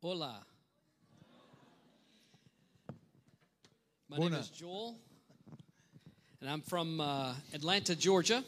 Hola. 0.00 0.46
My 4.06 4.16
Bună. 4.16 4.28
name 4.28 4.42
is 4.42 4.58
Joel, 4.58 4.94
and 6.40 6.50
I'm 6.50 6.68
from 6.68 7.00
uh, 7.00 7.34
Atlanta, 7.54 7.94
Georgia. 7.94 8.44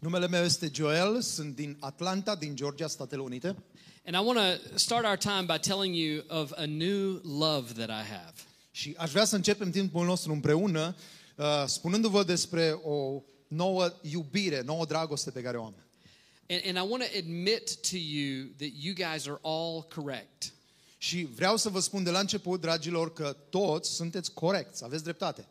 Numele 0.00 0.28
meu 0.28 0.44
este 0.44 0.70
Joel, 0.72 1.20
sunt 1.20 1.54
din 1.54 1.76
Atlanta, 1.80 2.34
din 2.36 2.56
Georgia, 2.56 2.86
Statele 2.86 3.22
Unite. 3.22 3.56
And 4.06 4.16
I 4.16 4.26
want 4.26 4.38
to 4.38 4.78
start 4.78 5.04
our 5.04 5.16
time 5.16 5.44
by 5.46 5.58
telling 5.58 5.94
you 5.94 6.22
of 6.28 6.52
a 6.56 6.66
new 6.66 7.20
love 7.22 7.72
that 7.72 7.88
I 7.88 8.08
have. 8.08 8.34
Și 8.70 8.94
aș 8.98 9.10
vrea 9.10 9.24
să 9.24 9.36
începem 9.36 9.70
timpul 9.70 10.04
nostru 10.04 10.32
împreună, 10.32 10.94
uh, 11.36 11.64
spunându-vă 11.66 12.22
despre 12.22 12.80
o 12.82 13.22
nouă 13.48 13.92
iubire, 14.02 14.62
nouă 14.62 14.84
dragoste 14.84 15.30
pe 15.30 15.42
care 15.42 15.56
o 15.56 15.64
am. 15.64 15.74
And, 16.48 16.62
and 16.66 16.76
I 16.76 16.90
want 16.90 17.02
to 17.02 17.18
admit 17.18 17.80
to 17.90 17.96
you 17.96 18.46
that 18.56 18.70
you 18.80 18.94
guys 18.94 19.26
are 19.26 19.38
all 19.42 19.82
correct. 19.82 20.53
Și 21.04 21.28
vreau 21.34 21.56
să 21.56 21.68
vă 21.68 21.80
spun 21.80 22.02
de 22.02 22.10
la 22.10 22.18
început, 22.18 22.60
dragilor, 22.60 23.12
că 23.12 23.36
toți 23.50 23.94
sunteți 23.94 24.32
corecți, 24.32 24.84
aveți 24.84 25.02
dreptate. 25.02 25.48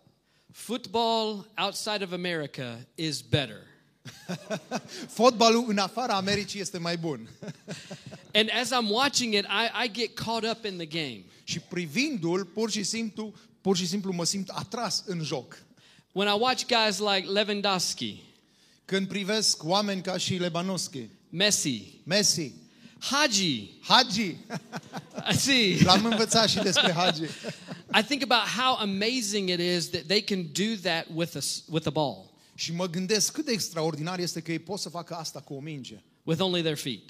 Football 0.52 1.52
outside 1.57 2.03
of 2.03 2.12
America 2.12 2.88
is 2.95 3.21
better. 3.21 3.57
Fotbalul 5.17 5.66
în 5.67 5.77
afara 5.77 6.13
Americii 6.13 6.59
este 6.59 6.77
mai 6.77 6.98
bun. 6.98 7.29
And 8.39 8.49
as 8.62 8.70
I'm 8.71 8.89
watching 8.89 9.34
it, 9.34 9.43
I, 9.43 9.85
I 9.85 9.91
get 9.91 10.13
caught 10.13 10.57
up 10.57 10.66
in 10.66 10.77
the 10.77 10.85
game. 10.85 11.23
și 11.43 11.59
privindu-l, 11.59 12.45
pur 12.45 12.71
și 12.71 12.84
simplu, 12.84 13.34
pur 13.62 13.77
și 13.77 13.88
simplu 13.88 14.12
mă 14.12 14.23
simt 14.26 14.49
atras 14.49 15.04
în 15.05 15.23
joc. 15.23 15.63
When 16.12 16.27
I 16.27 16.40
watch 16.40 16.65
guys 16.65 16.98
like 16.98 17.31
Lewandowski, 17.31 18.23
Când 18.85 19.07
privesc 19.07 19.63
oameni 19.63 20.01
ca 20.01 20.17
și 20.17 20.34
Lebanovski, 20.34 21.09
Messi, 21.29 22.01
Messi, 22.04 22.54
Haji, 23.03 23.70
Haji. 23.81 24.38
I 25.31 25.35
see. 25.35 25.77
l-am 25.84 26.05
învățat 26.05 26.49
și 26.49 26.57
despre 26.57 26.91
Hagi. 26.91 27.21
I 27.99 28.04
think 28.04 28.21
about 28.21 28.48
how 28.48 28.76
amazing 28.76 29.49
it 29.49 29.59
is 29.59 29.90
that 29.90 30.04
they 30.07 30.21
can 30.21 30.43
do 30.51 30.76
that 30.82 31.05
with 31.13 31.35
a, 31.35 31.40
with 31.70 31.87
a 31.87 31.90
ball, 31.90 32.31
Și 32.55 32.74
mă 32.74 32.87
gândesc 32.87 33.31
cât 33.31 33.46
de 33.46 33.51
extraordinar 33.51 34.20
este 34.20 34.41
că 34.41 34.51
ei 34.51 34.59
pot 34.59 34.79
să 34.79 34.90
facă 34.90 35.15
asta 35.15 35.40
cu 35.40 35.54
o 35.54 35.59
minge, 35.59 36.01
with 36.24 36.41
only 36.41 36.62
their 36.62 36.77
feet. 36.77 37.09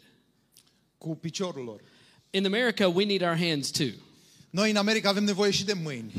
cu 0.97 1.15
piciorul 1.15 1.63
lor. 1.63 1.81
In 2.29 2.45
America, 2.45 2.87
we 2.87 3.05
need 3.05 3.21
our 3.21 3.37
hands 3.37 3.71
too. 3.71 3.91
Noi 4.49 4.69
în 4.69 4.75
America 4.75 5.09
avem 5.09 5.23
nevoie 5.23 5.51
și 5.51 5.65
de 5.65 5.73
mâini. 5.73 6.13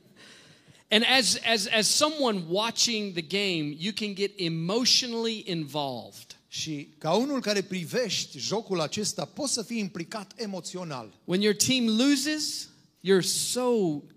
And 0.90 1.04
as, 1.18 1.38
as, 1.52 1.66
as 1.78 1.86
someone 1.86 2.44
watching 2.48 3.12
the 3.12 3.22
game, 3.22 3.74
you 3.78 3.92
can 3.94 4.14
get 4.14 4.32
emotionally 4.36 5.42
involved. 5.46 6.27
Și 6.60 6.88
ca 6.98 7.12
unul 7.12 7.40
care 7.40 7.62
privești 7.62 8.38
jocul 8.38 8.80
acesta, 8.80 9.24
poți 9.24 9.52
să 9.52 9.62
fii 9.62 9.78
implicat 9.78 10.32
emoțional. 10.36 11.20
When 11.24 11.40
your 11.40 11.56
team 11.56 11.86
loses, 11.86 12.68
you're 13.00 13.26
so 13.26 13.70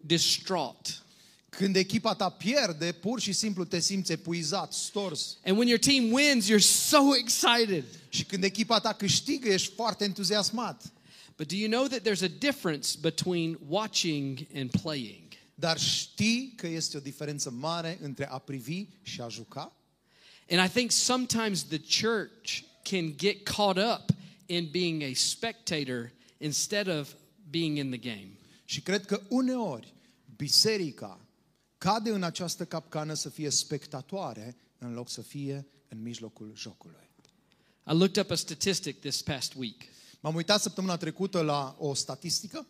distraught. 0.05 1.03
Când 1.49 1.75
echipa 1.75 2.13
ta 2.13 2.29
pierde, 2.29 2.91
pur 2.91 3.19
și 3.19 3.31
simplu 3.31 3.63
te 3.63 3.79
simți 3.79 4.11
epuizat, 4.11 4.73
stors. 4.73 5.37
And 5.45 5.57
when 5.57 5.67
your 5.67 5.79
team 5.79 6.11
wins, 6.11 6.49
you're 6.49 6.67
so 6.87 7.15
excited. 7.19 7.83
Și 8.09 8.23
când 8.23 8.43
echipa 8.43 8.79
ta 8.79 8.93
câștigă, 8.93 9.49
ești 9.49 9.73
foarte 9.73 10.03
entuziasmat. 10.03 10.93
But 11.37 11.47
do 11.47 11.55
you 11.55 11.69
know 11.69 11.87
that 11.87 12.01
there's 12.01 12.23
a 12.23 12.37
difference 12.39 12.97
between 13.01 13.59
watching 13.67 14.47
and 14.55 14.71
playing? 14.81 15.27
Dar 15.55 15.79
știi 15.79 16.53
că 16.55 16.67
este 16.67 16.97
o 16.97 16.99
diferență 16.99 17.51
mare 17.51 17.97
între 18.01 18.29
a 18.29 18.37
privi 18.37 18.85
și 19.01 19.21
a 19.21 19.27
juca? 19.27 19.75
And 20.51 20.59
I 20.59 20.67
think 20.67 20.91
sometimes 20.91 21.63
the 21.63 21.79
church 21.79 22.65
can 22.83 23.13
get 23.15 23.45
caught 23.45 23.77
up 23.77 24.11
in 24.47 24.69
being 24.71 25.01
a 25.03 25.13
spectator 25.13 26.11
instead 26.39 26.87
of 26.87 27.15
being 27.49 27.77
in 27.77 27.89
the 27.89 27.97
game. 27.97 28.37
Și 28.65 28.81
cred 28.81 29.05
că 29.05 29.21
uneori 29.29 29.93
biserica 30.35 31.19
cade 31.77 32.09
în 32.09 32.23
această 32.23 32.65
capcană 32.65 33.13
să 33.13 33.29
fie 33.29 33.49
spectatoare 33.49 34.55
în 34.77 34.93
loc 34.93 35.09
să 35.09 35.21
fie 35.21 35.67
în 35.87 36.01
mijlocul 36.01 36.53
jocului. 36.55 37.09
I 37.87 37.93
looked 37.93 38.23
up 38.23 38.31
a 38.31 38.35
statistic 38.35 38.99
this 38.99 39.21
past 39.21 39.53
week. 39.53 39.81
M-am 40.19 40.35
uitat 40.35 40.61
săptămâna 40.61 40.97
trecută 40.97 41.41
la 41.41 41.75
o 41.79 41.93
statistică 41.93 42.67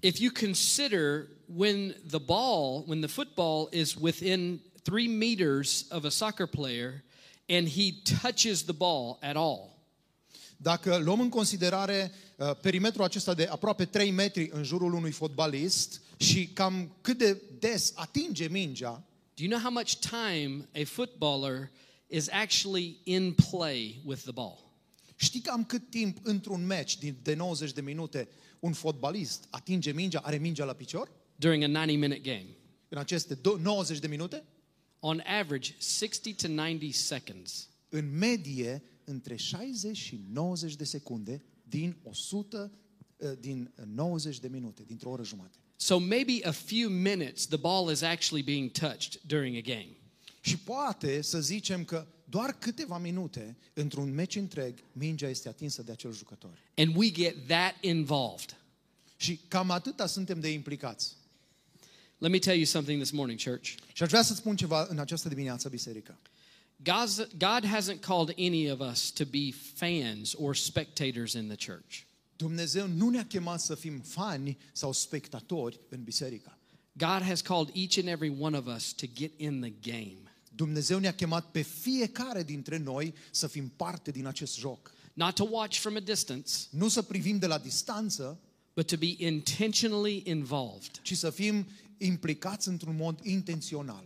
If 0.00 0.18
you 0.18 0.30
consider 0.40 1.28
when 1.46 1.94
the 2.08 2.18
ball, 2.18 2.84
when 2.86 3.00
the 3.00 3.08
football 3.08 3.68
is 3.72 3.94
within 3.94 4.60
three 4.84 5.08
meters 5.08 5.86
of 5.90 6.04
a 6.04 6.08
soccer 6.08 6.46
player 6.46 7.02
and 7.48 7.68
he 7.68 7.92
touches 8.22 8.62
the 8.62 8.72
ball 8.72 9.16
at 9.20 9.36
all, 9.36 9.72
Dacă 10.56 10.96
luăm 10.96 11.20
în 11.20 11.28
considerare 11.28 12.12
uh, 12.36 12.50
perimetrul 12.60 13.04
acesta 13.04 13.34
de 13.34 13.44
aproape 13.44 13.84
3 13.84 14.10
metri 14.10 14.48
în 14.52 14.62
jurul 14.64 14.92
unui 14.94 15.10
fotbalist 15.10 16.00
și 16.16 16.46
cam 16.48 16.96
cât 17.00 17.18
de 17.18 17.42
des 17.58 17.92
atinge 17.94 18.48
mingea, 18.48 19.04
do 19.34 19.42
you 19.44 19.48
know 19.48 19.60
how 19.62 19.70
much 19.72 19.92
time 19.94 20.68
a 20.74 20.84
footballer 20.84 21.70
is 22.06 22.28
actually 22.30 23.00
in 23.04 23.34
play 23.50 24.00
with 24.04 24.22
the 24.22 24.32
ball? 24.32 24.62
știi 25.16 25.40
cam 25.40 25.64
cât 25.64 25.90
timp 25.90 26.18
într-un 26.22 26.66
meci 26.66 26.98
din- 26.98 27.16
de 27.22 27.34
90 27.34 27.72
de 27.72 27.80
minute 27.80 28.28
un 28.60 28.72
fotbalist 28.72 29.44
atinge 29.50 29.92
mingea, 29.92 30.18
are 30.20 30.36
mingea 30.36 30.64
la 30.64 30.72
picior? 30.72 31.10
During 31.36 31.62
a 31.62 31.66
90 31.66 31.98
minute 31.98 32.18
game. 32.20 32.46
În 32.88 32.98
aceste 32.98 33.34
do- 33.38 33.60
90 33.60 33.98
de 33.98 34.06
minute? 34.06 34.44
On 35.06 35.22
average, 35.26 35.74
60 35.78 36.34
to 36.36 36.48
90 36.48 36.94
seconds. 36.94 37.68
În 37.88 38.18
medie, 38.18 38.82
între 39.04 39.36
60 39.36 39.96
și 39.96 40.20
90 40.32 40.74
de 40.74 40.84
secunde 40.84 41.42
din 41.62 41.96
100, 42.02 42.72
uh, 43.16 43.32
din 43.40 43.72
90 43.94 44.38
de 44.38 44.48
minute, 44.48 44.82
dintr-o 44.86 45.10
oră 45.10 45.24
jumate. 45.24 45.56
So 45.76 45.98
maybe 45.98 46.46
a 46.46 46.50
few 46.50 46.88
minutes 46.88 47.46
the 47.46 47.56
ball 47.56 47.90
is 47.90 48.00
actually 48.00 48.42
being 48.44 48.70
touched 48.70 49.20
during 49.26 49.56
a 49.56 49.60
game. 49.60 49.96
Și 50.40 50.58
poate 50.58 51.22
să 51.22 51.40
zicem 51.40 51.84
că 51.84 52.06
doar 52.24 52.58
câteva 52.58 52.98
minute, 52.98 53.56
într-un 53.72 54.14
meci 54.14 54.36
întreg, 54.36 54.78
mingea 54.92 55.28
este 55.28 55.48
atinsă 55.48 55.82
de 55.82 55.92
acel 55.92 56.12
jucător. 56.12 56.58
And 56.74 56.96
we 56.96 57.10
get 57.10 57.46
that 57.46 57.74
involved. 57.80 58.56
Și 59.16 59.40
cam 59.48 59.70
atâta 59.70 60.06
suntem 60.06 60.40
de 60.40 60.48
implicați. 60.48 61.16
Let 62.24 62.32
me 62.32 62.38
tell 62.38 62.56
you 62.56 62.64
something 62.64 62.98
this 62.98 63.10
morning, 63.10 63.38
church. 63.38 63.74
Și 63.92 64.02
aș 64.02 64.08
vrea 64.08 64.22
să 64.22 64.34
spun 64.34 64.56
ceva 64.56 64.86
în 64.88 64.98
această 64.98 65.28
dimineață, 65.28 65.68
biserică. 65.68 66.18
God's, 66.82 67.16
God 67.38 67.66
hasn't 67.66 68.00
called 68.00 68.34
any 68.38 68.70
of 68.70 68.80
us 68.90 69.10
to 69.10 69.24
be 69.24 69.50
fans 69.74 70.32
or 70.36 70.56
spectators 70.56 71.32
in 71.32 71.48
the 71.48 71.72
church. 71.72 71.98
Dumnezeu 72.36 72.86
nu 72.86 73.08
ne-a 73.08 73.26
chemat 73.26 73.60
să 73.60 73.74
fim 73.74 74.00
fani 74.00 74.58
sau 74.72 74.92
spectatori 74.92 75.80
în 75.88 76.02
biserică. 76.02 76.58
God 76.92 77.22
has 77.22 77.40
called 77.40 77.70
each 77.74 77.98
and 77.98 78.08
every 78.08 78.36
one 78.40 78.58
of 78.58 78.66
us 78.76 78.92
to 78.92 79.06
get 79.14 79.40
in 79.40 79.60
the 79.60 79.92
game, 79.92 80.22
Dumnezeu 80.54 80.98
ne-a 80.98 81.14
chemat 81.14 81.50
pe 81.50 81.62
fiecare 81.62 82.42
dintre 82.42 82.76
noi 82.76 83.14
să 83.30 83.46
fim 83.46 83.72
parte 83.76 84.10
din 84.10 84.26
acest 84.26 84.58
joc. 84.58 84.92
not 85.12 85.34
to 85.34 85.46
watch 85.50 85.78
from 85.78 85.96
a 85.96 86.00
distance, 86.00 86.52
Nu 86.70 86.88
să 86.88 87.02
privim 87.02 87.38
de 87.38 87.46
la 87.46 87.58
distanță, 87.58 88.38
but 88.74 88.86
to 88.86 88.96
be 88.96 89.14
intentionally 89.18 90.22
involved. 90.24 91.00
ci 91.02 91.16
să 91.16 91.30
fim 91.30 91.66
implicați 91.98 92.68
într-un 92.68 92.96
mod 92.96 93.18
intențional. 93.22 94.04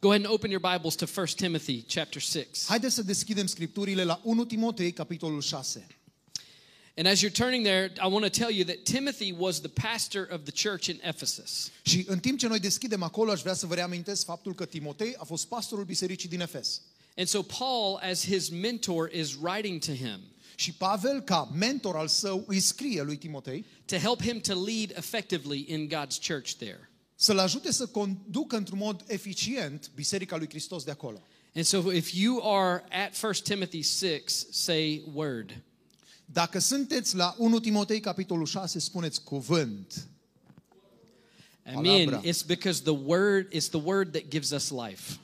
Go 0.00 0.08
ahead 0.08 0.24
and 0.24 0.34
open 0.34 0.50
your 0.50 0.60
Bibles 0.72 0.94
to 0.94 1.06
1 1.16 1.26
Timothy 1.26 1.82
chapter 1.82 2.20
6. 2.20 2.46
Haideți 2.66 2.94
să 2.94 3.02
deschidem 3.02 3.46
scripturile 3.46 4.04
la 4.04 4.20
1 4.24 4.44
Timotei, 4.44 4.92
capitolul 4.92 5.40
6. 5.40 5.86
And 6.96 7.06
as 7.06 7.22
you're 7.22 7.30
turning 7.30 7.64
there, 7.64 7.92
I 8.02 8.08
want 8.10 8.24
to 8.24 8.30
tell 8.30 8.50
you 8.50 8.64
that 8.64 8.82
Timothy 8.82 9.32
was 9.38 9.60
the 9.60 9.68
pastor 9.68 10.28
of 10.32 10.40
the 10.44 10.68
church 10.68 10.86
in 10.86 11.00
Ephesus. 11.02 11.70
Și 11.82 12.04
în 12.06 12.18
timp 12.18 12.38
ce 12.38 12.46
noi 12.46 12.58
deschidem 12.58 13.02
acolo, 13.02 13.30
aș 13.30 13.40
vrea 13.40 13.54
să 13.54 13.66
vă 13.66 13.74
reamintesc 13.74 14.24
faptul 14.24 14.54
că 14.54 14.64
Timotei 14.64 15.14
a 15.16 15.24
fost 15.24 15.46
pastorul 15.46 15.84
bisericii 15.84 16.28
din 16.28 16.40
Efes. 16.40 16.80
And 17.16 17.28
so 17.28 17.42
Paul, 17.42 17.98
as 18.02 18.24
his 18.24 18.48
mentor, 18.48 19.10
is 19.14 19.34
writing 19.42 19.84
to 19.84 19.92
him 19.92 20.20
Și 20.58 20.72
Pavel, 20.72 21.20
ca 21.20 21.50
mentor 21.54 21.96
al 21.96 22.08
său, 22.08 22.44
îi 22.46 22.60
scrie 22.60 23.02
lui 23.02 23.16
Timotei 23.16 23.64
to 23.84 23.96
help 23.96 24.22
him 24.22 24.40
to 24.40 24.64
lead 24.64 24.92
effectively 24.96 25.64
in 25.68 25.88
God's 25.88 26.26
church 26.26 26.52
there. 26.52 26.90
să-l 27.14 27.38
ajute 27.38 27.72
să 27.72 27.86
conducă 27.86 28.56
într-un 28.56 28.78
mod 28.78 29.04
eficient 29.06 29.90
Biserica 29.94 30.36
lui 30.36 30.48
Hristos 30.48 30.84
de 30.84 30.90
acolo. 30.90 31.22
And 31.54 31.64
so 31.64 31.92
if 31.92 32.12
you 32.12 32.56
are 32.56 32.84
at 32.90 33.22
1 33.22 33.32
Timothy 33.32 33.82
6, 33.82 34.46
say 34.50 35.04
word. 35.14 35.62
Dacă 36.24 36.58
sunteți 36.58 37.16
la 37.16 37.34
1 37.38 37.60
Timotei, 37.60 38.00
capitolul 38.00 38.46
6, 38.46 38.78
spuneți 38.78 39.22
cuvânt. 39.22 40.08
Amen. 41.74 42.04
Palabra. 42.04 42.30
It's 42.30 42.46
because 42.46 42.82
the 42.82 42.98
word 43.04 43.54
it's 43.54 43.68
the 43.68 43.80
word 43.84 44.12
that 44.12 44.28
gives 44.28 44.50
us 44.50 44.70
life. 44.70 45.18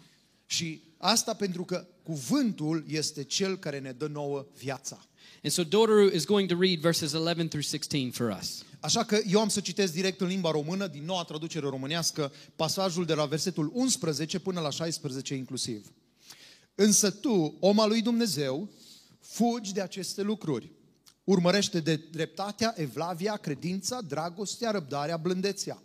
Și 0.46 0.80
asta 0.96 1.34
pentru 1.34 1.64
că 1.64 1.86
cuvântul 2.02 2.84
este 2.88 3.24
cel 3.24 3.58
care 3.58 3.78
ne 3.78 3.92
dă 3.92 4.06
nouă 4.06 4.46
viața. 4.58 5.06
And 5.44 5.52
so 5.52 5.62
Dodoru 5.62 6.10
is 6.14 6.24
going 6.24 6.48
to 6.48 6.56
read 6.56 6.80
verses 6.80 7.12
11 7.12 7.48
through 7.48 7.64
16 7.64 8.10
for 8.10 8.30
us. 8.40 8.62
Așa 8.80 9.04
că 9.04 9.18
eu 9.26 9.40
am 9.40 9.48
să 9.48 9.60
citesc 9.60 9.92
direct 9.92 10.20
în 10.20 10.26
limba 10.26 10.50
română, 10.50 10.86
din 10.86 11.04
noua 11.04 11.24
traducere 11.24 11.68
românească, 11.68 12.32
pasajul 12.56 13.04
de 13.04 13.14
la 13.14 13.24
versetul 13.24 13.70
11 13.74 14.38
până 14.38 14.60
la 14.60 14.70
16 14.70 15.34
inclusiv. 15.34 15.92
Însă 16.74 17.10
tu, 17.10 17.56
om 17.60 17.80
al 17.80 17.88
lui 17.88 18.02
Dumnezeu, 18.02 18.68
fugi 19.20 19.72
de 19.72 19.80
aceste 19.80 20.22
lucruri. 20.22 20.72
Urmărește 21.24 21.80
de 21.80 21.96
dreptatea, 21.96 22.74
evlavia, 22.76 23.36
credința, 23.36 24.00
dragostea, 24.00 24.70
răbdarea, 24.70 25.16
blândețea. 25.16 25.82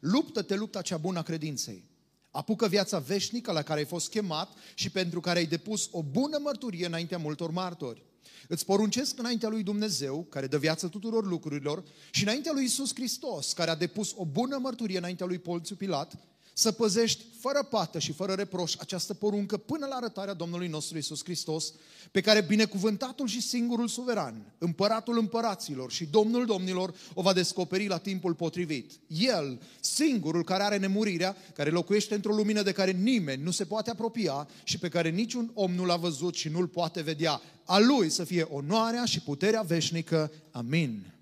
Luptă-te 0.00 0.54
lupta 0.56 0.82
cea 0.82 0.96
bună 0.96 1.18
a 1.18 1.22
credinței. 1.22 1.84
Apucă 2.30 2.68
viața 2.68 2.98
veșnică 2.98 3.52
la 3.52 3.62
care 3.62 3.78
ai 3.78 3.86
fost 3.86 4.08
chemat 4.08 4.52
și 4.74 4.90
pentru 4.90 5.20
care 5.20 5.38
ai 5.38 5.46
depus 5.46 5.88
o 5.90 6.02
bună 6.02 6.38
mărturie 6.42 6.86
înaintea 6.86 7.18
multor 7.18 7.50
martori. 7.50 8.08
Îți 8.48 8.64
poruncesc 8.64 9.18
înaintea 9.18 9.48
lui 9.48 9.62
Dumnezeu, 9.62 10.26
care 10.28 10.46
dă 10.46 10.58
viață 10.58 10.88
tuturor 10.88 11.26
lucrurilor, 11.26 11.84
și 12.10 12.22
înaintea 12.22 12.52
lui 12.52 12.64
Isus 12.64 12.94
Hristos, 12.94 13.52
care 13.52 13.70
a 13.70 13.76
depus 13.76 14.12
o 14.16 14.24
bună 14.24 14.58
mărturie 14.58 14.98
înaintea 14.98 15.26
lui 15.26 15.38
Ponțiu 15.38 15.76
Pilat, 15.76 16.18
să 16.52 16.72
păzești 16.72 17.24
fără 17.40 17.62
pată 17.62 17.98
și 17.98 18.12
fără 18.12 18.32
reproș 18.32 18.74
această 18.78 19.14
poruncă 19.14 19.56
până 19.56 19.86
la 19.86 19.94
arătarea 19.94 20.34
Domnului 20.34 20.68
nostru 20.68 20.98
Isus 20.98 21.24
Hristos, 21.24 21.72
pe 22.10 22.20
care 22.20 22.40
binecuvântatul 22.40 23.26
și 23.26 23.42
singurul 23.42 23.88
suveran, 23.88 24.54
împăratul 24.58 25.18
împăraților 25.18 25.90
și 25.92 26.04
Domnul 26.04 26.46
domnilor 26.46 26.94
o 27.14 27.22
va 27.22 27.32
descoperi 27.32 27.86
la 27.86 27.98
timpul 27.98 28.34
potrivit. 28.34 28.92
El, 29.06 29.60
singurul 29.80 30.44
care 30.44 30.62
are 30.62 30.76
nemurirea, 30.76 31.36
care 31.54 31.70
locuiește 31.70 32.14
într-o 32.14 32.34
lumină 32.34 32.62
de 32.62 32.72
care 32.72 32.90
nimeni 32.90 33.42
nu 33.42 33.50
se 33.50 33.64
poate 33.64 33.90
apropia 33.90 34.48
și 34.64 34.78
pe 34.78 34.88
care 34.88 35.10
niciun 35.10 35.50
om 35.54 35.74
nu 35.74 35.84
l-a 35.84 35.96
văzut 35.96 36.34
și 36.34 36.48
nu-l 36.48 36.66
poate 36.66 37.00
vedea. 37.00 37.40
A 37.64 37.78
lui 37.78 38.10
să 38.10 38.24
fie 38.24 38.42
onoarea 38.42 39.04
și 39.04 39.20
puterea 39.20 39.62
veșnică. 39.62 40.32
Amin. 40.50 41.12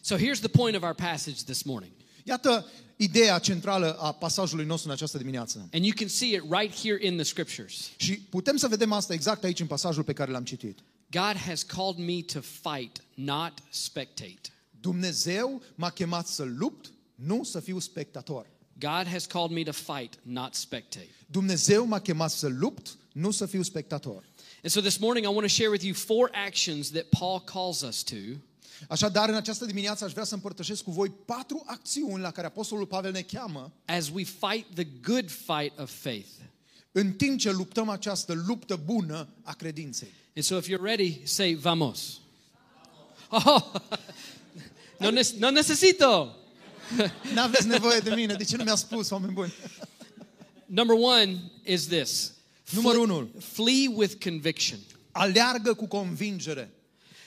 So 0.00 0.16
here's 0.16 0.40
the 0.40 0.48
point 0.48 0.76
of 0.76 0.82
our 0.82 0.94
passage 0.94 1.42
this 1.44 1.62
morning. 1.62 1.92
Iată 2.24 2.66
ideea 3.02 3.38
centrală 3.38 3.96
a 3.98 4.12
pasajului 4.12 4.64
nostru 4.64 4.88
în 4.88 4.94
această 4.94 5.18
dimineață. 5.18 5.68
And 5.72 5.84
you 5.84 5.92
can 5.96 6.08
see 6.08 6.28
it 6.28 6.42
right 6.50 6.80
here 6.80 7.06
in 7.06 7.14
the 7.14 7.24
scriptures. 7.24 7.90
Și 7.96 8.12
putem 8.12 8.56
să 8.56 8.68
vedem 8.68 8.92
asta 8.92 9.12
exact 9.12 9.44
aici 9.44 9.60
în 9.60 9.66
pasajul 9.66 10.02
pe 10.02 10.12
care 10.12 10.30
l-am 10.30 10.44
citit. 10.44 10.78
God 11.10 11.36
has 11.46 11.62
called 11.62 11.98
me 11.98 12.20
to 12.22 12.40
fight, 12.40 13.02
not 13.14 13.52
spectate. 13.70 14.40
Dumnezeu 14.80 15.62
m-a 15.74 15.90
chemat 15.90 16.26
să 16.26 16.42
lupt, 16.42 16.92
nu 17.14 17.44
să 17.44 17.60
fiu 17.60 17.78
spectator. 17.78 18.46
God 18.78 19.06
has 19.12 19.26
called 19.26 19.50
me 19.50 19.62
to 19.62 19.72
fight, 19.72 20.18
not 20.22 20.54
spectate. 20.54 21.14
Dumnezeu 21.26 21.86
m-a 21.86 22.00
chemat 22.00 22.30
să 22.30 22.46
lupt, 22.48 22.96
nu 23.12 23.30
să 23.30 23.46
fiu 23.46 23.62
spectator. 23.62 24.24
And 24.62 24.72
so 24.72 24.80
this 24.80 24.98
morning 24.98 25.26
I 25.26 25.28
want 25.28 25.46
to 25.46 25.54
share 25.54 25.70
with 25.70 25.84
you 25.84 25.94
four 25.94 26.30
actions 26.46 26.90
that 26.90 27.04
Paul 27.04 27.40
calls 27.40 27.80
us 27.80 28.02
to 28.02 28.16
Așadar, 28.88 29.28
în 29.28 29.34
această 29.34 29.64
dimineață 29.64 30.04
aș 30.04 30.12
vrea 30.12 30.24
să 30.24 30.34
împărtășesc 30.34 30.82
cu 30.82 30.90
voi 30.90 31.08
patru 31.24 31.62
acțiuni 31.66 32.22
la 32.22 32.30
care 32.30 32.46
Apostolul 32.46 32.86
Pavel 32.86 33.12
ne 33.12 33.22
cheamă 33.22 33.72
as 33.84 34.08
we 34.08 34.24
fight 34.24 34.66
the 34.74 34.86
good 35.02 35.30
fight 35.30 35.78
of 35.78 35.90
faith. 36.02 36.28
în 36.92 37.12
timp 37.12 37.38
ce 37.38 37.50
luptăm 37.50 37.88
această 37.88 38.32
luptă 38.46 38.80
bună 38.84 39.28
a 39.42 39.52
credinței. 39.52 40.08
And 40.36 40.44
so 40.44 40.56
if 40.56 40.66
you're 40.68 40.82
ready, 40.82 41.20
say 41.24 41.54
vamos. 41.54 42.18
Oh, 43.28 43.72
no, 44.98 45.10
ne- 45.10 45.28
no 45.38 45.50
necesito. 45.50 46.36
N-aveți 47.34 47.66
nevoie 47.66 47.98
de 48.00 48.14
mine, 48.14 48.34
de 48.34 48.44
ce 48.44 48.56
nu 48.56 48.62
mi-a 48.64 48.74
spus, 48.74 49.10
oameni 49.10 49.32
buni? 49.32 49.52
Number 50.66 50.96
one 50.98 51.38
is 51.64 51.86
this. 51.86 52.32
Numărul 52.70 53.04
Fle- 53.06 53.14
unu. 53.14 53.30
Flee 53.40 53.88
with 53.94 54.24
conviction. 54.24 54.78
Aleargă 55.10 55.74
cu 55.74 55.86
convingere. 55.86 56.70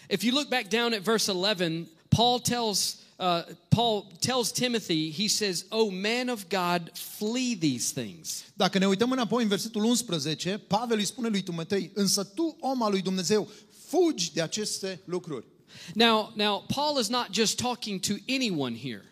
If 0.10 0.24
you 0.24 0.34
look 0.34 0.50
back 0.50 0.68
down 0.70 0.94
at 0.94 1.02
verse 1.02 1.32
11, 1.32 1.88
Paul 2.10 2.40
tells 2.40 2.98
uh, 3.20 3.42
Paul 3.70 4.12
tells 4.20 4.52
Timothy, 4.52 5.12
he 5.12 5.28
says, 5.28 5.66
"Oh 5.70 5.92
man 5.92 6.30
of 6.30 6.46
God, 6.50 6.92
flee 7.18 7.56
these 7.60 8.02
things." 8.02 8.44
Dacă 8.54 8.78
ne 8.78 8.88
uităm 8.88 9.12
înapoi 9.12 9.44
în 9.44 9.50
versetul 9.50 9.84
11, 9.84 10.58
Pavel 10.58 10.98
îi 10.98 11.06
spune 11.06 11.28
lui 11.28 11.42
Timotei, 11.44 11.92
însă 11.94 12.24
tu, 12.24 12.58
om 12.60 12.82
al 12.82 12.92
lui 12.92 13.02
Dumnezeu, 13.02 13.48
fugi 13.88 14.34
de 14.34 14.42
aceste 14.42 15.02
lucruri. 15.06 15.46
Now, 15.94 16.32
now 16.36 16.64
Paul 16.68 17.00
is 17.00 17.08
not 17.08 17.28
just 17.32 17.56
talking 17.58 18.00
to 18.00 18.14
anyone 18.30 18.78
here. 18.78 19.04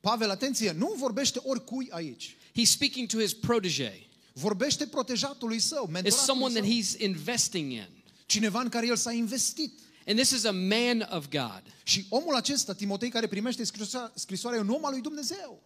Pavel, 0.00 0.30
atenție, 0.30 0.72
nu 0.72 0.94
vorbește 0.96 1.40
oricui 1.42 1.88
aici. 1.90 2.36
He's 2.58 2.70
speaking 2.70 3.08
to 3.08 3.18
his 3.20 3.34
protege. 3.34 3.92
Vorbește 4.32 4.86
protejatului 4.86 5.58
său, 5.58 5.86
It's 5.88 5.90
mentoratului 5.90 6.26
someone 6.26 6.54
that 6.54 6.64
său. 6.64 6.74
he's 6.78 7.00
investing 7.00 7.72
in. 7.72 7.88
Cineva 8.26 8.60
în 8.60 8.68
care 8.68 8.86
el 8.86 8.96
s-a 8.96 9.12
investit. 9.12 9.78
And 10.10 10.18
this 10.18 10.32
is 10.32 10.44
a 10.44 10.52
man 10.52 11.06
of 11.10 11.28
God. 11.28 11.62
Și 11.82 12.06
omul 12.08 12.34
acesta, 12.34 12.72
Timotei, 12.74 13.08
care 13.08 13.26
primește 13.26 13.64
scrisoarea, 13.64 14.12
scrisoarea 14.14 14.58
e 14.58 14.62
un 14.62 14.68
om 14.68 14.84
al 14.84 14.92
lui 14.92 15.00
Dumnezeu. 15.00 15.62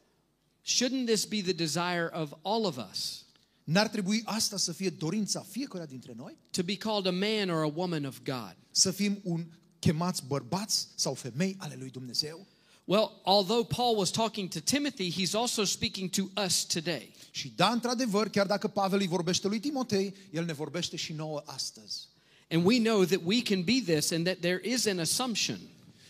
Shouldn't 0.65 1.07
this 1.07 1.25
be 1.25 1.43
the 1.43 1.53
desire 1.53 2.09
of 2.13 2.33
all 2.43 2.65
of 2.65 2.77
us? 2.91 3.25
N-ar 3.65 3.89
trebui 3.89 4.23
asta 4.25 4.57
să 4.57 4.73
fie 4.73 4.91
dorința 4.91 5.47
fiecăruia 5.49 5.87
dintre 5.87 6.13
noi? 6.17 6.37
To 6.51 6.63
be 6.63 6.77
called 6.77 7.07
a 7.07 7.11
man 7.11 7.51
or 7.51 7.63
a 7.63 7.73
woman 7.75 8.05
of 8.05 8.19
God? 8.25 8.57
Să 8.71 8.91
fim 8.91 9.21
un 9.23 9.45
chemați 9.79 10.23
bărbați 10.27 10.89
sau 10.95 11.15
femei 11.15 11.57
ale 11.59 11.77
lui 11.79 11.91
Dumnezeu? 11.91 12.47
Well, 12.85 13.21
although 13.23 13.67
Paul 13.67 13.97
was 13.97 14.11
talking 14.11 14.49
to 14.49 14.61
Timothy, 14.61 15.13
he's 15.13 15.35
also 15.35 15.65
speaking 15.65 16.11
to 16.11 16.23
us 16.45 16.65
today. 16.65 17.15
Și 17.31 17.53
da, 17.57 17.69
într-adevăr, 17.69 18.29
chiar 18.29 18.47
dacă 18.47 18.69
Pavel 18.69 19.01
îi 19.01 19.07
vorbește 19.07 19.49
lui 19.49 19.61
Timotei, 19.61 20.15
el 20.31 20.45
ne 20.45 20.53
vorbește 20.53 20.97
și 20.97 21.13
nouă 21.13 21.43
astăzi. 21.47 22.13
And 22.51 22.65
we 22.65 22.79
know 22.79 23.05
that 23.05 23.21
we 23.25 23.43
can 23.43 23.63
be 23.63 23.81
this 23.85 24.11
and 24.11 24.25
that 24.25 24.39
there 24.41 24.61
is 24.65 24.87
an 24.87 24.99
assumption 24.99 25.59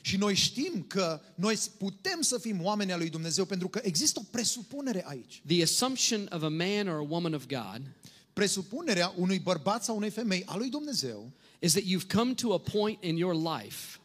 Și 0.01 0.17
noi 0.17 0.35
știm 0.35 0.85
că 0.89 1.21
noi 1.35 1.59
putem 1.79 2.21
să 2.21 2.39
fim 2.39 2.63
oameni 2.65 2.93
al 2.93 2.99
lui 2.99 3.11
Dumnezeu 3.11 3.45
pentru 3.45 3.69
că 3.69 3.81
există 3.83 4.21
o 4.21 4.27
presupunere 4.31 5.05
aici. 5.07 5.43
the 5.47 5.63
assumption 5.63 6.29
of 6.33 6.43
a 6.43 6.49
man 6.49 6.89
or 6.89 6.99
a 6.99 7.07
woman 7.09 7.35
of 7.35 7.47
God 7.47 7.83
Presupunerea 8.33 9.13
unui 9.17 9.39
bărbat 9.39 9.85
sau 9.85 9.97
unei 9.97 10.11
femei 10.11 10.43
al 10.47 10.59
lui 10.59 10.69
Dumnezeu 10.69 11.31
is 11.59 11.73
that 11.73 11.85
you've 11.85 12.13
come 12.15 12.35
to 12.35 12.53
a 12.53 12.59
point 12.59 13.05
in 13.05 13.17
your 13.17 13.35
life 13.35 13.99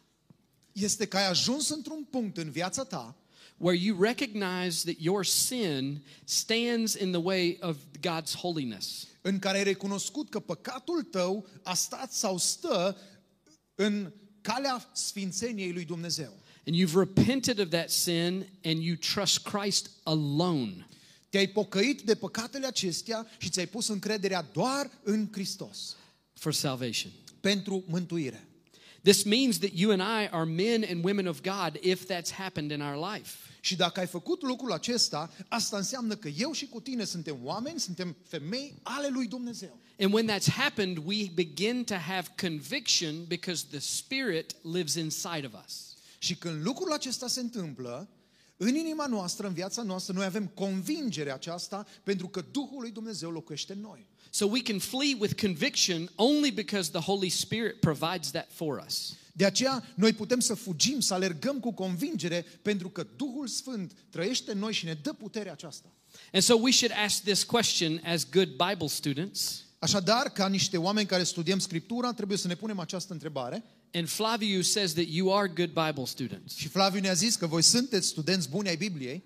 este 0.71 1.05
că 1.05 1.17
ai 1.17 1.27
ajuns 1.27 1.69
într-un 1.69 2.03
punct 2.09 2.37
în 2.37 2.49
viața 2.49 2.83
ta 2.83 3.15
where 3.59 3.75
you 3.75 3.95
recognize 4.01 4.83
that 4.83 4.99
your 4.99 5.23
sin 5.23 6.01
stands 6.23 6.95
in 6.95 7.11
the 7.11 7.21
way 7.21 7.57
of 7.61 7.77
God's 7.99 8.35
holiness. 8.35 9.07
în 9.21 9.39
care 9.39 9.57
ai 9.57 9.63
recunoscut 9.63 10.29
că 10.29 10.39
păcatul 10.39 11.03
tău 11.03 11.47
a 11.63 11.73
stat 11.73 12.11
sau 12.11 12.37
stă 12.37 12.97
în 13.75 14.11
calea 14.41 14.89
sfințeniei 14.93 15.73
lui 15.73 15.85
Dumnezeu. 15.85 16.37
And 16.67 16.77
you've 16.77 16.95
repented 16.95 17.59
of 17.59 17.69
that 17.69 17.89
sin 17.89 18.45
and 18.63 18.81
you 18.81 18.95
trust 18.95 19.39
Christ 19.39 19.89
alone. 20.03 20.87
Te-ai 21.29 21.47
pocăit 21.47 22.01
de 22.01 22.15
păcatele 22.15 22.65
acestea 22.65 23.27
și 23.37 23.49
ți-ai 23.49 23.67
pus 23.67 23.87
încrederea 23.87 24.41
doar 24.53 24.91
în 25.03 25.27
Hristos 25.31 25.95
for 26.33 26.53
salvation. 26.53 27.11
pentru 27.39 27.83
mântuire. 27.87 28.47
This 29.03 29.23
means 29.23 29.57
that 29.57 29.71
you 29.73 29.91
and 29.91 30.01
I 30.01 30.27
are 30.31 30.45
men 30.45 30.85
and 30.89 31.03
women 31.03 31.27
of 31.27 31.41
God 31.41 31.79
if 31.81 32.05
that's 32.05 32.31
happened 32.31 32.71
in 32.71 32.81
our 32.81 33.13
life. 33.13 33.48
Și 33.59 33.75
dacă 33.75 33.99
ai 33.99 34.07
făcut 34.07 34.41
lucrul 34.41 34.71
acesta, 34.71 35.31
asta 35.47 35.77
înseamnă 35.77 36.15
că 36.15 36.27
eu 36.27 36.51
și 36.51 36.67
cu 36.67 36.79
tine 36.79 37.03
suntem 37.03 37.37
oameni, 37.43 37.79
suntem 37.79 38.15
femei 38.27 38.75
ale 38.83 39.07
lui 39.07 39.27
Dumnezeu. 39.27 39.79
And 39.99 40.13
when 40.13 40.29
that's 40.29 40.47
happened, 40.47 40.97
we 41.05 41.31
begin 41.33 41.83
to 41.83 41.95
have 41.95 42.27
conviction 42.41 43.25
because 43.27 43.65
the 43.69 43.79
Spirit 43.79 44.55
lives 44.61 44.93
inside 44.93 45.49
of 45.53 45.63
us. 45.65 45.97
Și 46.17 46.35
când 46.35 46.65
lucrul 46.65 46.91
acesta 46.91 47.27
se 47.27 47.39
întâmplă, 47.39 48.09
în 48.57 48.75
inima 48.75 49.05
noastră, 49.05 49.47
în 49.47 49.53
viața 49.53 49.81
noastră, 49.81 50.13
noi 50.13 50.25
avem 50.25 50.47
convingerea 50.47 51.33
aceasta 51.33 51.85
pentru 52.03 52.27
că 52.27 52.45
Duhul 52.51 52.81
lui 52.81 52.91
Dumnezeu 52.91 53.29
locuiește 53.29 53.73
în 53.73 53.79
noi. 53.79 54.07
So 54.29 54.45
we 54.45 54.61
can 54.61 54.79
flee 54.79 55.15
with 55.19 55.41
conviction 55.41 56.09
only 56.15 56.51
because 56.51 56.91
the 56.91 57.01
Holy 57.01 57.29
Spirit 57.29 57.79
provides 57.79 58.31
that 58.31 58.47
for 58.51 58.83
us. 58.85 59.13
De 59.33 59.45
aceea, 59.45 59.83
noi 59.95 60.13
putem 60.13 60.39
să 60.39 60.53
fugim, 60.53 60.99
să 60.99 61.13
alergăm 61.13 61.59
cu 61.59 61.73
convingere, 61.73 62.45
pentru 62.61 62.89
că 62.89 63.07
Duhul 63.15 63.47
Sfânt 63.47 63.91
trăiește 64.09 64.51
în 64.51 64.59
noi 64.59 64.73
și 64.73 64.85
ne 64.85 64.93
dă 64.93 65.13
puterea 65.13 65.51
aceasta. 65.51 65.93
And 66.33 66.43
so 66.43 66.55
we 66.55 66.71
should 66.71 66.95
ask 67.05 67.23
this 67.23 67.43
question 67.43 68.01
as 68.05 68.29
good 68.29 68.49
Bible 68.49 68.87
students. 68.87 69.63
Așadar, 69.79 70.29
ca 70.29 70.47
niște 70.47 70.77
oameni 70.77 71.07
care 71.07 71.23
studiem 71.23 71.59
Scriptura, 71.59 72.13
trebuie 72.13 72.37
să 72.37 72.47
ne 72.47 72.55
punem 72.55 72.79
această 72.79 73.13
întrebare. 73.13 73.63
And 73.93 74.07
Flavius 74.07 74.71
says 74.71 74.93
that 74.93 75.05
you 75.07 75.37
are 75.37 75.47
good 75.47 75.69
Bible 75.69 76.05
students. 76.05 76.55
Și 76.55 76.67
Flaviu 76.67 76.99
ne-a 76.99 77.13
zis 77.13 77.35
că 77.35 77.47
voi 77.47 77.61
sunteți 77.61 78.07
studenți 78.07 78.49
buni 78.49 78.67
ai 78.67 78.75
Bibliei. 78.75 79.23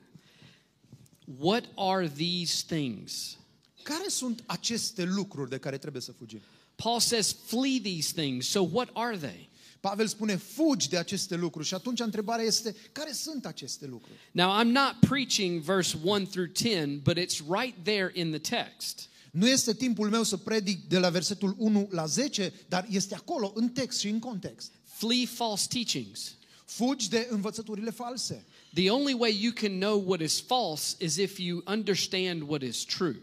What 1.39 1.63
are 1.75 2.09
these 2.09 2.63
things? 2.67 3.37
Care 3.83 4.07
sunt 4.07 4.43
aceste 4.45 5.03
lucruri 5.03 5.49
de 5.49 5.57
care 5.57 5.77
trebuie 5.77 6.01
să 6.01 6.11
fugim? 6.11 6.41
Paul 6.75 6.99
says, 6.99 7.35
flee 7.45 7.79
these 7.83 8.21
things. 8.21 8.47
So 8.47 8.69
what 8.71 8.89
are 8.93 9.17
they? 9.17 9.49
Pavel 9.89 10.07
spune, 10.07 10.35
fugi 10.35 10.89
de 10.89 10.97
aceste 10.97 11.35
lucruri. 11.35 11.67
Și 11.67 11.73
atunci 11.73 11.99
întrebarea 11.99 12.45
este, 12.45 12.75
care 12.91 13.11
sunt 13.11 13.45
aceste 13.45 13.85
lucruri? 13.85 14.19
Now, 14.31 14.61
I'm 14.61 14.67
not 14.67 14.95
preaching 15.09 15.61
verse 15.61 15.97
1 16.03 16.25
through 16.25 16.49
10, 16.55 16.85
but 16.85 17.17
it's 17.17 17.39
right 17.47 17.83
there 17.83 18.11
in 18.13 18.29
the 18.29 18.57
text. 18.57 19.09
Nu 19.31 19.47
este 19.47 19.73
timpul 19.73 20.09
meu 20.09 20.23
să 20.23 20.37
predic 20.37 20.87
de 20.87 20.99
la 20.99 21.09
versetul 21.09 21.55
1 21.57 21.87
la 21.91 22.05
10, 22.05 22.53
dar 22.67 22.87
este 22.89 23.15
acolo, 23.15 23.51
în 23.55 23.69
text 23.69 23.99
și 23.99 24.09
în 24.09 24.19
context. 24.19 24.71
Flee 24.83 25.25
false 25.25 25.67
teachings. 25.69 26.35
Fugi 26.65 27.09
de 27.09 27.27
învățăturile 27.29 27.89
false. 27.89 28.45
The 28.73 28.89
only 28.89 29.13
way 29.13 29.39
you 29.41 29.53
can 29.53 29.79
know 29.79 30.03
what 30.07 30.21
is 30.21 30.41
false 30.41 30.95
is 31.05 31.15
if 31.15 31.37
you 31.39 31.61
understand 31.65 32.41
what 32.41 32.61
is 32.61 32.77
true. 32.77 33.21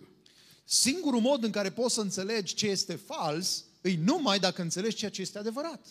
Singurul 0.65 1.21
mod 1.21 1.45
în 1.45 1.51
care 1.51 1.71
poți 1.71 1.95
să 1.95 2.01
înțelegi 2.01 2.55
ce 2.55 2.67
este 2.67 2.95
fals, 2.95 3.65
îi 3.81 3.97
numai 4.05 4.39
dacă 4.39 4.63
înțelegi 4.63 4.97
ceea 4.97 5.11
ce 5.11 5.21
este 5.21 5.39
adevărat. 5.39 5.87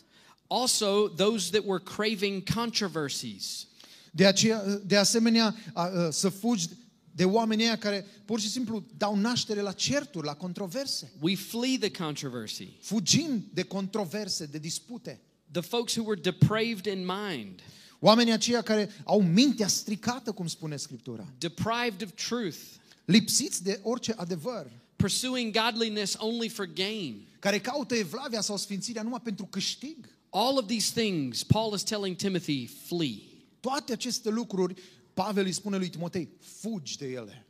Also, 0.52 1.08
those 1.16 1.52
that 1.52 1.64
were 1.66 1.80
craving 1.80 2.44
controversies. 2.56 3.68
De, 4.12 4.26
aceea, 4.26 4.64
de 4.86 4.98
asemenea, 4.98 5.56
a, 5.74 5.84
a, 5.84 6.10
să 6.12 6.30
fugi 6.30 6.68
de 7.12 7.26
oamenii 7.26 7.66
ăia 7.66 7.78
care 7.78 8.06
pur 8.26 8.40
și 8.40 8.50
simplu 8.50 8.84
dau 8.98 9.16
naștere 9.16 9.62
la 9.62 9.72
certuri, 9.72 10.26
la 10.26 10.34
controverse. 10.34 11.12
We 11.20 11.36
flee 11.36 11.78
the 11.78 12.04
controversy. 12.04 12.68
Fugim 12.82 13.50
de 13.54 13.64
controverse, 13.64 14.46
de 14.46 14.58
dispute. 14.58 15.20
The 15.52 15.62
folks 15.62 15.96
who 15.96 16.06
were 16.08 16.22
depraved 16.22 16.86
in 16.86 17.06
mind, 17.06 17.60
Oamenii 18.00 18.34
aceia 18.34 18.62
care 18.62 18.90
au 19.04 19.22
mintea 19.22 19.68
stricată, 19.68 20.32
cum 20.32 20.48
spune 20.48 20.76
Scriptura. 20.78 21.34
deprived 21.38 22.04
of 22.04 22.12
truth, 22.28 22.58
Lipsiți 23.06 23.64
de 23.64 23.80
orice 23.84 24.14
adevăr. 24.18 24.72
pursuing 24.96 25.58
godliness 25.64 26.16
only 26.18 26.50
for 26.50 26.66
gain. 26.74 27.28
Care 27.40 27.60
caută 27.60 27.96
evlavia 27.96 28.42
sau 28.42 28.58
sfințirea 28.58 29.02
numai 29.04 29.20
pentru 29.24 29.46
câștig. 29.46 30.10
All 30.32 30.58
of 30.58 30.68
these 30.68 30.92
things, 30.92 31.44
Paul 31.44 31.74
is 31.74 31.84
telling 31.84 32.16
Timothy, 32.16 32.68
flee. 32.68 33.22
Toate 33.60 33.94
aceste 33.94 34.30
lucruri, 34.30 34.76
Pavel 35.14 35.46
îi 35.46 35.52
spune 35.52 35.78
lui 35.78 35.90
Timotei, 35.90 36.30
fugi 36.42 36.98
de 36.98 37.06
ele. 37.06 37.46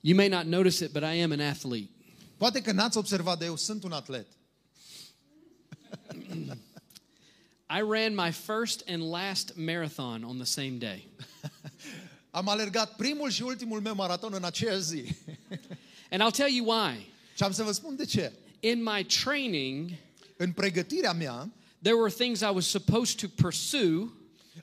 You 0.00 0.16
may 0.16 0.28
not 0.28 0.44
notice 0.46 0.84
it, 0.84 0.92
but 0.92 1.02
I 1.02 1.22
am 1.22 1.32
an 1.32 1.40
athlete. 1.40 1.90
Poate 2.36 2.60
că 2.60 2.72
n-ați 2.72 2.98
observat, 2.98 3.38
dar 3.38 3.48
eu 3.48 3.56
sunt 3.56 3.84
un 3.84 3.92
atlet. 3.92 4.26
I 7.68 7.80
ran 7.80 8.14
my 8.14 8.30
first 8.32 8.82
and 8.88 9.10
last 9.10 9.52
marathon 9.56 10.24
on 10.24 10.36
the 10.36 10.44
same 10.44 10.78
day. 10.78 11.08
Am 12.30 12.48
alergat 12.48 12.96
primul 12.96 13.30
și 13.30 13.42
ultimul 13.42 13.80
meu 13.80 13.94
maraton 13.94 14.32
în 14.34 14.44
aceeași 14.44 14.82
zi. 14.82 15.04
And 16.10 16.22
I'll 16.22 16.36
tell 16.36 16.54
you 16.54 16.66
why. 16.66 17.10
și 17.36 17.42
am 17.42 17.52
să 17.52 17.62
vă 17.62 17.72
spun 17.72 17.96
de 17.96 18.04
ce. 18.04 18.32
In 18.60 18.82
my 18.82 19.04
training, 19.04 19.90
În 20.42 20.52
pregătirea 20.52 21.12
mea, 21.12 21.50
there 21.82 21.96
were 21.96 22.12
things 22.12 22.40
I 22.40 22.50
was 22.54 22.66
supposed 22.66 23.20
to 23.20 23.42
pursue 23.42 24.10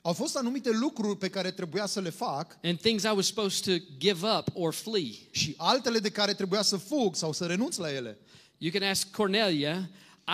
au 0.02 0.12
fost 0.12 0.36
anumite 0.36 0.70
lucruri 0.70 1.18
pe 1.18 1.28
care 1.28 1.50
trebuia 1.50 1.86
să 1.86 2.00
le 2.00 2.10
fac 2.10 2.58
and 2.62 2.80
things 2.80 3.02
I 3.02 3.12
was 3.14 3.26
supposed 3.26 3.64
to 3.64 3.84
give 3.98 4.26
up 4.38 4.48
or 4.54 4.72
flee. 4.72 5.14
și 5.30 5.54
altele 5.56 5.98
de 5.98 6.10
care 6.10 6.34
trebuia 6.34 6.62
să 6.62 6.76
fug 6.76 7.16
sau 7.16 7.32
să 7.32 7.46
renunț 7.46 7.76
la 7.76 7.92
ele. 7.92 8.18
You 8.58 8.72
can 8.72 8.82
ask 8.88 9.10
Cornelia, 9.10 9.90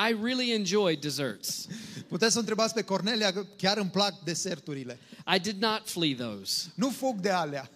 I 0.09 0.17
really 0.23 0.51
enjoy 0.51 0.97
desserts. 0.97 1.67
Puteți 2.09 2.33
să 2.33 2.39
întrebați 2.39 2.75
pe 2.75 2.83
Cornelia 2.83 3.33
că 3.33 3.47
chiar 3.57 3.79
îmi 3.79 3.91
plac 3.91 4.25
deserturile. 4.25 4.99
I 5.37 5.39
did 5.41 5.63
not 5.63 5.83
flee 5.85 6.15
those. 6.15 6.73
Nu 6.75 6.91
fug 6.91 7.21
de 7.21 7.31
alea. 7.31 7.71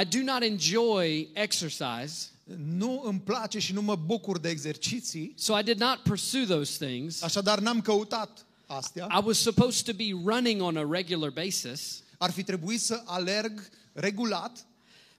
I 0.00 0.04
do 0.18 0.32
not 0.32 0.42
enjoy 0.42 1.28
exercise, 1.32 2.28
Nu 2.56 3.02
îmi 3.04 3.20
place 3.20 3.58
și 3.58 3.72
nu 3.72 3.82
mă 3.82 3.96
bucur 3.96 4.38
de 4.38 4.48
exerciții, 4.48 5.34
so 5.36 5.58
I 5.58 5.62
did 5.62 5.78
not 5.78 5.98
pursue 6.02 6.44
those 6.46 6.86
things. 6.86 7.22
așadar 7.22 7.58
n-am 7.58 7.80
căutat 7.80 8.46
astea. 8.66 9.06
I 9.20 9.22
was 9.24 9.38
supposed 9.38 9.84
to 9.84 9.92
be 9.92 10.30
running 10.32 10.60
on 10.62 10.76
a 10.76 10.86
regular 10.90 11.30
basis, 11.30 12.02
Ar 12.18 12.30
fi 12.30 12.42
trebuit 12.42 12.80
să 12.80 13.02
alerg 13.04 13.68
regulat, 13.92 14.66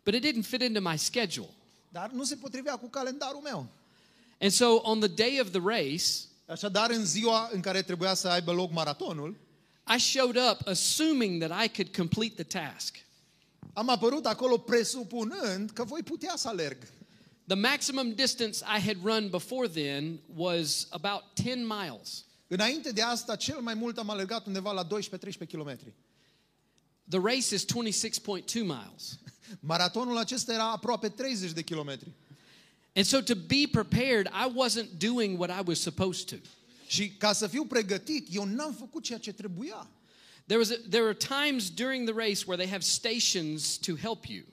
but 0.03 0.13
it 0.13 0.25
didn't 0.25 0.45
fit 0.45 0.61
into 0.61 0.81
my 0.89 0.97
schedule. 0.97 1.49
dar 1.91 2.09
nu 2.11 2.23
se 2.23 2.35
potrivea 2.35 2.75
cu 2.75 2.87
calendarul 2.89 3.41
meu. 3.41 3.67
And 4.41 4.51
so 4.51 4.65
on 4.83 4.99
the 4.99 5.09
day 5.09 5.39
of 5.41 5.49
the 5.51 5.61
race, 5.63 6.05
Așadar, 6.47 6.89
în 6.89 7.05
ziua 7.05 7.49
în 7.53 7.61
care 7.61 7.81
trebuia 7.81 8.13
să 8.13 8.27
aibă 8.27 8.51
loc 8.51 8.71
maratonul, 8.71 9.37
I 9.95 9.99
showed 9.99 10.35
up 10.51 10.67
assuming 10.67 11.43
that 11.43 11.63
I 11.63 11.69
could 11.69 11.95
complete 11.95 12.43
the 12.43 12.59
task. 12.59 12.95
am 13.73 13.89
apărut 13.89 14.25
acolo 14.25 14.57
presupunând 14.57 15.69
că 15.69 15.83
voi 15.83 16.01
putea 16.03 16.33
să 16.35 16.47
alerg. 16.47 16.77
The 17.49 17.55
maximum 17.55 18.13
distance 18.13 18.61
I 18.61 18.77
had 18.77 19.03
run 19.03 19.29
before 19.29 19.67
then 19.67 20.19
was 20.27 20.85
about 20.91 21.35
10 21.35 21.65
miles. 21.65 22.25
Înainte 22.47 22.91
de 22.91 23.01
asta, 23.01 23.35
cel 23.35 23.61
mai 23.61 23.73
mult 23.73 23.97
am 23.97 24.09
alergat 24.09 24.45
undeva 24.45 24.71
la 24.71 24.87
12-13 24.87 25.47
km. 25.49 25.77
The 27.07 27.19
race 27.19 27.51
is 27.51 27.65
26.2 27.65 28.53
miles. 28.53 29.17
Maratonul 29.59 30.17
acesta 30.17 30.53
era 30.53 30.71
aproape 30.71 31.09
30 31.09 31.51
de 31.51 31.61
kilometri. 31.61 32.11
And 32.95 33.05
so 33.05 33.21
to 33.21 33.35
be 33.35 33.67
prepared, 33.71 34.27
I 34.27 34.51
wasn't 34.55 34.99
doing 34.99 35.39
what 35.39 35.49
I 35.49 35.61
was 35.65 35.79
supposed 35.79 36.27
to. 36.27 36.35
Și 36.87 37.09
ca 37.09 37.33
să 37.33 37.47
fiu 37.47 37.65
pregătit, 37.65 38.27
eu 38.31 38.43
n-am 38.43 38.73
făcut 38.73 39.03
ceea 39.03 39.19
ce 39.19 39.33
trebuia. 39.33 39.89
There, 40.45 40.59
was 40.59 40.69
a, 40.69 40.75
there 40.89 41.03
are 41.03 41.17
times 41.45 41.69
during 41.69 42.09
the 42.09 42.27
race 42.27 42.43
where 42.45 42.57
they 42.63 42.71
have 42.71 42.83
stations 42.83 43.77
to 43.77 43.95
help 43.95 44.25
you. 44.25 44.43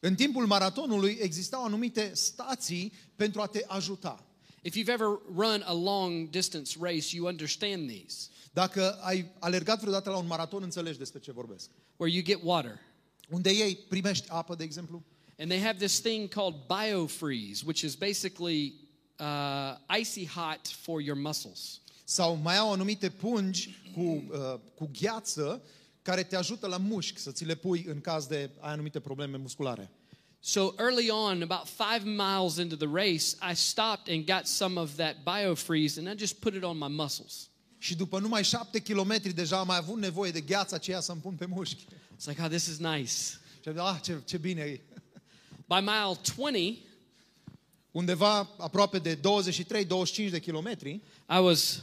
În 0.00 0.14
timpul 0.14 0.46
maratonului 0.46 1.18
existau 1.20 1.64
anumite 1.64 2.10
stații 2.14 2.92
pentru 3.16 3.40
a 3.40 3.46
te 3.46 3.64
ajuta. 3.66 4.24
If 4.62 4.74
you've 4.76 4.92
ever 4.92 5.06
run 5.36 5.62
a 5.64 5.72
long 5.72 6.28
distance 6.30 6.76
race, 6.80 7.16
you 7.16 7.26
understand 7.26 7.88
these, 7.88 8.28
Dacă 8.52 8.92
ai 9.00 9.30
alergat 9.38 9.80
vreodată 9.80 10.10
la 10.10 10.16
un 10.16 10.26
maraton, 10.26 10.62
înțelegi 10.62 10.98
despre 10.98 11.20
ce 11.20 11.32
vorbesc. 11.32 11.70
where 11.96 12.14
you 12.14 12.24
get 12.24 12.38
water. 12.42 12.78
Unde 13.30 13.50
ei 13.50 13.76
primești 13.76 14.26
apă, 14.28 14.54
de 14.54 14.64
exemplu, 14.64 15.02
And 15.38 15.50
they 15.50 15.60
have 15.62 15.78
this 15.86 16.00
thing 16.00 16.28
called 16.28 16.54
biofreeze, 16.66 17.62
which 17.66 17.80
is 17.82 17.94
basically 17.94 18.74
uh, 19.18 19.98
icy 20.00 20.26
hot 20.26 20.66
for 20.66 21.00
your 21.00 21.18
muscles. 21.18 21.80
sau 22.04 22.34
mai 22.42 22.56
au 22.56 22.72
anumite 22.72 23.08
pungi 23.10 23.76
cu, 23.94 24.00
uh, 24.00 24.54
cu 24.74 24.90
gheață 25.00 25.62
care 26.02 26.22
te 26.22 26.36
ajută 26.36 26.66
la 26.66 26.76
mușchi 26.76 27.20
să 27.20 27.30
ți 27.30 27.44
le 27.44 27.54
pui 27.54 27.84
în 27.88 28.00
caz 28.00 28.26
de 28.26 28.50
ai 28.58 28.72
anumite 28.72 29.00
probleme 29.00 29.36
musculare. 29.36 29.90
So 30.42 30.72
early 30.78 31.10
on, 31.10 31.42
about 31.42 31.66
five 31.66 32.04
miles 32.04 32.56
into 32.56 32.76
the 32.76 32.88
race, 32.92 33.36
I 33.52 33.54
stopped 33.54 34.14
and 34.14 34.24
got 34.24 34.46
some 34.46 34.80
of 34.80 34.94
that 34.94 35.16
biofreeze 35.24 36.00
and 36.00 36.08
I 36.08 36.18
just 36.18 36.34
put 36.34 36.54
it 36.54 36.62
on 36.62 36.78
my 36.78 36.88
muscles. 36.88 37.48
Și 37.78 37.96
după 37.96 38.18
numai 38.18 38.44
șapte 38.44 38.80
kilometri 38.80 39.32
deja 39.32 39.58
am 39.58 39.66
mai 39.66 39.76
avut 39.76 39.98
nevoie 39.98 40.30
de 40.30 40.40
gheața 40.40 40.76
aceea 40.76 41.00
să-mi 41.00 41.20
pun 41.20 41.34
pe 41.34 41.46
mușchi. 41.46 41.84
It's 41.84 42.24
like, 42.24 42.42
oh, 42.42 42.48
this 42.48 42.66
is 42.66 42.78
nice. 42.78 43.12
Și 43.62 43.68
am 43.68 43.72
zis, 43.72 43.82
ah, 43.82 43.98
ce, 44.02 44.20
ce 44.24 44.36
bine 44.36 44.60
e. 44.60 44.80
By 45.66 45.80
mile 45.80 46.20
20, 46.36 46.78
Undeva 47.90 48.50
aproape 48.58 48.98
de 48.98 49.16
23-25 49.16 49.20
de 50.30 50.40
kilometri, 50.40 50.90
I 51.28 51.38
was 51.38 51.82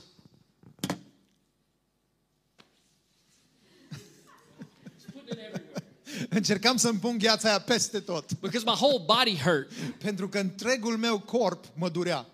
încercam 6.38 6.78
să-mi 6.78 7.00
pun 7.00 7.18
gheața 7.18 7.50
aia 7.50 7.60
peste 7.60 8.00
tot. 8.00 8.34
because 8.40 8.66
my 8.66 8.76
whole 8.82 9.04
body 9.06 9.38
hurt. 9.38 9.72
Pentru 9.98 10.30
că 10.30 10.40
întregul 10.40 10.98
meu 10.98 11.20
corp 11.20 11.66
mă 11.76 11.90
durea. 11.90 12.26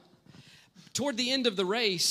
Toward 0.92 1.18
the 1.18 1.32
end 1.32 1.48
of 1.48 1.54
the 1.54 1.66
race, 1.70 2.06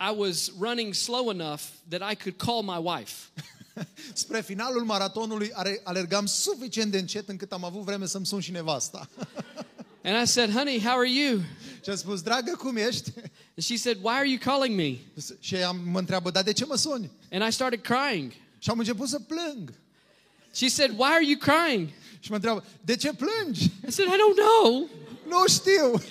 I 0.00 0.14
was 0.16 0.50
running 0.60 0.94
slow 0.94 1.30
enough 1.30 1.62
that 1.88 2.12
I 2.12 2.16
could 2.16 2.36
call 2.36 2.62
my 2.62 2.90
wife. 2.94 3.14
Spre 4.12 4.40
finalul 4.40 4.84
maratonului 4.84 5.50
are- 5.52 5.80
alergam 5.84 6.26
suficient 6.26 6.90
de 6.90 6.98
încet 6.98 7.28
încât 7.28 7.52
am 7.52 7.64
avut 7.64 7.82
vreme 7.82 8.06
să-mi 8.06 8.26
sun 8.26 8.40
și 8.40 8.50
nevasta. 8.50 9.08
And 10.04 10.22
I 10.22 10.26
said, 10.30 10.50
honey, 10.52 10.80
how 10.80 10.98
are 10.98 11.10
you? 11.10 11.40
și 11.82 11.90
am 11.90 11.96
spus, 11.96 12.22
dragă, 12.22 12.56
cum 12.58 12.76
ești? 12.76 13.12
And 13.56 13.62
she 13.62 13.76
said, 13.76 13.96
why 14.02 14.14
are 14.14 14.28
you 14.28 14.38
calling 14.38 14.76
me? 14.76 14.96
și 15.40 15.54
ea 15.54 15.70
mă 15.70 15.98
întreabă, 15.98 16.30
dar 16.30 16.42
de 16.42 16.52
ce 16.52 16.64
mă 16.64 16.76
suni? 16.76 17.10
And 17.30 17.48
I 17.48 17.52
started 17.52 17.80
crying. 17.80 18.32
Și 18.58 18.70
am 18.70 18.78
început 18.78 19.08
să 19.08 19.18
plâng. 19.18 19.72
She 20.54 20.68
said, 20.68 20.90
why 20.90 21.10
are 21.12 21.24
you 21.24 21.38
crying? 21.38 21.88
Și 22.20 22.28
mă 22.30 22.34
întreabă, 22.36 22.64
de 22.84 22.96
ce 22.96 23.12
plângi? 23.12 23.64
I 23.64 23.90
said, 23.90 24.08
I 24.08 24.16
don't 24.16 24.36
know. 24.36 24.88
nu 25.28 25.46
știu. 25.48 26.02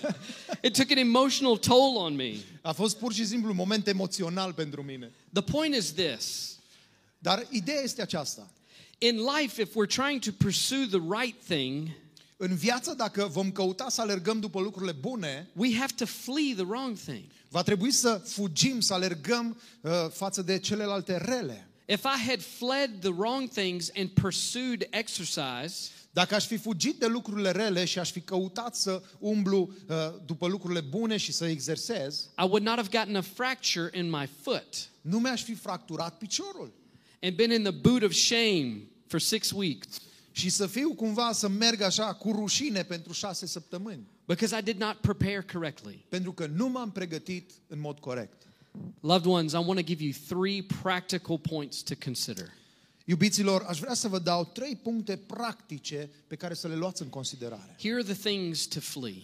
It 0.63 0.73
took 0.73 0.91
an 0.91 0.97
emotional 0.97 1.57
toll 1.57 1.95
on 1.97 2.15
me. 2.15 2.33
A 2.61 2.71
fost 2.71 2.97
pur 2.97 3.13
și 3.13 3.25
simplu 3.25 3.49
un 3.49 3.55
moment 3.55 3.87
emoțional 3.87 4.53
pentru 4.53 4.83
mine. 4.83 5.11
The 5.33 5.41
point 5.43 5.75
is 5.75 5.93
this 5.93 6.55
Dar 7.19 7.47
ideea 7.49 7.81
este 7.81 8.01
aceasta. 8.01 8.51
in 8.97 9.15
life, 9.37 9.61
if 9.61 9.69
we're 9.75 9.95
trying 9.95 10.19
to 10.19 10.31
pursue 10.37 10.85
the 10.87 11.01
right 11.19 11.43
thing, 11.47 11.87
În 12.37 12.55
viață, 12.55 12.93
dacă 12.97 13.27
vom 13.31 13.51
căuta 13.51 13.89
să 13.89 14.01
alergăm 14.01 14.39
după 14.39 14.59
lucrurile 14.59 14.91
bune, 14.91 15.49
we 15.55 15.75
have 15.75 15.93
to 15.95 16.05
flee 16.05 16.53
the 16.53 16.63
wrong 16.67 16.97
thing. 16.97 17.23
va 17.49 17.61
trebui 17.63 17.91
să 17.91 18.21
fugim, 18.25 18.79
să 18.79 18.93
alergăm 18.93 19.61
uh, 19.81 19.91
față 20.11 20.41
de 20.41 20.59
celelalte 20.59 21.17
rele. 21.17 21.66
If 21.89 22.03
I 22.03 22.27
had 22.27 22.41
fled 22.41 22.99
the 22.99 23.11
wrong 23.11 23.49
things 23.49 23.91
and 23.95 24.09
pursued 24.09 24.87
exercise, 24.89 25.89
Dacă 26.11 26.35
aș 26.35 26.45
fi 26.45 26.57
fugit 26.57 26.99
de 26.99 27.05
lucrurile 27.05 27.51
rele 27.51 27.85
și 27.85 27.99
aș 27.99 28.11
fi 28.11 28.21
căutat 28.21 28.75
să 28.75 29.01
umblu 29.19 29.73
uh, 29.89 29.95
după 30.25 30.47
lucrurile 30.47 30.81
bune 30.81 31.17
și 31.17 31.31
să 31.31 31.45
exersez, 31.47 32.19
I 32.37 32.43
would 32.43 32.63
not 32.63 32.75
have 32.75 32.89
gotten 32.97 33.15
a 33.15 33.21
fracture 33.21 33.89
in 33.99 34.09
my 34.09 34.29
foot 34.41 34.89
nu 35.01 35.19
mi-aș 35.19 35.43
fi 35.43 35.53
fracturat 35.53 36.17
piciorul. 36.17 36.73
and 37.21 37.35
been 37.35 37.51
in 37.51 37.63
the 37.63 37.71
boot 37.71 38.03
of 38.03 38.11
shame 38.13 38.81
for 39.07 39.19
six 39.19 39.51
weeks 39.51 39.87
Și 40.31 40.49
să 40.49 40.67
fiu 40.67 40.93
cumva 40.93 41.31
să 41.31 41.47
merg 41.47 41.81
așa 41.81 42.13
cu 42.13 42.31
rușine 42.31 42.83
pentru 42.83 43.13
șase 43.13 43.45
săptămâni. 43.45 44.07
because 44.25 44.57
I 44.59 44.61
did 44.61 44.77
not 44.79 44.95
prepare 44.97 45.45
correctly. 45.53 46.05
Pentru 46.09 46.33
că 46.33 46.45
nu 46.45 46.67
m-am 46.67 46.91
pregătit 46.91 47.51
în 47.67 47.79
mod 47.79 47.99
corect. 47.99 48.46
Loved 48.99 49.25
ones, 49.25 49.53
I 49.53 49.57
want 49.57 49.79
to 49.79 49.85
give 49.85 50.03
you 50.03 50.13
three 50.27 50.61
practical 50.81 51.39
points 51.39 51.81
to 51.81 51.93
consider. 52.03 52.53
Iubiților, 53.05 53.61
aș 53.67 53.79
vrea 53.79 53.93
să 53.93 54.07
vă 54.07 54.19
dau 54.19 54.45
trei 54.45 54.75
puncte 54.75 55.17
practice 55.17 56.09
pe 56.27 56.35
care 56.35 56.53
să 56.53 56.67
le 56.67 56.75
luați 56.75 57.01
în 57.01 57.07
considerare. 57.07 57.75
Here 57.79 57.93
are 57.93 58.03
the 58.03 58.29
things 58.29 58.65
to 58.65 58.79
flee. 58.79 59.23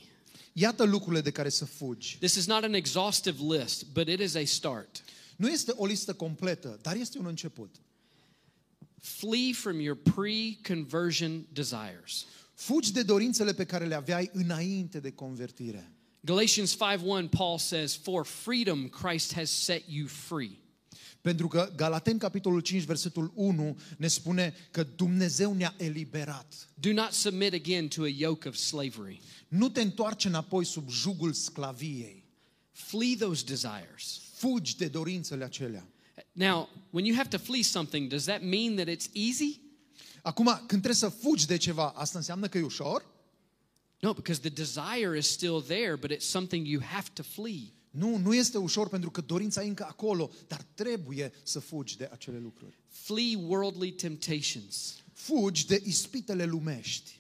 Iată 0.54 0.84
lucrurile 0.84 1.22
de 1.22 1.32
care 1.32 1.50
să 1.50 1.66
fugi. 1.66 2.18
This 2.18 2.36
is 2.36 2.46
not 2.46 2.64
an 2.64 2.74
exhaustive 2.74 3.56
list, 3.56 3.86
but 3.94 4.08
it 4.08 4.20
is 4.20 4.36
a 4.36 4.44
start. 4.46 5.04
Nu 5.36 5.50
este 5.50 5.74
o 5.76 5.86
listă 5.86 6.14
completă, 6.14 6.80
dar 6.82 6.96
este 6.96 7.18
un 7.18 7.26
început. 7.26 7.76
Flee 9.00 9.54
from 9.54 9.80
your 9.80 9.98
pre-conversion 9.98 11.46
desires. 11.54 12.26
Fugi 12.54 12.92
de 12.92 13.04
dorințele 13.04 13.54
pe 13.54 13.66
care 13.66 13.86
le 13.86 13.96
aveai 13.96 14.30
înainte 14.34 15.00
de 15.00 15.12
convertire. 15.12 15.92
Galatians 16.26 16.76
5:1 16.76 17.28
Paul 17.30 17.58
says, 17.58 17.96
"For 17.96 18.26
freedom 18.26 18.90
Christ 18.90 19.34
has 19.34 19.50
set 19.50 19.84
you 19.88 20.08
free." 20.08 20.58
Pentru 21.22 21.48
că 21.48 21.72
Galaten, 21.76 22.18
capitolul 22.18 22.60
5, 22.60 22.84
versetul 22.84 23.32
1, 23.36 23.78
ne 23.98 24.08
spune 24.08 24.54
că 24.72 24.84
Dumnezeu 24.84 25.54
ne-a 25.54 25.74
eliberat. 25.78 26.70
Do 26.74 26.92
not 26.92 27.12
submit 27.12 27.54
again 27.54 27.88
to 27.88 28.02
a 28.02 28.08
yoke 28.08 28.48
of 28.48 28.56
slavery. 28.56 29.22
Nu 29.48 29.70
te 29.70 29.82
întoarce 29.82 30.28
înapoi 30.28 30.66
sub 30.66 30.90
jugul 30.90 31.34
sclaviei. 31.34 32.26
Flee 32.72 33.16
those 33.20 33.44
desires. 33.46 34.22
Fugi 34.34 34.78
de 34.78 34.88
dorințele 34.88 35.44
acelea. 35.44 35.88
Now, 36.32 36.70
when 36.90 37.06
you 37.06 37.16
have 37.16 37.30
to 37.30 37.38
flee 37.38 37.64
something, 37.64 38.10
does 38.10 38.24
that 38.24 38.42
mean 38.42 38.76
that 38.76 38.88
it's 38.88 39.10
easy? 39.14 39.60
Acum, 40.22 40.46
când 40.46 40.68
trebuie 40.68 40.94
să 40.94 41.10
fugi 41.10 41.46
de 41.46 41.58
ceva, 41.58 41.90
asta 41.90 42.18
înseamnă 42.18 42.48
că 42.48 42.58
e 42.58 42.62
ușor? 42.62 43.13
No, 44.04 44.14
because 44.14 44.42
the 44.42 44.50
desire 44.50 45.16
is 45.16 45.30
still 45.30 45.62
there, 45.62 45.96
but 45.96 46.12
it's 46.12 46.26
something 46.26 46.66
you 46.66 46.82
have 46.82 47.10
to 47.14 47.24
flee. 47.24 47.72
Nu, 47.90 48.18
nu 48.18 48.34
este 48.34 48.58
ușor 48.58 48.90
pentru 48.90 49.12
că 49.12 49.22
dorința 49.22 49.64
e 49.64 49.68
încă 49.68 49.86
acolo, 49.90 50.30
dar 50.48 50.62
trebuie 50.74 51.34
să 51.44 51.60
fugi 51.60 51.98
de 51.98 52.10
acele 52.12 52.40
lucruri. 52.40 52.80
Flee 52.88 53.36
worldly 53.36 53.92
temptations. 53.92 54.96
Fugi 55.14 55.68
de 55.68 55.82
ispitele 55.86 56.46
lumești. 56.46 57.20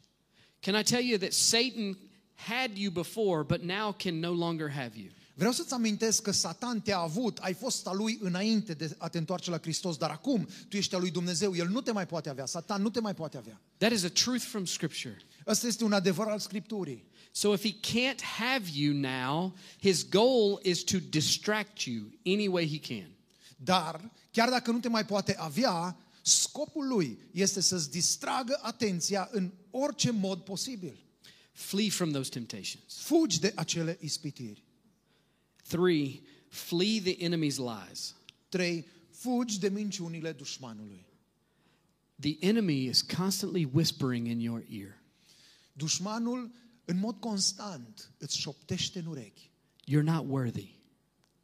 Can 0.59 0.79
I 0.79 0.83
tell 0.83 1.05
you 1.05 1.17
that 1.17 1.31
Satan 1.31 1.97
had 2.33 2.77
you 2.77 2.91
before, 2.91 3.43
but 3.43 3.61
now 3.61 3.93
can 3.93 4.19
no 4.19 4.31
longer 4.31 4.69
have 4.69 4.99
you? 4.99 5.09
Vreau 5.35 5.51
să-ți 5.51 5.73
amintesc 5.73 6.21
că 6.21 6.31
Satan 6.31 6.81
te-a 6.81 6.97
avut, 6.97 7.37
ai 7.37 7.53
fost 7.53 7.87
a 7.87 7.93
lui 7.93 8.17
înainte 8.21 8.73
de 8.73 8.95
a 8.97 9.07
te 9.07 9.17
întoarce 9.17 9.49
la 9.49 9.57
Hristos, 9.57 9.97
dar 9.97 10.09
acum 10.09 10.47
tu 10.67 10.77
ești 10.77 10.95
a 10.95 10.97
lui 10.97 11.11
Dumnezeu, 11.11 11.55
el 11.55 11.67
nu 11.67 11.81
te 11.81 11.91
mai 11.91 12.05
poate 12.05 12.29
avea, 12.29 12.45
Satan 12.45 12.81
nu 12.81 12.89
te 12.89 12.99
mai 12.99 13.13
poate 13.13 13.37
avea. 13.37 13.61
That 13.77 13.91
is 13.91 14.03
a 14.03 14.09
truth 14.09 14.43
from 14.43 14.65
Scripture. 14.65 15.17
Ăsta 15.47 15.67
este 15.67 15.83
un 15.83 15.93
adevăr 15.93 16.27
al 16.27 16.39
Scripturii. 16.39 17.03
So 17.31 17.53
if 17.53 17.63
he 17.63 17.73
can't 17.73 18.21
have 18.21 18.69
you 18.73 18.93
now, 18.93 19.55
his 19.81 20.09
goal 20.09 20.59
is 20.63 20.83
to 20.83 20.97
distract 21.09 21.81
you 21.81 22.11
any 22.25 22.47
way 22.47 22.67
he 22.67 22.95
can. 22.95 23.09
Dar, 23.57 24.11
chiar 24.31 24.49
dacă 24.49 24.71
nu 24.71 24.79
te 24.79 24.89
mai 24.89 25.05
poate 25.05 25.35
avea, 25.37 25.97
scopul 26.21 26.87
lui 26.87 27.17
este 27.31 27.61
să-ți 27.61 27.91
distragă 27.91 28.59
atenția 28.61 29.29
în 29.31 29.51
orice 29.71 30.11
mod 30.11 30.39
posibil. 30.39 30.97
Flee 31.51 31.89
from 31.89 32.11
those 32.11 32.29
temptations. 32.29 32.97
Fugi 32.97 33.39
de 33.39 33.51
acele 33.55 33.97
ispitiri. 34.01 34.63
Three, 35.67 36.21
flee 36.47 37.01
the 37.01 37.15
enemy's 37.25 37.57
lies. 37.57 38.15
3. 38.49 38.85
Fugi 39.09 39.59
de 39.59 39.69
minciunile 39.69 40.31
dușmanului. 40.31 41.05
The 42.19 42.37
enemy 42.39 42.85
is 42.85 43.01
constantly 43.01 43.69
whispering 43.73 44.27
in 44.27 44.39
your 44.39 44.63
ear. 44.69 45.01
Dușmanul, 45.73 46.51
în 46.85 46.97
mod 46.97 47.19
constant, 47.19 48.11
îți 48.17 48.37
șoptește 48.37 48.99
în 48.99 49.05
urechi. 49.05 49.51
You're 49.91 50.03
not 50.03 50.29
worthy. 50.29 50.79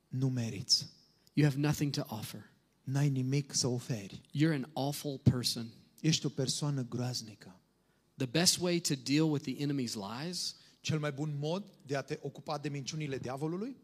Nu 0.08 0.30
meriți. 0.30 0.88
You 1.34 1.50
have 1.50 1.62
nothing 1.62 1.92
to 1.92 2.02
offer. 2.08 2.52
N-ai 2.84 3.10
nimic 3.10 3.54
să 3.54 3.68
oferi. 3.68 4.22
You're 4.38 4.54
an 4.54 4.70
awful 4.74 5.18
person. 5.18 5.68
Ești 6.02 6.26
o 6.26 6.30
persoană 6.30 6.84
groaznică. 6.84 7.60
The 8.16 8.28
best 8.28 8.58
way 8.58 8.80
to 8.80 8.96
deal 8.96 9.32
with 9.32 9.44
the 9.44 9.66
enemy's 9.66 9.94
lies 9.94 10.56
Cel 10.82 11.00
mai 11.00 11.12
bun 11.12 11.38
mod 11.40 11.64
de 11.86 11.96
a 11.96 12.02
te 12.02 12.18
ocupa 12.22 12.58
de 12.58 12.70
minciunile 12.70 13.18
diavolului 13.18 13.76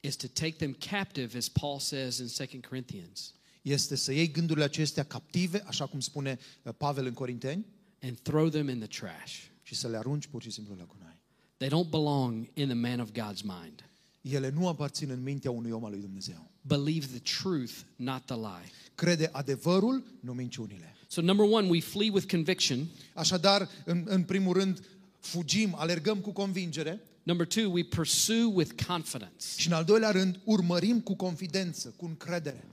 is 0.00 0.16
to 0.16 0.26
take 0.26 0.52
them 0.52 0.72
captive, 0.72 1.36
as 1.36 1.48
Paul 1.48 1.78
says 1.78 2.18
in 2.18 2.28
2 2.36 2.60
Corinthians, 2.68 3.34
este 3.62 3.94
să 3.94 4.12
iei 4.12 4.30
gândurile 4.30 4.64
acestea 4.64 5.04
captive, 5.04 5.62
așa 5.66 5.86
cum 5.86 6.00
spune 6.00 6.38
uh, 6.62 6.74
Pavel 6.76 7.06
în 7.06 7.12
Corinteni, 7.12 7.66
and 8.00 8.18
throw 8.18 8.48
them 8.48 8.68
in 8.68 8.78
the 8.78 8.86
trash. 8.86 9.42
Și 9.64 9.74
să 9.74 9.88
le 9.88 9.96
arunci 9.96 10.26
pur 10.26 10.42
și 10.42 10.50
simplu 10.50 10.74
la 10.74 10.84
gunoi. 10.84 11.18
They 11.56 11.68
don't 11.68 11.90
belong 11.90 12.48
in 12.54 12.66
the 12.66 12.74
man 12.74 13.00
of 13.00 13.10
God's 13.10 13.42
mind. 13.42 13.88
Ele 14.20 14.50
nu 14.50 14.68
aparțin 14.68 15.10
în 15.10 15.22
mintea 15.22 15.50
unui 15.50 15.70
om 15.70 15.84
al 15.84 15.90
lui 15.90 16.00
Dumnezeu. 16.00 16.50
Believe 16.60 17.06
the 17.06 17.40
truth, 17.40 17.72
not 17.96 18.24
the 18.24 18.34
lie. 18.34 18.70
Crede 18.94 19.28
adevărul, 19.32 20.04
nu 20.20 20.32
minciunile. 20.32 20.96
So, 21.06 21.20
number 21.20 21.46
one, 21.50 21.68
we 21.68 21.80
flee 21.80 22.10
with 22.10 22.30
conviction. 22.30 22.86
Așadar, 23.14 23.68
în, 23.84 24.04
în 24.06 24.22
primul 24.22 24.52
rând, 24.52 24.86
fugim, 25.20 25.74
alergăm 25.74 26.18
cu 26.18 26.30
convingere 26.30 27.00
Number 27.24 27.46
two, 27.46 27.70
we 27.70 27.82
pursue 27.82 28.44
with 28.44 28.82
confidence. 28.86 29.46
și 29.56 29.66
în 29.66 29.72
al 29.72 29.84
doilea 29.84 30.10
rând, 30.10 30.40
urmărim 30.44 31.00
cu 31.00 31.14
confidență, 31.14 31.94
cu 31.96 32.04
încredere. 32.04 32.64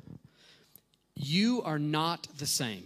You 1.14 1.62
are 1.66 1.80
not 1.80 2.28
the 2.36 2.46
same. 2.46 2.84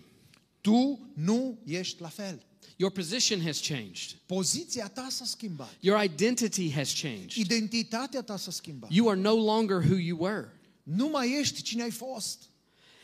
Tu 0.62 1.00
nu 1.14 1.60
ești 1.66 2.02
la 2.02 2.08
fel. 2.08 2.46
Your 2.76 2.92
position 2.92 3.42
has 3.42 3.62
changed. 3.62 4.16
Poziția 4.26 4.88
ta 4.88 5.08
s-a 5.10 5.26
schimbat. 5.26 5.74
Your 5.80 6.04
identity 6.04 6.72
has 6.72 6.94
changed. 6.94 7.38
Identitatea 7.38 8.22
ta 8.22 8.38
s-a 8.38 8.52
schimbat. 8.52 8.92
You 8.92 9.10
are 9.10 9.20
no 9.20 9.36
longer 9.36 9.78
who 9.78 9.96
you 9.96 10.18
were. 10.20 10.52
Nu 10.84 11.08
mai 11.08 11.40
ești 11.40 11.62
cine 11.62 11.84
ai 11.84 11.92
fost. 11.92 12.44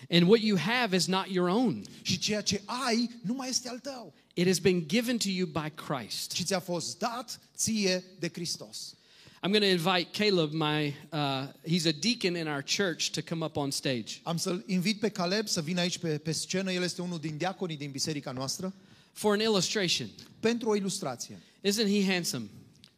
And 0.09 0.27
what 0.27 0.41
you 0.41 0.57
have 0.57 0.95
is 0.95 1.05
not 1.05 1.25
your 1.29 1.47
own. 1.47 1.83
Și 2.01 2.17
ceea 2.17 2.41
ce 2.41 2.61
ai 2.65 3.09
nu 3.21 3.33
mai 3.33 3.49
este 3.49 3.69
al 3.69 3.79
tău. 3.79 4.13
It 4.33 4.45
has 4.45 4.59
been 4.59 4.87
given 4.87 5.17
to 5.17 5.29
you 5.29 5.47
by 5.47 5.71
Christ. 5.75 6.31
Și 6.31 6.43
ți-a 6.43 6.59
fost 6.59 6.97
dat 6.97 7.39
ție 7.55 8.03
de 8.19 8.29
Hristos. 8.33 8.95
I'm 9.43 9.51
going 9.51 9.63
to 9.63 9.89
invite 9.89 10.09
Caleb, 10.11 10.51
my 10.51 10.95
uh, 11.11 11.47
he's 11.63 11.87
a 11.87 11.91
deacon 11.99 12.35
in 12.35 12.47
our 12.47 12.63
church, 12.77 13.09
to 13.09 13.21
come 13.21 13.43
up 13.43 13.55
on 13.55 13.71
stage 13.71 14.19
Am 14.23 14.37
să-l 14.37 14.63
invit 14.67 14.99
pe 14.99 15.09
Caleb 15.09 15.47
să 15.47 15.61
vină 15.61 15.79
aici 15.79 15.97
pe, 15.97 16.17
pe 16.17 16.31
scenă. 16.31 16.71
El 16.71 16.83
este 16.83 17.01
unul 17.01 17.19
din 17.19 17.37
diaconii 17.37 17.77
din 17.77 17.91
biserica 17.91 18.31
noastră. 18.31 18.73
For 19.13 19.33
an 19.33 19.41
illustration. 19.41 20.09
Pentru 20.39 20.69
o 20.69 20.75
ilustrație. 20.75 21.41
Isn't 21.67 21.87
he 21.87 22.11
handsome? 22.11 22.49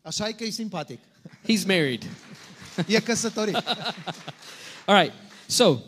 Așa 0.01 0.27
e 0.27 0.31
că 0.31 0.43
e 0.43 0.49
simpatic. 0.49 0.99
He's 1.49 1.65
married. 1.65 2.05
E 2.87 2.99
căsătorit. 2.99 3.55
All 4.87 5.01
right. 5.01 5.13
So, 5.47 5.79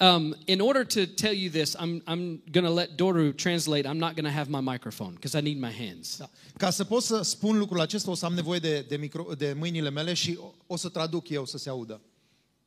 um, 0.00 0.36
in 0.46 0.60
order 0.60 0.84
to 0.84 1.06
tell 1.06 1.34
you 1.34 1.50
this, 1.50 1.76
I'm, 1.76 2.02
I'm 2.06 2.42
going 2.50 2.64
to 2.64 2.72
let 2.72 2.96
Doru 2.96 3.32
translate. 3.32 3.86
I'm 3.86 3.98
not 3.98 4.14
going 4.14 4.24
to 4.24 4.30
have 4.30 4.48
my 4.48 4.60
microphone 4.60 5.14
because 5.14 5.34
I 5.38 5.40
need 5.40 5.58
my 5.60 5.72
hands. 5.72 6.16
Da. 6.16 6.30
Ca 6.58 6.70
să 6.70 6.84
pot 6.84 7.02
să 7.02 7.22
spun 7.22 7.58
lucrul 7.58 7.80
acesta, 7.80 8.10
o 8.10 8.14
să 8.14 8.24
am 8.24 8.34
nevoie 8.34 8.58
de, 8.58 8.80
de, 8.88 8.96
micro, 8.96 9.26
de 9.38 9.52
mâinile 9.52 9.90
mele 9.90 10.14
și 10.14 10.38
o, 10.40 10.52
o 10.66 10.76
să 10.76 10.88
traduc 10.88 11.28
eu 11.28 11.44
să 11.44 11.58
se 11.58 11.68
audă. 11.68 12.00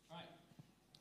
All 0.08 0.20
right. 0.20 0.32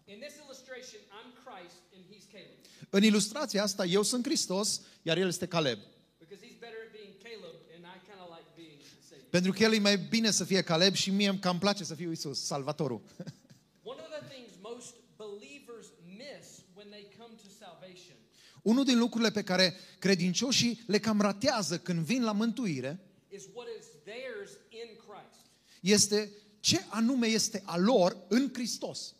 In 0.06 0.18
this 0.26 0.34
illustration, 0.44 1.00
I'm 1.18 1.30
Christ 1.44 1.76
and 1.94 2.02
he's 2.12 2.24
Caleb 2.32 2.56
În 2.90 3.02
ilustrația 3.02 3.62
asta, 3.62 3.84
eu 3.84 4.02
sunt 4.02 4.24
Hristos, 4.24 4.80
iar 5.02 5.16
el 5.18 5.28
este 5.28 5.46
Caleb. 5.46 5.78
because 6.18 6.40
he's 6.46 6.56
better 6.60 6.80
at 6.86 6.92
being 6.92 7.12
Caleb 7.22 7.56
and 7.74 7.84
I 7.84 7.96
kind 8.08 8.20
of 8.24 8.28
like 8.30 8.46
being 8.56 8.78
Savior. 9.10 9.21
Pentru 9.32 9.52
că 9.52 9.62
el 9.62 9.72
e 9.72 9.78
mai 9.78 9.96
bine 9.96 10.30
să 10.30 10.44
fie 10.44 10.62
Caleb 10.62 10.94
și 10.94 11.10
mie 11.10 11.38
cam 11.38 11.58
place 11.58 11.84
să 11.84 11.94
fiu 11.94 12.10
Isus, 12.10 12.44
Salvatorul. 12.44 13.00
One 13.92 14.00
of 14.00 14.08
the 14.18 14.24
things 14.34 14.50
most 14.60 14.94
believers 15.16 15.86
miss 16.06 16.46
when 16.74 16.88
they 16.90 17.06
come 17.18 17.34
to 17.42 17.48
salvation 17.64 18.16
Unul 18.62 18.84
din 18.84 18.98
lucrurile 18.98 19.30
pe 19.30 19.42
care 19.42 19.74
credincioșii 19.98 20.82
le 20.86 20.98
cam 20.98 21.20
ratează 21.20 21.78
când 21.78 21.98
vin 22.04 22.22
la 22.22 22.32
mântuire 22.32 23.00
is 23.28 23.42
what 23.54 23.66
is 23.78 23.86
theirs 24.04 24.50
in 24.68 24.88
Christ. 25.06 25.40
este 25.80 26.30
ce 26.60 26.84
anume 26.88 27.26
este 27.26 27.62
a 27.64 27.76
lor 27.76 28.16
în 28.28 28.50
Hristos. 28.52 29.14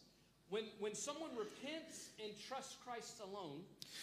When, 0.48 0.64
when 0.80 0.94
someone 0.94 1.32
repents 1.36 1.96
and 2.22 2.32
trusts 2.48 2.74
Christ 2.86 3.14
alone, 3.20 3.60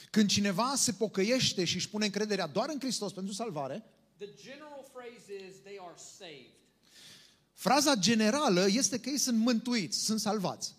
Când 0.10 0.30
cineva 0.30 0.74
se 0.76 0.92
pocăiește 0.92 1.66
și 1.66 1.76
își 1.76 1.90
pune 1.90 2.06
încrederea 2.06 2.48
doar 2.48 2.70
în 2.70 2.80
Hristos 2.80 3.12
pentru 3.12 3.34
salvare, 3.34 3.84
the 4.18 4.30
general 4.42 4.79
phrase 5.00 5.30
is 5.50 5.56
they 5.64 5.78
are 5.88 5.98
saved. 6.20 6.58
fraza 7.54 7.96
generală 7.96 8.66
este 8.70 9.00
că 9.00 9.10
ei 9.10 9.18
sunt 9.18 9.38
mântuiți, 9.38 9.98
sunt 10.06 10.20
salvați. 10.20 10.76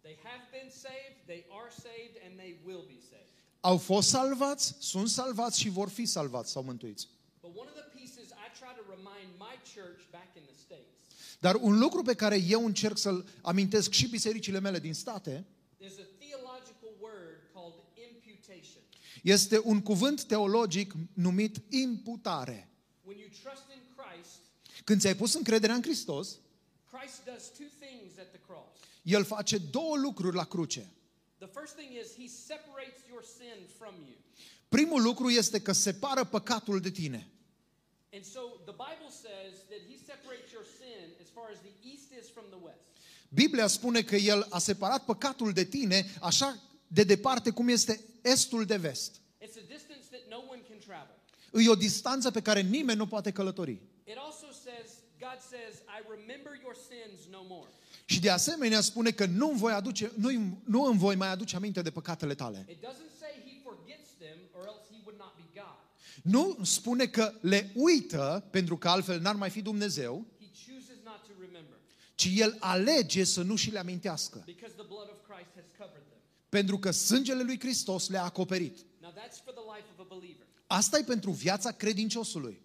They 0.00 0.18
have 0.22 0.44
been 0.50 0.70
saved, 0.70 1.16
they 1.26 1.44
are 1.60 1.70
saved, 1.86 2.14
and 2.26 2.32
they 2.42 2.52
will 2.66 2.84
be 2.94 3.00
saved. 3.10 3.32
Au 3.60 3.76
fost 3.78 4.08
salvați, 4.08 4.74
sunt 4.78 5.08
salvați 5.08 5.60
și 5.60 5.68
vor 5.68 5.88
fi 5.88 6.04
salvați 6.06 6.50
sau 6.50 6.62
mântuiți. 6.62 7.08
But 7.40 7.50
one 7.56 7.68
of 7.72 7.76
the 7.82 7.88
pieces 7.98 8.26
I 8.46 8.48
try 8.60 8.72
to 8.80 8.84
remind 8.96 9.28
my 9.46 9.54
church 9.74 10.00
back 10.10 10.30
in 10.36 10.42
the 10.50 10.56
States 10.66 10.92
Dar 11.40 11.54
un 11.54 11.78
lucru 11.78 12.02
pe 12.02 12.14
care 12.14 12.36
eu 12.48 12.64
încerc 12.64 12.96
să-l 12.98 13.28
amintesc 13.42 13.90
și 13.90 14.08
bisericile 14.08 14.60
mele 14.60 14.78
din 14.78 14.94
state 14.94 15.46
is 15.78 15.92
a 15.98 16.08
theological 16.18 16.92
word 17.00 17.38
called 17.52 17.74
imputation. 18.08 18.82
este 19.22 19.60
un 19.64 19.80
cuvânt 19.82 20.24
teologic 20.24 20.92
numit 21.12 21.62
imputare. 21.68 22.68
When 23.04 23.18
you 23.18 23.28
trust 23.42 23.64
in 23.76 23.80
Christ, 23.96 24.40
Când 24.84 25.00
ți-ai 25.00 25.16
pus 25.16 25.34
încrederea 25.34 25.74
în 25.74 25.82
Hristos, 25.82 26.28
Christ 26.92 27.24
does 27.24 27.44
two 27.58 27.70
things 27.84 28.18
at 28.18 28.30
the 28.30 28.40
cross. 28.46 28.70
El 29.02 29.24
face 29.24 29.58
două 29.58 29.96
lucruri 29.96 30.36
la 30.36 30.44
cruce. 30.44 30.92
The 31.38 31.50
first 31.58 31.74
thing 31.74 31.90
is 32.02 32.08
he 32.22 32.28
separates 32.28 33.00
your 33.08 33.24
sin 33.38 33.58
from 33.78 33.94
you. 34.08 34.16
Primul 34.68 35.02
lucru 35.02 35.30
este 35.30 35.60
că 35.60 35.72
separă 35.72 36.24
păcatul 36.24 36.80
de 36.80 36.90
tine. 36.90 37.28
And 38.12 38.24
so 38.24 38.40
the 38.70 38.76
Bible 38.86 39.10
says 39.24 39.52
that 39.70 39.82
he 39.90 39.96
separates 40.10 40.50
your 40.52 40.66
sin 40.80 41.04
as 41.22 41.28
far 41.36 41.46
as 41.54 41.58
the 41.68 41.74
east 41.90 42.08
is 42.20 42.26
from 42.30 42.44
the 42.48 42.60
west. 42.68 42.86
Biblia 43.28 43.66
spune 43.66 44.02
că 44.02 44.16
El 44.16 44.46
a 44.50 44.58
separat 44.58 45.04
păcatul 45.04 45.52
de 45.52 45.64
tine 45.64 46.14
așa 46.20 46.62
de 46.86 47.04
departe 47.04 47.50
cum 47.50 47.68
este 47.68 48.00
estul 48.22 48.64
de 48.64 48.76
vest. 48.76 49.20
It's 49.40 49.56
a 49.56 49.66
distance 49.76 50.04
that 50.10 50.24
no 50.28 50.40
one 50.50 50.62
can 50.68 50.78
travel. 50.78 51.16
E 51.60 51.68
o 51.68 51.74
distanță 51.74 52.30
pe 52.30 52.42
care 52.42 52.60
nimeni 52.60 52.98
nu 52.98 53.06
poate 53.06 53.30
călători. 53.30 53.70
It 54.04 54.16
also 54.16 54.46
says, 54.64 54.88
God 55.18 55.38
says, 55.52 55.74
I 55.96 55.98
remember 56.16 56.52
your 56.62 56.76
sins 56.90 57.18
no 57.30 57.42
more. 57.48 57.70
Și 58.04 58.20
de 58.20 58.30
asemenea 58.30 58.80
spune 58.80 59.10
că 59.10 59.26
nu 59.26 59.48
îmi 59.48 59.58
voi, 59.58 59.72
aduce, 59.72 60.12
nu, 60.16 60.30
nu 60.64 60.82
îmi 60.82 60.98
voi 60.98 61.16
mai 61.16 61.30
aduce 61.30 61.56
aminte 61.56 61.82
de 61.82 61.90
păcatele 61.90 62.34
tale. 62.34 62.66
It 62.68 62.78
doesn't 62.78 63.14
say 63.18 63.32
he 63.46 63.60
forgets 63.62 64.08
them 64.18 64.38
or 64.52 64.64
else 64.66 64.84
he 64.90 65.00
would 65.04 65.18
not 65.18 65.32
be 65.36 65.60
God. 65.60 65.78
Nu 66.22 66.64
spune 66.64 67.06
că 67.06 67.32
le 67.40 67.70
uită, 67.74 68.44
pentru 68.50 68.76
că 68.76 68.88
altfel 68.88 69.20
n-ar 69.20 69.34
mai 69.34 69.50
fi 69.50 69.62
Dumnezeu, 69.62 70.26
He 70.40 70.48
chooses 70.66 70.96
not 71.04 71.20
to 71.26 71.32
remember 71.40 71.78
ci 72.14 72.28
El 72.34 72.56
alege 72.60 73.24
să 73.24 73.42
nu 73.42 73.56
și 73.56 73.70
le 73.70 73.78
amintească. 73.78 74.42
because 74.46 74.74
the 74.74 74.86
blood 74.86 75.08
of 75.10 75.18
Christ 75.28 75.50
has 75.54 75.68
covered 75.78 76.04
them. 76.08 76.20
Pentru 76.48 76.78
că 76.78 76.90
sângele 76.90 77.42
lui 77.42 77.58
Hristos 77.58 78.08
le-a 78.08 78.24
acoperit. 78.24 78.76
Now 79.00 79.12
that's 80.68 80.88
for 80.88 80.98
the 80.98 80.98
life 80.98 80.98
of 80.98 80.98
a 80.98 80.98
believer. 80.98 80.98
Asta 80.98 80.98
e 80.98 81.02
pentru 81.02 81.30
viața 81.30 81.72
credinciosului. 81.72 82.62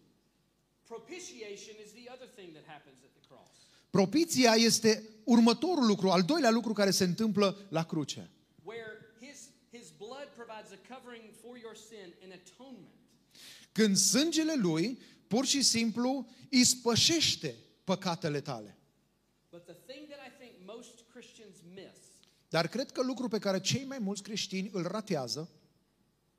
Propitiation 0.84 1.76
is 1.86 1.92
the 1.92 2.12
other 2.14 2.28
thing 2.36 2.52
that 2.54 2.66
happens 2.66 2.98
at 3.04 3.12
the 3.12 3.28
cross. 3.28 3.52
Propiția 3.90 4.54
este 4.54 5.04
următorul 5.24 5.86
lucru, 5.86 6.10
al 6.10 6.24
doilea 6.24 6.50
lucru 6.50 6.74
care 6.74 6.92
se 6.92 7.04
întâmplă 7.04 7.58
la 7.70 7.84
cruce. 7.84 8.30
Where 8.64 9.14
his, 9.20 9.50
his 9.72 9.92
blood 9.98 10.28
provides 10.36 10.72
a 10.72 10.96
covering 10.96 11.24
for 11.42 11.58
your 11.58 11.76
sin 11.76 12.14
and 12.24 12.32
atonement. 12.32 12.94
Când 13.72 13.98
sângele 13.98 14.56
lui 14.56 15.00
pur 15.28 15.46
și 15.46 15.62
simplu 15.62 16.28
ispășește 16.50 17.56
păcatele 17.84 18.42
tale. 18.42 18.78
But 19.52 19.66
the 19.66 19.94
thing 19.94 20.08
that 20.08 20.20
I 20.28 20.32
think 20.40 20.54
most 20.66 20.94
Christians 21.14 21.56
miss 21.74 21.98
Dar 22.50 22.68
cred 22.68 22.92
că 22.92 23.02
lucru 23.02 23.28
pe 23.28 23.40
care 23.40 23.60
cei 23.60 23.86
mai 23.86 24.00
mulți 24.00 24.24
creștini 24.24 24.70
îl 24.74 24.84
ratează 24.84 25.50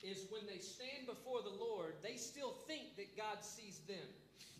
is 0.02 0.24
when 0.32 0.44
they 0.46 0.60
stand 0.60 1.04
before 1.04 1.40
the 1.44 1.56
Lord, 1.68 2.00
they 2.00 2.16
still 2.16 2.52
think 2.70 2.84
that 2.96 3.08
God 3.24 3.38
sees 3.56 3.76
them. 3.92 4.08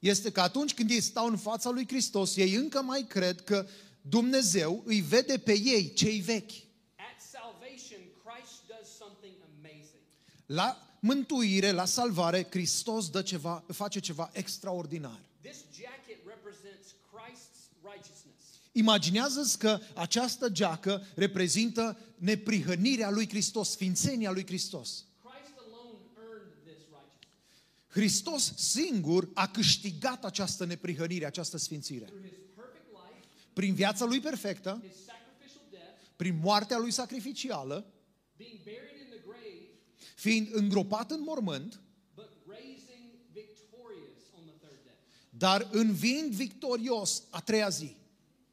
Este 0.00 0.30
că 0.30 0.40
atunci 0.40 0.74
când 0.74 0.90
ei 0.90 1.00
stau 1.00 1.26
în 1.26 1.36
fața 1.36 1.70
lui 1.70 1.86
Hristos, 1.86 2.36
ei 2.36 2.54
încă 2.54 2.82
mai 2.82 3.06
cred 3.08 3.40
că 3.40 3.66
Dumnezeu 4.00 4.82
îi 4.86 5.00
vede 5.00 5.38
pe 5.38 5.58
ei, 5.58 5.92
cei 5.92 6.20
vechi. 6.20 6.50
At 6.96 7.20
salvation, 7.30 8.00
Christ 8.24 8.54
does 8.66 8.88
something 8.98 9.34
amazing. 9.58 10.02
La 10.46 10.90
mântuire, 11.00 11.70
la 11.70 11.84
salvare, 11.84 12.46
Hristos 12.50 13.10
dă 13.10 13.22
ceva, 13.22 13.64
face 13.72 14.00
ceva 14.00 14.30
extraordinar. 14.32 15.20
This 15.40 15.56
jacket 15.80 16.18
represents 16.26 16.86
Christ's 17.12 17.60
righteousness. 17.82 18.44
Imaginează-ți 18.72 19.58
că 19.58 19.80
această 19.94 20.48
geacă 20.48 21.06
reprezintă 21.14 21.98
neprihănirea 22.16 23.10
lui 23.10 23.28
Hristos, 23.28 23.70
sfințenia 23.70 24.30
lui 24.30 24.46
Hristos. 24.46 25.04
Christ 25.24 25.54
alone 25.64 25.98
earned 26.28 26.52
this 26.64 26.80
righteousness. 26.98 27.60
Hristos 27.90 28.52
singur 28.56 29.28
a 29.34 29.48
câștigat 29.48 30.24
această 30.24 30.64
neprihănire, 30.64 31.26
această 31.26 31.56
sfințire. 31.56 32.04
Through 32.04 32.22
his 32.22 32.32
perfect 32.54 32.86
life, 32.90 33.26
Prin 33.52 33.74
viața 33.74 34.04
lui 34.04 34.20
perfectă, 34.20 34.82
his 34.82 35.04
sacrificial 35.04 35.64
death, 35.70 36.00
prin 36.16 36.38
moartea 36.42 36.78
lui 36.78 36.90
sacrificială, 36.90 37.92
being 38.36 38.58
buried 38.62 39.00
in 39.00 39.08
the 39.10 39.20
grave, 39.26 39.68
fiind 40.14 40.48
îngropat 40.52 41.10
în 41.10 41.22
mormânt, 41.22 41.80
but 42.14 42.30
raising 42.46 43.04
victorious 43.32 44.22
on 44.38 44.42
the 44.44 44.66
third 44.66 44.84
day, 44.84 44.98
dar 45.30 45.68
învind 45.72 46.32
victorios 46.32 47.22
a 47.30 47.40
treia 47.40 47.68
zi. 47.68 47.96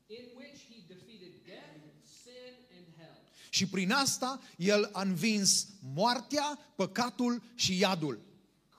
in 0.08 0.26
which 0.38 0.60
he 0.70 0.78
defeated 0.88 1.32
death, 1.46 1.82
sin, 2.24 2.54
and 2.78 2.88
hell. 2.98 3.18
Și 3.50 3.68
prin 3.68 3.92
asta 3.92 4.42
el 4.58 4.90
a 4.94 5.02
învins 5.02 5.68
moartea, 5.94 6.60
păcatul 6.76 7.44
și 7.56 7.80
iadul. 7.80 8.26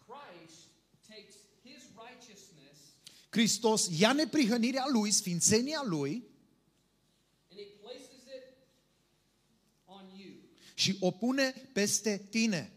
Christ 0.09 0.61
takes 1.09 1.35
his 1.65 1.83
righteousness 2.07 2.77
Hristos 3.31 3.89
ia 3.99 4.13
neprihănirea 4.13 4.85
lui, 4.93 5.11
sfințenia 5.11 5.83
lui 5.85 6.25
and 7.51 7.59
he 7.61 7.65
places 7.81 8.23
it 8.37 8.45
on 9.85 10.05
you. 10.17 10.33
și 10.75 10.97
o 11.01 11.11
pune 11.11 11.55
peste 11.73 12.27
tine. 12.31 12.73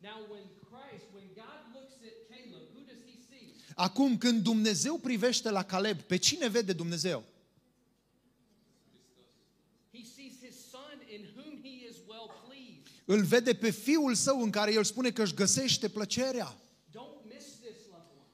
Now, 0.00 0.26
when 0.30 0.44
Christ, 0.70 1.04
when 1.14 1.26
God 1.34 1.60
looks 1.74 1.94
at 2.10 2.16
Caleb, 2.28 2.62
who 2.74 2.82
does 2.86 3.00
he 3.06 3.16
see? 3.30 3.54
Acum, 3.74 4.18
când 4.18 4.42
Dumnezeu 4.42 4.98
privește 4.98 5.50
la 5.50 5.62
Caleb, 5.64 6.00
pe 6.00 6.16
cine 6.16 6.48
vede 6.48 6.72
Dumnezeu? 6.72 7.24
He 9.92 10.02
sees 10.04 10.32
his 10.40 10.56
son 10.70 10.96
in 11.14 11.26
whom 11.36 11.60
he 11.62 11.88
is 11.90 11.96
well 12.06 12.28
pleased. 12.46 12.86
Îl 13.04 13.22
vede 13.24 13.54
pe 13.54 13.70
fiul 13.70 14.14
său 14.14 14.42
în 14.42 14.50
care 14.50 14.72
el 14.72 14.84
spune 14.84 15.10
că 15.10 15.22
își 15.22 15.34
găsește 15.34 15.88
plăcerea. 15.88 16.56
Don't 16.90 17.32
miss 17.34 17.46
this, 17.46 17.78
loved 17.90 18.10
one. 18.16 18.26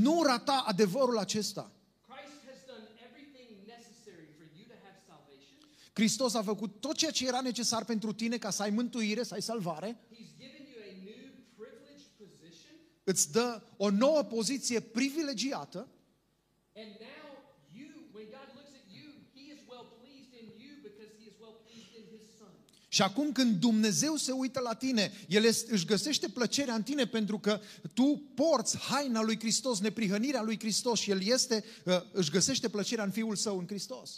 Nu 0.00 0.22
rata 0.22 0.64
adevărul 0.66 1.18
acesta. 1.18 1.72
Christ 2.08 2.38
has 2.50 2.60
done 2.72 2.84
everything 3.06 3.48
necessary 3.66 4.26
for 4.38 4.46
you 4.56 4.64
to 4.72 4.76
have 4.84 4.96
salvation. 5.06 5.56
Hristos 5.92 6.34
a 6.34 6.42
făcut 6.42 6.80
tot 6.80 6.96
ceea 6.96 7.10
ce 7.10 7.26
era 7.26 7.40
necesar 7.40 7.84
pentru 7.84 8.12
tine 8.12 8.38
ca 8.38 8.50
să 8.50 8.62
ai 8.62 8.70
mântuire, 8.70 9.22
să 9.22 9.34
ai 9.34 9.42
salvare. 9.42 9.88
He's 10.14 10.32
given 10.42 10.64
you 10.72 10.80
a 10.90 10.94
new 11.08 11.24
privileged 11.60 12.10
position. 12.22 12.74
Îți 13.04 13.32
dă 13.32 13.62
o 13.76 13.90
nouă 13.90 14.22
poziție 14.22 14.80
privilegiată 14.80 15.88
And 16.82 16.92
now 17.12 17.24
you, 17.80 17.88
when 18.16 18.26
God 18.38 18.48
looks 18.56 18.72
at 18.80 18.86
you, 18.96 19.08
he 19.36 19.44
is 19.54 19.60
well 19.72 19.86
pleased 20.00 20.32
in 20.40 20.46
you 20.62 20.72
because 20.88 21.10
he 21.20 21.24
is 21.30 21.36
well 21.42 21.56
pleased 21.66 21.92
in 22.00 22.04
his 22.14 22.24
son. 22.40 22.54
Și 22.92 23.02
acum 23.02 23.32
când 23.32 23.60
Dumnezeu 23.60 24.16
se 24.16 24.32
uită 24.32 24.60
la 24.60 24.74
tine, 24.74 25.12
El 25.28 25.44
este- 25.44 25.72
își 25.72 25.84
găsește 25.84 26.28
plăcerea 26.28 26.74
în 26.74 26.82
tine 26.82 27.06
pentru 27.06 27.38
că 27.38 27.60
tu 27.94 28.22
porți 28.34 28.78
haina 28.78 29.22
lui 29.22 29.38
Hristos, 29.38 29.80
neprihănirea 29.80 30.42
lui 30.42 30.58
Hristos 30.58 31.00
și 31.00 31.10
El 31.10 31.22
este, 31.22 31.64
uh, 31.84 32.02
își 32.12 32.30
găsește 32.30 32.68
plăcerea 32.68 33.04
în 33.04 33.10
Fiul 33.10 33.36
Său, 33.36 33.58
în 33.58 33.66
Hristos. 33.66 34.10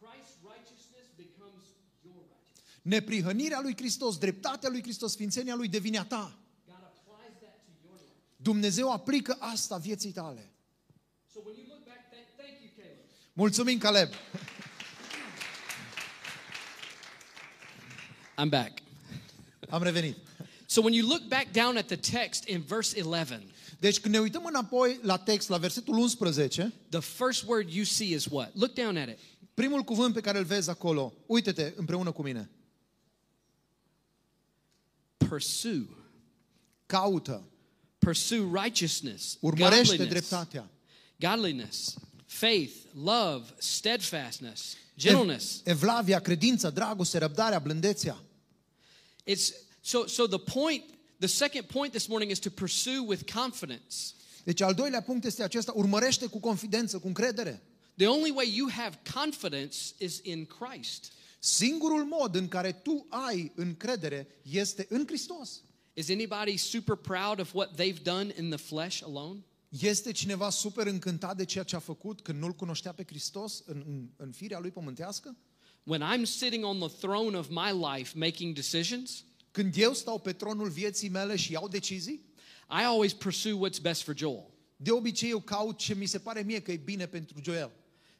Christ's 0.00 0.38
righteousness 0.54 1.08
becomes 1.16 1.64
your 2.04 2.14
righteousness. 2.14 2.82
Neprihănirea 2.82 3.60
lui 3.60 3.76
Hristos, 3.76 4.18
dreptatea 4.18 4.68
lui 4.68 4.82
Hristos, 4.82 5.12
sfințenia 5.12 5.54
lui 5.54 5.68
devine 5.68 5.98
a 5.98 6.04
ta. 6.04 6.38
God 6.66 6.74
applies 6.74 7.34
that 7.40 7.54
to 7.64 7.70
your 7.84 7.94
life. 7.94 8.12
Dumnezeu 8.36 8.92
aplică 8.92 9.36
asta 9.40 9.76
vieții 9.76 10.10
tale. 10.10 10.50
So 11.32 11.40
when 11.44 11.56
you 11.60 11.66
look 11.68 11.84
back, 11.84 12.00
thank, 12.10 12.26
thank 12.36 12.60
you, 12.62 12.70
Caleb. 12.76 12.98
Mulțumim, 13.32 13.78
Caleb! 13.78 14.08
I'm 18.42 18.48
back. 18.48 18.82
Am 19.70 19.82
revenit. 19.82 20.14
So 20.66 20.80
when 20.82 20.94
you 20.94 21.06
look 21.08 21.28
back 21.28 21.52
down 21.52 21.76
at 21.76 21.86
the 21.88 21.96
text 21.96 22.44
in 22.48 22.62
verse 22.62 22.94
11, 22.96 23.42
Deci 23.80 24.00
când 24.00 24.14
ne 24.14 24.20
uităm 24.20 24.44
înapoi 24.44 24.98
la 25.02 25.16
text, 25.16 25.48
la 25.48 25.56
versetul 25.58 25.98
11, 25.98 26.72
the 26.88 27.00
first 27.00 27.44
word 27.46 27.68
you 27.70 27.84
see 27.84 28.06
is 28.14 28.26
what? 28.30 28.50
Look 28.54 28.74
down 28.74 28.96
at 28.96 29.08
it. 29.08 29.18
primul 29.54 29.82
cuvânt 29.82 30.14
pe 30.14 30.20
care 30.20 30.38
îl 30.38 30.44
vezi 30.44 30.70
acolo, 30.70 31.12
uite-te 31.26 31.72
împreună 31.76 32.10
cu 32.10 32.22
mine, 32.22 32.50
Pursue. 35.16 35.86
caută, 36.86 37.42
Pursue 37.98 38.48
righteousness, 38.62 39.36
urmărește 39.40 39.96
godliness, 39.96 40.08
dreptatea, 40.28 40.70
godliness, 41.20 41.94
faith, 42.26 42.72
love, 42.94 43.44
steadfastness, 43.58 44.76
gentleness. 44.98 45.60
evlavia, 45.64 46.20
credința, 46.20 46.70
dragoste, 46.70 47.18
răbdarea, 47.18 47.58
blândețea. 47.58 48.16
It's 49.24 49.52
so 49.80 50.06
so 50.06 50.26
the 50.26 50.38
point, 50.38 50.84
the 51.18 51.28
second 51.28 51.68
point 51.68 51.92
this 51.92 52.08
morning 52.08 52.30
is 52.30 52.38
to 52.38 52.50
pursue 52.50 53.04
with 53.06 53.32
confidence. 53.32 54.14
Deci 54.44 54.60
al 54.60 54.74
doilea 54.74 55.02
punct 55.02 55.24
este 55.24 55.42
acesta, 55.42 55.72
urmărește 55.74 56.26
cu 56.26 56.40
confidență, 56.40 56.98
cu 56.98 57.06
încredere. 57.06 57.62
The 57.96 58.06
only 58.06 58.30
way 58.30 58.56
you 58.56 58.70
have 58.70 58.98
confidence 59.14 59.78
is 59.98 60.20
in 60.22 60.46
Christ. 60.46 61.12
Singurul 61.38 62.04
mod 62.04 62.34
în 62.34 62.48
care 62.48 62.72
tu 62.72 63.06
ai 63.08 63.52
încredere 63.54 64.26
este 64.42 64.86
în 64.88 65.06
Hristos. 65.06 65.62
Is 65.94 66.08
anybody 66.08 66.56
super 66.56 66.94
proud 66.94 67.40
of 67.40 67.54
what 67.54 67.80
they've 67.80 68.02
done 68.02 68.34
in 68.38 68.48
the 68.48 68.58
flesh 68.58 69.02
alone? 69.04 69.40
Este 69.68 70.12
cineva 70.12 70.50
super 70.50 70.86
încântat 70.86 71.36
de 71.36 71.44
ceea 71.44 71.64
ce 71.64 71.76
a 71.76 71.78
făcut 71.78 72.20
când 72.20 72.38
nu-L 72.38 72.52
cunoștea 72.52 72.92
pe 72.92 73.04
Hristos 73.06 73.62
în, 73.66 73.84
în, 73.86 74.08
în 74.16 74.32
firea 74.32 74.58
Lui 74.58 74.70
pământească? 74.70 75.36
When 75.84 76.02
I'm 76.02 76.24
sitting 76.24 76.64
on 76.64 76.78
the 76.78 76.88
throne 76.88 77.38
of 77.38 77.48
my 77.48 77.70
life 77.70 78.18
making 78.18 78.54
decisions, 78.54 79.24
Când 79.50 79.76
eu 79.76 79.92
stau 79.92 80.18
pe 80.18 80.32
tronul 80.32 80.68
vieții 80.68 81.08
mele 81.08 81.36
și 81.36 81.52
iau 81.52 81.68
decizii, 81.68 82.24
I 82.70 82.84
always 82.84 83.12
pursue 83.12 83.68
what's 83.68 83.80
best 83.82 84.02
for 84.02 84.16
Joel, 84.16 84.50
de 84.76 84.90
obicei 84.90 85.30
eu 85.30 85.40
caut 85.40 85.78
ce 85.78 85.94
mi 85.94 86.06
se 86.06 86.18
pare 86.18 86.42
mie 86.42 86.60
că 86.60 86.72
e 86.72 86.76
bine 86.76 87.06
pentru 87.06 87.40
Joel, 87.42 87.70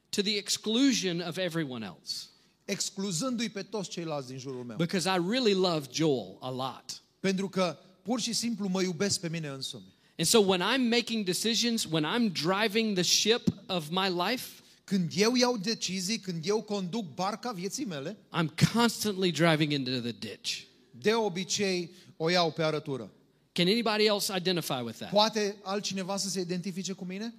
to 0.09 0.23
the 0.23 0.37
exclusion 0.37 1.21
of 1.21 1.37
everyone 1.37 1.85
else. 1.85 2.27
excluzându-i 2.65 3.49
pe 3.49 3.63
toți 3.63 3.89
ceilalți 3.91 4.29
din 4.29 4.39
jurul 4.39 4.65
meu. 4.65 4.77
Because 4.77 5.09
I 5.09 5.19
really 5.29 5.55
love 5.55 5.87
Joel 5.93 6.37
a 6.41 6.51
lot. 6.51 7.03
Pentru 7.21 7.49
că 7.49 7.79
pur 8.03 8.21
și 8.21 8.33
simplu 8.33 8.69
mă 8.69 8.83
iubesc 8.83 9.21
pe 9.21 9.29
mine 9.29 9.49
însumi. 9.49 9.95
And 10.19 10.29
so 10.29 10.39
when 10.39 10.61
I'm 10.61 10.89
making 10.89 11.25
decisions, 11.25 11.85
when 11.85 12.05
I'm 12.05 12.33
driving 12.33 12.95
the 12.95 13.03
ship 13.03 13.43
of 13.67 13.89
my 13.89 14.09
life, 14.09 14.62
când 14.93 15.13
eu 15.15 15.35
iau 15.35 15.57
decizii, 15.57 16.19
când 16.19 16.47
eu 16.47 16.63
conduc 16.63 17.15
barca 17.15 17.53
vieții 17.53 17.85
mele, 17.85 18.17
I'm 18.33 18.73
constantly 18.73 19.31
driving 19.31 19.73
into 19.73 19.91
the 19.91 20.15
ditch. 20.19 20.63
de 20.91 21.15
obicei 21.15 21.91
o 22.17 22.31
iau 22.31 22.51
pe 22.51 22.63
arătură. 22.63 23.11
Can 23.53 23.67
anybody 23.67 24.05
else 24.05 24.37
identify 24.37 24.83
with 24.85 24.99
that? 24.99 25.11
Poate 25.11 25.57
altcineva 25.63 26.17
să 26.17 26.29
se 26.29 26.41
identifice 26.41 26.93
cu 26.93 27.05
mine? 27.05 27.35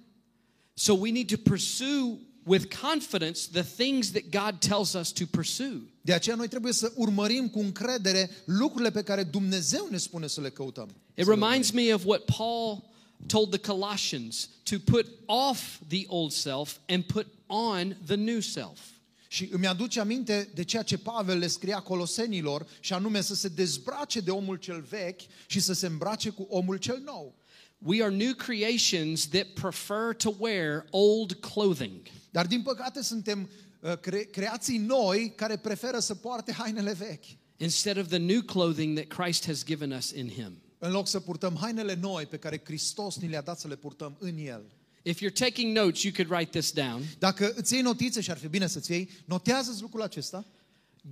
So 0.74 0.92
we 0.92 1.10
need 1.10 1.28
to 1.28 1.36
pursue 1.36 2.18
with 2.42 2.76
confidence 2.80 3.40
the 3.52 3.62
things 3.62 4.10
that 4.10 4.22
God 4.30 4.58
tells 4.58 4.92
us 4.92 5.12
to 5.12 5.24
pursue. 5.30 5.80
De 6.00 6.12
aceea 6.12 6.36
noi 6.36 6.48
trebuie 6.48 6.72
să 6.72 6.92
urmărim 6.96 7.48
cu 7.48 7.58
încredere 7.58 8.30
lucrurile 8.44 8.90
pe 8.90 9.02
care 9.02 9.22
Dumnezeu 9.22 9.88
ne 9.90 9.96
spune 9.96 10.26
să 10.26 10.40
le 10.40 10.50
căutăm. 10.50 10.88
It 11.14 11.24
Să 11.24 11.34
le 11.34 11.40
reminds 11.40 11.70
me 11.70 11.94
of 11.94 12.04
what 12.04 12.24
Paul 12.36 12.92
told 13.26 13.50
the 13.50 13.72
Colossians 13.72 14.48
to 14.62 14.76
put 14.84 15.06
off 15.26 15.78
the 15.88 16.04
old 16.06 16.32
self 16.32 16.78
and 16.88 17.04
put 17.04 17.26
on 17.46 17.96
the 18.06 18.14
new 18.14 18.40
self. 18.40 18.78
Și 19.28 19.48
îmi 19.52 19.66
aduce 19.66 20.00
aminte 20.00 20.50
de 20.54 20.64
ceea 20.64 20.82
ce 20.82 20.98
Pavel 20.98 21.38
le 21.38 21.46
scria 21.46 21.80
colosenilor 21.80 22.66
și 22.80 22.92
anume 22.92 23.20
să 23.20 23.34
se 23.34 23.48
dezbrace 23.48 24.20
de 24.20 24.30
omul 24.30 24.56
cel 24.56 24.80
vechi 24.80 25.20
și 25.46 25.60
să 25.60 25.72
se 25.72 25.86
îmbrace 25.86 26.30
cu 26.30 26.46
omul 26.50 26.76
cel 26.76 27.02
nou. 27.04 27.34
We 27.78 28.02
are 28.02 28.14
new 28.14 28.34
creations 28.34 29.28
that 29.28 29.46
prefer 29.46 30.14
to 30.16 30.34
wear 30.38 30.86
old 30.90 31.32
clothing. 31.32 32.00
Dar 32.30 32.46
din 32.46 32.62
păcate 32.62 33.02
suntem 33.02 33.48
uh, 33.80 33.98
cre- 33.98 34.28
creații 34.30 34.78
noi 34.78 35.32
care 35.36 35.56
preferă 35.56 35.98
să 35.98 36.14
poarte 36.14 36.52
hainele 36.52 36.92
vechi. 36.92 37.24
instead 37.58 37.98
of 37.98 38.08
the 38.08 38.18
new 38.18 38.42
clothing 38.42 38.96
that 38.96 39.08
Christ 39.08 39.46
has 39.46 39.64
given 39.64 39.92
us 39.92 40.12
in 40.12 40.28
Him. 40.28 40.60
În 40.84 40.90
loc 40.90 41.08
să 41.08 41.20
purtăm 41.20 41.56
hainele 41.60 41.94
noi 41.94 42.26
pe 42.26 42.36
care 42.36 42.60
Hristos 42.64 43.16
ni 43.16 43.28
le-a 43.28 43.40
dat 43.42 43.60
să 43.60 43.68
le 43.68 43.76
purtăm 43.76 44.16
în 44.18 44.38
El. 44.38 44.64
If 45.02 45.20
you're 45.22 45.32
taking 45.32 45.76
notes, 45.76 46.02
you 46.02 46.12
could 46.16 46.30
write 46.30 46.58
this 46.58 46.72
down. 46.72 47.02
Dacă 47.18 47.52
îți 47.56 47.72
iei 47.72 47.82
notițe 47.82 48.20
și 48.20 48.30
ar 48.30 48.38
fi 48.38 48.48
bine 48.48 48.66
să-ți 48.66 48.90
iei, 48.90 49.10
notează 49.24 49.76
lucrul 49.80 50.02
acesta. 50.02 50.44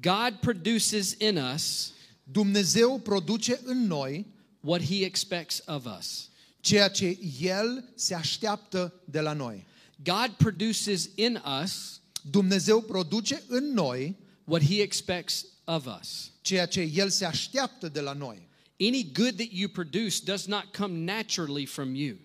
God 0.00 0.38
produces 0.40 1.14
in 1.18 1.36
us 1.54 1.92
Dumnezeu 2.22 2.98
produce 2.98 3.60
în 3.64 3.86
noi 3.86 4.26
what 4.60 4.82
He 4.82 5.04
expects 5.04 5.62
of 5.66 5.86
us. 5.98 6.28
ceea 6.60 6.88
ce 6.88 7.18
El 7.40 7.84
se 7.94 8.14
așteaptă 8.14 8.94
de 9.04 9.20
la 9.20 9.32
noi. 9.32 9.66
God 10.04 10.34
produces 10.36 11.08
in 11.14 11.42
us 11.62 12.00
Dumnezeu 12.30 12.80
produce 12.80 13.42
în 13.46 13.72
noi 13.72 14.16
what 14.44 14.64
He 14.64 14.80
expects 14.82 15.46
of 15.64 15.86
us. 16.00 16.30
ceea 16.40 16.66
ce 16.66 16.80
El 16.80 17.08
se 17.08 17.24
așteaptă 17.24 17.88
de 17.88 18.00
la 18.00 18.12
noi. 18.12 18.50
Any 18.82 19.04
good 19.12 19.36
that 19.36 19.52
you 19.52 19.68
produce 19.68 20.20
does 20.20 20.46
not 20.46 20.72
come 20.72 21.04
naturally 21.04 21.66
from 21.66 21.94
you. 21.94 22.16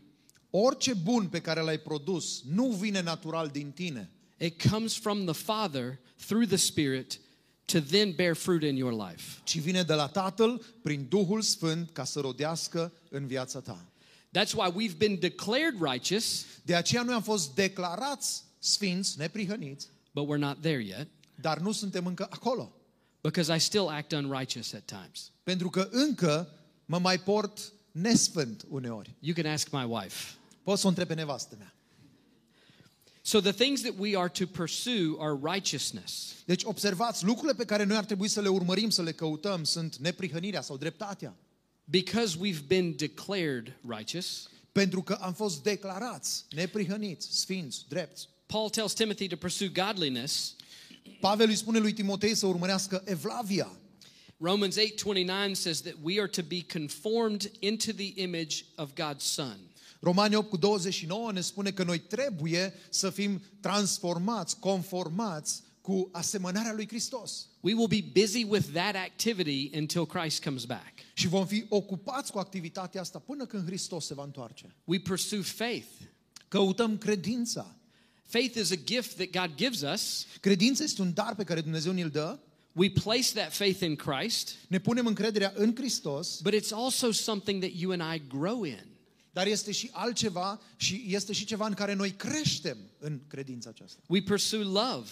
Orice 0.50 0.94
bun 0.94 1.28
pe 1.28 1.42
care 1.42 1.62
l-ai 1.62 1.78
produs 1.78 2.42
nu 2.50 2.68
vine 2.72 3.02
natural 3.02 3.48
din 3.48 3.72
tine, 3.72 4.10
It 4.40 4.70
comes 4.70 4.96
from 4.96 5.26
the 5.26 5.34
Father 5.34 6.00
through 6.28 6.48
the 6.48 6.58
Spirit 6.58 7.20
to 7.66 7.80
then 7.80 8.12
bear 8.16 8.36
fruit 8.36 8.64
in 8.64 8.76
your 8.76 8.94
life. 8.94 9.42
ci 9.44 9.60
vine 9.60 9.84
de 9.84 9.94
la 9.94 10.08
Tatăl 10.08 10.62
prin 10.82 11.06
Duhul 11.10 11.42
Sfânt 11.42 11.90
ca 11.90 12.04
să 12.04 12.20
rodească 12.20 12.94
în 13.10 13.28
viața 13.28 13.60
ta. 13.60 13.86
That's 14.38 14.54
why 14.54 14.72
we've 14.72 14.98
been 14.98 15.20
declared 15.20 15.76
righteous, 15.80 16.46
De 16.64 16.76
aceea 16.76 17.04
noi 17.04 17.14
am 17.14 17.22
fost 17.22 17.56
declarați 17.56 18.44
sfinți, 18.60 19.18
neprihăniți, 19.18 19.88
but 20.14 20.28
we're 20.28 20.40
not 20.40 20.62
there 20.62 20.84
yet 20.84 21.08
dar 21.42 21.60
nu 21.60 21.72
suntem 21.72 22.06
încă 22.06 22.28
acolo. 22.30 22.72
Because 23.22 23.56
I 23.56 23.60
still 23.60 23.88
act 23.88 24.12
unrighteous 24.12 24.74
at 24.74 24.86
times. 24.86 25.32
Pentru 25.44 25.70
că 25.70 25.88
încă 25.92 26.50
mă 26.86 27.00
mai 27.00 27.20
port 27.20 27.74
nesfânt 27.92 28.66
uneori. 28.70 29.16
You 29.20 29.36
can 29.36 29.52
ask 29.52 29.70
my 29.72 29.84
wife. 29.84 30.36
Poți 30.64 30.80
să 30.82 30.86
o 30.86 30.90
întreb 30.90 31.08
pe 31.08 31.14
nevastă 31.14 31.56
mea. 31.58 31.74
So 33.22 33.40
the 33.40 33.52
things 33.52 33.82
that 33.82 33.94
we 33.98 34.18
are 34.18 34.30
to 34.30 34.46
pursue 34.46 35.16
are 35.20 35.54
righteousness. 35.54 36.34
Deci 36.46 36.64
observați, 36.64 37.26
lucrurile 37.26 37.54
pe 37.54 37.66
care 37.66 37.84
noi 37.84 37.98
ar 37.98 38.06
trebui 38.06 38.28
să 38.28 38.42
le 38.42 38.48
urmărim, 38.48 38.90
să 38.90 39.02
le 39.02 39.12
căutăm, 39.12 39.64
sunt 39.64 39.96
neprihănirea 39.96 40.62
sau 40.62 40.78
dreptatea. 40.78 41.36
Because 41.84 42.38
we've 42.38 42.68
been 42.68 42.96
declared 42.96 43.74
righteous, 43.88 44.50
Pentru 44.72 45.02
că 45.02 45.14
am 45.14 45.34
fost 45.34 45.64
declarați 45.64 46.46
neprihăniți, 46.50 47.40
sfinți, 47.40 47.86
drepți. 47.88 48.28
Paul 48.46 48.70
tells 48.70 48.94
Timothy 48.94 49.28
to 49.28 49.36
pursue 49.36 49.68
godliness. 49.68 50.56
Pavel 51.20 51.50
îi 51.50 51.56
spune 51.56 51.80
lui 51.80 51.94
Timotei 51.94 52.36
să 52.36 52.46
urmărească 52.46 53.02
evlavia. 53.06 53.72
Romans 54.38 54.76
8:29 54.78 55.54
says 55.54 55.82
that 55.82 55.96
we 56.02 56.20
are 56.20 56.28
to 56.28 56.42
be 56.48 56.66
conformed 56.74 57.52
into 57.60 57.92
the 57.92 58.22
image 58.22 58.66
of 58.76 58.92
God's 58.94 59.24
son. 59.24 59.58
Romani 60.00 60.36
8 60.36 60.50
cu 60.50 60.58
29 60.58 61.32
ne 61.32 61.42
spune 61.42 61.72
că 61.72 61.84
noi 61.84 62.00
trebuie 62.00 62.74
să 62.90 63.10
fim 63.10 63.42
transformați, 63.60 64.60
conformați 64.60 65.64
cu 65.82 66.10
asemănarea 66.12 66.74
lui 66.74 66.88
Hristos. 66.88 67.48
We 67.60 67.74
will 67.74 67.88
be 67.88 68.20
busy 68.20 68.44
with 68.44 68.68
that 68.74 68.96
activity 68.96 69.78
until 69.78 70.06
Christ 70.06 70.44
comes 70.44 70.64
back. 70.66 70.94
Și 71.14 71.28
vom 71.28 71.48
fi 71.48 71.66
ocupați 71.70 72.32
cu 72.32 72.40
activitatea 72.40 73.02
asta 73.02 73.20
până 73.20 73.46
când 73.46 73.66
Hristos 73.66 74.06
se 74.06 74.14
va 74.14 74.24
întoarce. 74.24 74.76
We 74.84 75.00
pursue 75.00 75.42
faith. 75.42 75.88
Căutăm 76.48 76.98
credința. 76.98 77.77
Faith 78.28 78.56
is 78.58 78.72
a 78.72 78.76
gift 78.86 79.16
that 79.16 79.48
God 79.48 79.56
gives 79.58 79.82
us. 79.82 80.26
Credința 80.40 80.84
este 80.84 81.02
un 81.02 81.14
dar 81.14 81.36
pe 81.36 81.44
care 81.44 81.62
Dumnezeu 81.62 81.92
ni-l 81.92 82.10
dă. 82.10 82.40
We 82.72 82.90
place 82.90 83.32
that 83.34 83.54
faith 83.54 83.82
in 83.82 83.96
Christ, 83.96 84.56
Ne 84.68 84.80
punem 84.80 85.06
încrederea 85.06 85.54
în 85.56 85.76
Hristos, 85.76 86.40
but 86.42 86.54
it's 86.54 86.72
also 86.72 87.12
something 87.12 87.62
that 87.64 87.74
you 87.76 87.92
and 87.92 88.16
I 88.16 88.28
grow 88.28 88.64
in. 88.64 88.86
dar 89.32 89.48
este 89.48 89.72
și 89.72 89.90
altceva 89.92 90.62
și 90.76 91.06
este 91.08 91.34
și 91.34 91.46
ceva 91.46 91.68
în 91.68 91.74
care 91.74 91.94
noi 91.94 92.12
creștem 92.12 92.78
în 93.00 93.20
credința 93.28 93.70
aceasta. 93.70 94.02
We 94.08 94.22
pursue 94.22 94.64
love, 94.64 95.10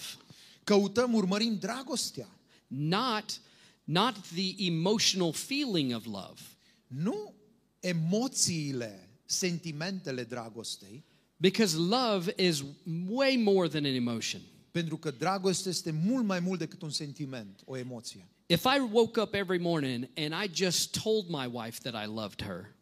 Căutăm, 0.64 1.14
urmărim 1.14 1.58
dragostea. 1.60 2.30
not 2.68 3.42
not 3.84 4.16
the 4.28 4.54
emotional 4.58 5.34
feeling 5.34 5.96
of 5.96 6.06
love, 6.06 6.42
Nu 6.88 7.34
emoțiile, 7.80 9.10
sentimentele 9.26 10.24
dragostei, 10.24 11.04
because 11.38 11.78
love 11.78 12.34
is 12.38 12.64
way 13.10 13.36
more 13.36 13.68
than 13.68 13.86
an 13.86 13.94
emotion. 13.94 14.42
pentru 14.72 14.98
că 14.98 15.12
dragostea 15.12 15.72
este 15.72 15.92
mult 15.92 16.26
mai 16.26 16.40
mult 16.40 16.60
decât 16.60 16.82
un 16.82 16.90
sentiment, 16.90 17.62
o 17.66 17.78
emoție. 17.78 18.28
If 18.46 18.64
I 18.64 18.80
woke 18.92 19.22
up 19.22 19.34
every 19.34 19.60
morning 19.60 20.10
and 20.16 20.44
I 20.44 20.64
just 20.64 21.02
told 21.04 21.30
my 21.30 21.50
wife 21.52 21.90
that 21.90 22.04
I 22.04 22.08
loved 22.08 22.42
her, 22.44 22.76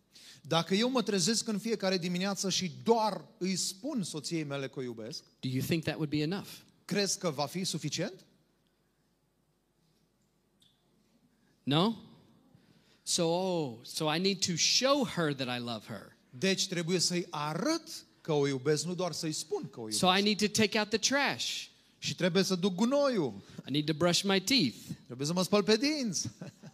Dacă 0.47 0.75
eu 0.75 0.89
mă 0.89 1.01
trezesc 1.01 1.47
în 1.47 1.57
fiecare 1.57 1.97
dimineață 1.97 2.49
și 2.49 2.71
doar 2.83 3.25
îi 3.37 3.55
spun 3.55 4.03
soției 4.03 4.43
mele 4.43 4.67
că 4.67 4.79
o 4.79 4.81
iubesc, 4.81 5.23
do 5.39 5.49
you 5.49 5.61
think 5.65 5.83
that 5.83 5.95
would 5.95 6.09
be 6.09 6.21
enough? 6.21 6.49
crezi 6.85 7.19
că 7.19 7.29
va 7.29 7.45
fi 7.45 7.63
suficient? 7.63 8.25
No? 11.63 11.95
So, 13.03 13.23
oh, 13.23 13.77
so 13.81 14.13
I 14.13 14.19
need 14.19 14.45
to 14.45 14.55
show 14.55 15.05
her 15.05 15.33
that 15.33 15.57
I 15.57 15.59
love 15.59 15.85
her. 15.87 16.17
Deci 16.29 16.67
trebuie 16.67 16.99
să-i 16.99 17.27
arăt 17.29 18.05
că 18.23 18.31
o 18.31 18.47
iubesc, 18.47 18.86
nu 18.86 18.93
doar 18.93 19.12
să-i 19.12 19.31
spun 19.31 19.69
că 19.69 19.79
o 19.79 19.81
iubesc. 19.81 19.99
So 19.99 20.15
I 20.15 20.21
need 20.21 20.38
to 20.38 20.62
take 20.62 20.79
out 20.79 20.89
the 20.89 20.97
trash. 20.97 21.63
Și 21.99 22.15
trebuie 22.15 22.43
să 22.43 22.55
duc 22.55 22.75
gunoiul, 22.75 23.33
I 23.67 23.71
need 23.71 23.86
to 23.86 23.93
brush 23.93 24.21
my 24.21 24.41
teeth. 24.41 24.77
trebuie 25.05 25.27
să 25.27 25.33
mă 25.33 25.43
spăl 25.43 25.63
pe 25.63 25.77
dinți, 25.77 26.29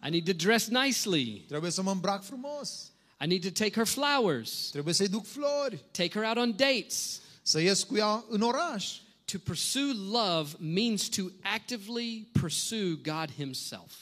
I 0.05 0.09
need 0.09 0.25
to 0.25 0.33
dress 0.33 0.67
nicely. 0.67 1.43
trebuie 1.47 1.71
să 1.71 1.81
mă 1.81 1.91
îmbrac 1.91 2.23
frumos, 2.23 2.91
I 3.23 3.27
need 3.27 3.41
to 3.41 3.49
take 3.63 3.71
her 3.71 3.85
flowers, 3.85 4.69
trebuie 4.71 4.93
să-i 4.93 5.07
duc 5.07 5.25
flori, 5.25 5.83
take 5.91 6.09
her 6.09 6.23
out 6.23 6.37
on 6.37 6.55
dates. 6.55 7.21
să 7.41 7.59
ies 7.61 7.83
cu 7.83 7.95
ea 7.97 8.25
în 8.29 8.41
oraș. 8.41 8.97
To 9.25 9.37
pursue 9.37 9.93
love 9.93 10.55
means 10.59 11.07
to 11.07 11.21
actively 11.41 12.27
pursue 12.31 12.99
God 13.03 13.31
Himself. 13.35 13.93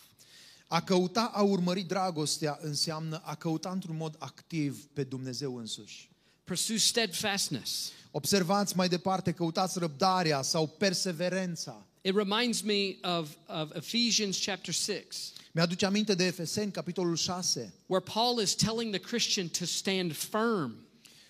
A 0.68 0.82
căuta, 0.82 1.32
a 1.34 1.42
urmări 1.42 1.82
dragostea 1.82 2.60
înseamnă 2.62 3.22
a 3.24 3.36
căuta 3.36 3.70
într-un 3.70 3.98
mod 3.98 4.16
activ 4.20 4.86
pe 4.94 5.04
Dumnezeu 5.04 5.56
însuși. 5.56 6.10
Pursue 6.48 6.78
steadfastness. 6.78 7.92
Observați 8.12 8.76
mai 8.76 8.88
departe, 8.90 9.32
căutați 9.32 9.80
răbdarea 9.80 10.42
sau 10.42 10.68
perseverența. 10.68 11.86
It 12.02 12.16
reminds 12.16 12.62
me 12.62 12.96
of, 13.18 13.30
of 13.48 13.76
Ephesians 13.76 14.40
chapter 14.46 14.74
6, 14.74 15.04
Mi-aduce 15.52 15.86
aminte 15.86 16.14
de 16.16 16.26
Efeseni, 16.26 16.72
capitolul 16.72 17.16
6, 17.16 17.74
where 17.86 18.04
Paul 18.14 18.42
is 18.42 18.56
telling 18.56 18.96
the 18.96 19.00
Christian 19.10 19.48
to 19.48 19.66
stand 19.66 20.14
firm. 20.16 20.76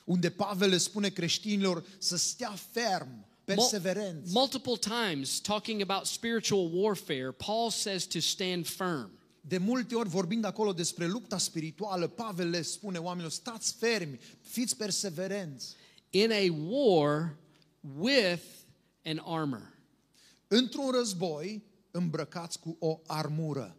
unde 0.06 0.30
Pavel 0.30 0.70
le 0.70 0.78
spune 0.78 1.10
creștinilor 1.10 1.84
să 1.98 2.18
stea 2.18 2.54
ferm, 2.72 3.08
Mul- 3.10 3.26
perseverenți. 3.44 4.32
multiple 4.34 4.78
times, 4.80 5.40
talking 5.40 5.82
about 5.90 6.06
spiritual 6.06 6.70
warfare, 6.74 7.32
Paul 7.32 7.70
says 7.70 8.06
to 8.06 8.20
stand 8.20 8.68
firm. 8.68 9.10
De 9.48 9.58
multe 9.58 9.96
ori, 9.96 10.10
vorbind 10.10 10.44
acolo 10.46 10.74
despre 10.74 11.08
lupta 11.08 11.38
spirituală, 11.38 12.08
Pavel 12.08 12.50
le 12.50 12.62
spune 12.62 12.98
oamenilor, 12.98 13.32
stați 13.32 13.74
fermi, 13.74 14.20
fiți 14.42 14.76
perseverenți. 14.76 15.76
in 16.10 16.32
a 16.32 16.54
war 16.70 17.36
with 18.00 18.44
an 19.04 19.22
armor. 19.26 19.74
Într-un 20.48 20.92
război, 20.92 21.64
îmbrăcați 21.92 22.60
cu 22.60 22.76
o 22.80 23.00
armură. 23.06 23.78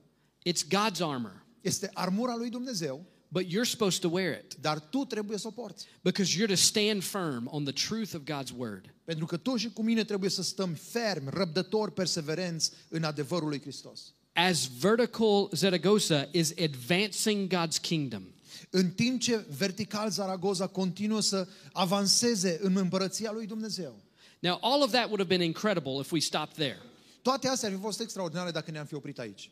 It's 0.49 0.63
God's 0.67 1.01
armor. 1.01 1.47
Este 1.61 1.91
armura 1.95 2.37
lui 2.37 2.51
Dumnezeu, 2.51 3.05
But 3.31 3.45
you're 3.45 3.69
supposed 3.69 4.01
to 4.01 4.09
wear 4.09 4.39
it 4.45 4.55
dar 4.61 4.81
tu 4.81 5.05
trebuie 5.05 5.39
să 5.39 5.47
o 5.47 5.51
porți. 5.51 5.87
because 6.03 6.37
you're 6.39 6.49
to 6.49 6.55
stand 6.55 7.03
firm 7.03 7.49
on 7.51 7.65
the 7.65 7.87
truth 7.89 8.15
of 8.15 8.21
God's 8.23 8.57
word. 8.57 8.95
Pentru 9.05 9.27
că 9.27 9.37
tu 9.37 9.57
și 9.57 9.71
cu 9.73 9.83
mine 9.83 10.05
trebuie 10.05 10.31
să 10.31 10.43
stăm 10.43 10.75
fermi, 10.75 11.29
răbdători, 11.31 11.93
perseverenți 11.93 12.73
în 12.89 13.05
adevărul 13.05 13.49
lui 13.49 13.61
Hristos. 13.61 14.13
As 14.41 14.67
vertical 14.67 15.49
Zaragoza 15.53 16.29
is 16.33 16.55
advancing 16.59 17.49
God's 17.49 17.79
kingdom, 17.81 18.23
În 18.71 18.91
timp 18.91 19.21
ce 19.21 19.45
vertical 19.57 20.11
Zaragoza 20.11 20.67
continuă 20.67 21.21
să 21.21 21.49
avanseze 21.73 22.59
în 22.63 22.77
împărăția 22.77 23.33
lui 23.33 23.47
Dumnezeu. 23.47 24.01
now 24.39 24.59
all 24.61 24.83
of 24.83 24.91
that 24.91 25.05
would 25.05 25.19
have 25.19 25.37
been 25.37 25.43
incredible 25.43 26.01
if 26.01 26.11
we 26.11 26.21
stopped 26.21 26.55
there. 26.55 26.79
Toate 27.23 27.49
astea 27.49 27.69
ar 27.69 27.75
fi 27.75 27.81
fost 27.81 28.01
extraordinare 28.01 28.51
dacă 28.51 28.71
ne-am 28.71 28.87
fi 28.87 28.95
oprit 28.95 29.19
aici. 29.19 29.51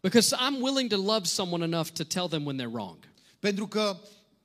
Because 0.00 0.36
I'm 0.36 0.60
willing 0.60 0.90
to 0.90 0.96
love 0.96 1.24
someone 1.24 1.64
enough 1.64 1.88
to 1.88 2.04
tell 2.04 2.28
them 2.28 2.44
when 2.46 2.56
they're 2.58 2.72
wrong. 2.72 2.98
Pentru 3.38 3.66
că 3.66 3.96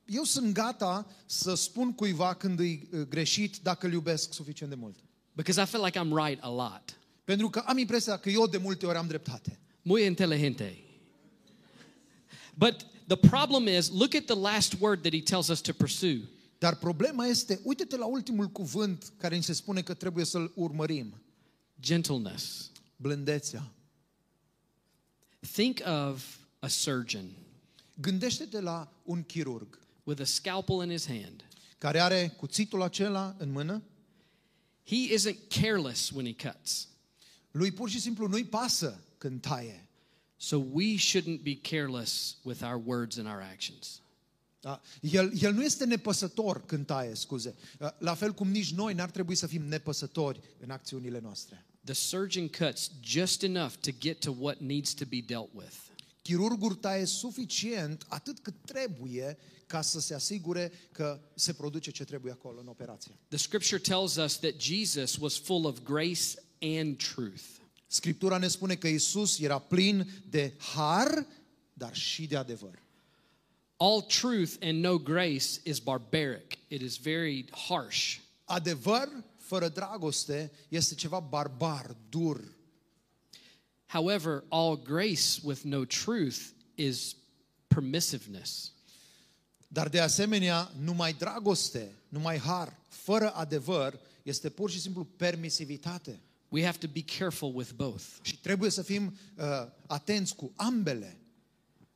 eu 0.06 0.22
sunt 0.22 0.54
gata 0.54 1.06
să 1.26 1.54
spun 1.54 1.92
cuiva 1.94 2.34
când 2.34 2.60
e 2.60 2.64
uh, 2.64 3.00
greșit 3.08 3.56
dacă 3.62 3.86
îl 3.86 3.92
iubesc 3.92 4.32
suficient 4.32 4.70
de 4.72 4.78
mult. 4.78 4.96
Because 5.32 5.62
I 5.62 5.64
feel 5.64 5.84
like 5.84 5.98
I'm 5.98 6.26
right 6.26 6.42
a 6.42 6.48
lot. 6.50 6.96
Pentru 7.24 7.50
că 7.50 7.58
am 7.58 7.78
impresia 7.78 8.16
că 8.16 8.30
eu 8.30 8.46
de 8.46 8.56
multe 8.56 8.86
ori 8.86 8.96
am 8.96 9.06
dreptate. 9.06 9.58
Muy 9.82 10.04
inteligente. 10.04 10.78
But 12.54 12.86
the 13.06 13.16
problem 13.16 13.66
is, 13.66 13.90
look 13.90 14.14
at 14.14 14.24
the 14.24 14.34
last 14.34 14.74
word 14.80 15.00
that 15.00 15.12
he 15.12 15.22
tells 15.22 15.48
us 15.48 15.60
to 15.60 15.72
pursue. 15.72 16.28
Dar 16.58 16.76
problema 16.76 17.26
este, 17.26 17.60
uite-te 17.62 17.96
la 17.96 18.06
ultimul 18.06 18.46
cuvânt 18.46 19.12
care 19.16 19.36
ni 19.36 19.42
se 19.42 19.52
spune 19.52 19.82
că 19.82 19.94
trebuie 19.94 20.24
să-l 20.24 20.52
urmărim. 20.54 21.22
Gentleness. 21.80 22.70
Blândețea. 22.96 23.72
Think 25.52 25.80
of 25.86 26.36
a 26.58 26.68
surgeon 26.68 27.30
Gândește-te 27.94 28.60
la 28.60 28.92
un 29.02 29.22
chirurg 29.22 29.78
with 30.04 30.20
a 30.20 30.24
scalpel 30.24 30.82
in 30.82 30.90
his 30.90 31.06
hand. 31.06 31.44
care 31.78 32.00
are 32.00 32.34
cuțitul 32.36 32.82
acela 32.82 33.34
în 33.38 33.50
mână, 33.50 33.82
He 34.86 35.14
isn't 35.14 35.36
careless 35.48 36.10
when 36.10 36.26
he 36.26 36.50
cuts. 36.50 36.88
Lui 37.52 37.70
pur 37.70 37.88
și 37.88 38.00
simplu 38.00 38.26
nu-i 38.26 38.44
pasă 38.44 39.04
când 39.18 39.40
taie. 39.40 39.86
So 40.36 40.56
we 40.72 40.96
shouldn't 40.96 41.42
be 41.42 41.56
careless 41.56 42.36
with 42.42 42.62
our 42.62 42.82
words 42.84 43.16
and 43.16 43.26
our 43.26 43.40
actions. 43.40 44.00
Da? 44.60 44.80
El, 45.00 45.32
el 45.40 45.52
nu 45.52 45.62
este 45.62 45.84
nepăsător 45.84 46.64
când 46.64 46.86
taie, 46.86 47.14
scuze. 47.14 47.54
La 47.98 48.14
fel 48.14 48.32
cum 48.32 48.50
nici 48.50 48.72
noi 48.72 48.94
n-ar 48.94 49.10
trebui 49.10 49.34
să 49.34 49.46
fim 49.46 49.62
nepăsători 49.62 50.40
în 50.58 50.70
acțiunile 50.70 51.20
noastre. 51.20 51.66
The 51.84 51.94
surgeon 51.94 52.48
cuts 52.48 52.90
just 53.02 53.42
enough 53.42 53.72
to 53.80 53.90
get 53.98 54.20
to 54.20 54.34
what 54.38 54.58
needs 54.58 54.94
to 54.94 55.04
be 55.04 55.20
dealt 55.20 55.50
with. 55.54 55.74
Chirurgul 56.22 56.74
taie 56.74 57.04
suficient 57.04 58.04
atât 58.08 58.38
cât 58.38 58.54
trebuie 58.64 59.38
ca 59.66 59.82
să 59.82 60.00
se 60.00 60.14
asigure 60.14 60.72
că 60.92 61.20
se 61.34 61.52
produce 61.52 61.90
ce 61.90 62.04
trebuie 62.04 62.32
acolo 62.32 62.60
în 62.60 62.66
operație. 62.66 63.18
The 63.28 63.38
scripture 63.38 63.80
tells 63.80 64.16
us 64.16 64.38
that 64.38 64.60
Jesus 64.60 65.16
was 65.16 65.38
full 65.38 65.64
of 65.64 65.78
grace 65.82 66.22
and 66.62 66.96
truth. 66.96 67.44
Scriptura 67.86 68.38
ne 68.38 68.48
spune 68.48 68.74
că 68.74 68.88
Isus 68.88 69.40
era 69.40 69.58
plin 69.58 70.22
de 70.30 70.54
har, 70.58 71.26
dar 71.72 71.94
și 71.94 72.26
de 72.26 72.36
adevăr. 72.36 72.82
All 73.76 74.02
truth 74.02 74.52
and 74.60 74.78
no 74.78 74.98
grace 74.98 75.60
is 75.64 75.78
barbaric. 75.78 76.58
It 76.68 76.80
is 76.80 76.96
very 76.96 77.44
harsh. 77.50 78.16
Adevăr 78.44 79.08
fără 79.36 79.68
dragoste 79.68 80.52
este 80.68 80.94
ceva 80.94 81.20
barbar, 81.20 81.96
dur. 82.08 82.54
However, 83.86 84.44
all 84.48 84.82
grace 84.82 85.40
with 85.42 85.60
no 85.62 85.84
truth 85.84 86.38
is 86.74 87.16
permissiveness. 87.66 88.72
Dar 89.68 89.88
de 89.88 90.00
asemenea, 90.00 90.72
numai 90.78 91.12
dragoste, 91.12 91.94
numai 92.08 92.38
har, 92.38 92.78
fără 92.88 93.34
adevăr, 93.34 94.00
este 94.22 94.50
pur 94.50 94.70
și 94.70 94.80
simplu 94.80 95.04
permisivitate. 95.04 96.20
We 96.52 96.64
have 96.64 96.78
to 96.78 96.88
be 96.88 97.02
careful 97.02 97.54
with 97.54 97.72
both. 97.72 98.04
Și 98.22 98.38
trebuie 98.38 98.70
să 98.70 98.82
fim 98.82 99.16
uh, 99.36 99.44
atenți 99.86 100.36
cu 100.36 100.52
ambele. 100.56 101.20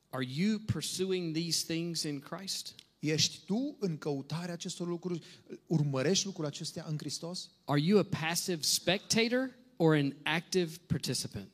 Are 0.09 0.25
you 0.35 0.59
pursuing 0.59 1.35
these 1.35 1.73
things 1.73 2.03
in 2.03 2.19
Christ? 2.19 2.75
Ești 2.99 3.45
tu 3.45 3.75
în 3.79 3.97
căutarea 3.97 4.53
acestor 4.53 4.87
lucruri? 4.87 5.23
Urmărești 5.67 6.25
lucrurile 6.25 6.53
acestea 6.55 6.85
în 6.87 6.97
Hristos? 6.97 7.49
Are 7.65 7.81
you 7.81 7.99
a 7.99 8.03
passive 8.03 8.61
spectator 8.61 9.55
or 9.75 9.95
an 9.95 10.13
active 10.23 10.77
participant? 10.87 11.49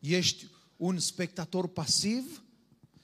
Ești 0.00 0.46
un 0.76 0.98
spectator 0.98 1.68
pasiv 1.68 2.44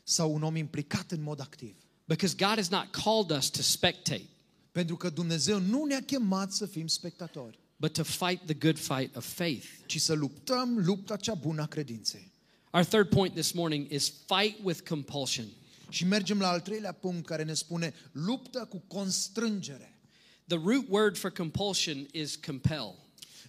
sau 0.02 0.34
un 0.34 0.42
om 0.42 0.56
implicat 0.56 1.10
în 1.10 1.22
mod 1.22 1.40
activ? 1.40 1.76
Because 2.04 2.34
God 2.38 2.56
has 2.56 2.68
not 2.68 2.90
called 2.90 3.38
us 3.38 3.50
to 3.50 3.62
spectate, 3.62 4.28
Pentru 4.72 4.96
că 4.96 5.10
Dumnezeu 5.10 5.58
nu 5.58 5.84
ne-a 5.84 6.02
chemat 6.02 6.52
să 6.52 6.66
fim 6.66 6.86
spectatori, 6.86 7.59
but 7.80 7.92
to 7.92 8.02
fight 8.02 8.40
the 8.44 8.54
good 8.54 8.78
fight 8.78 9.16
of 9.16 9.24
faith. 9.24 9.66
ci 9.86 10.00
să 10.00 10.12
luptăm 10.12 10.78
lupta 10.78 11.16
cea 11.16 11.34
bună 11.34 11.62
a 11.62 11.66
credinței. 11.66 12.32
Our 12.70 12.84
third 12.84 13.08
point 13.08 13.34
this 13.34 13.52
morning 13.52 13.92
is 13.92 14.12
fight 14.26 14.58
with 14.62 14.88
compulsion. 14.88 15.46
Și 15.88 16.04
mergem 16.04 16.40
la 16.40 16.48
al 16.48 16.60
treilea 16.60 16.92
punct 16.92 17.26
care 17.26 17.42
ne 17.42 17.54
spune 17.54 17.94
luptă 18.12 18.66
cu 18.70 18.82
constrângere. 18.86 19.98
The 20.46 20.58
root 20.64 20.84
word 20.88 21.16
for 21.16 21.30
compulsion 21.30 22.06
is 22.12 22.36
compel. 22.46 22.94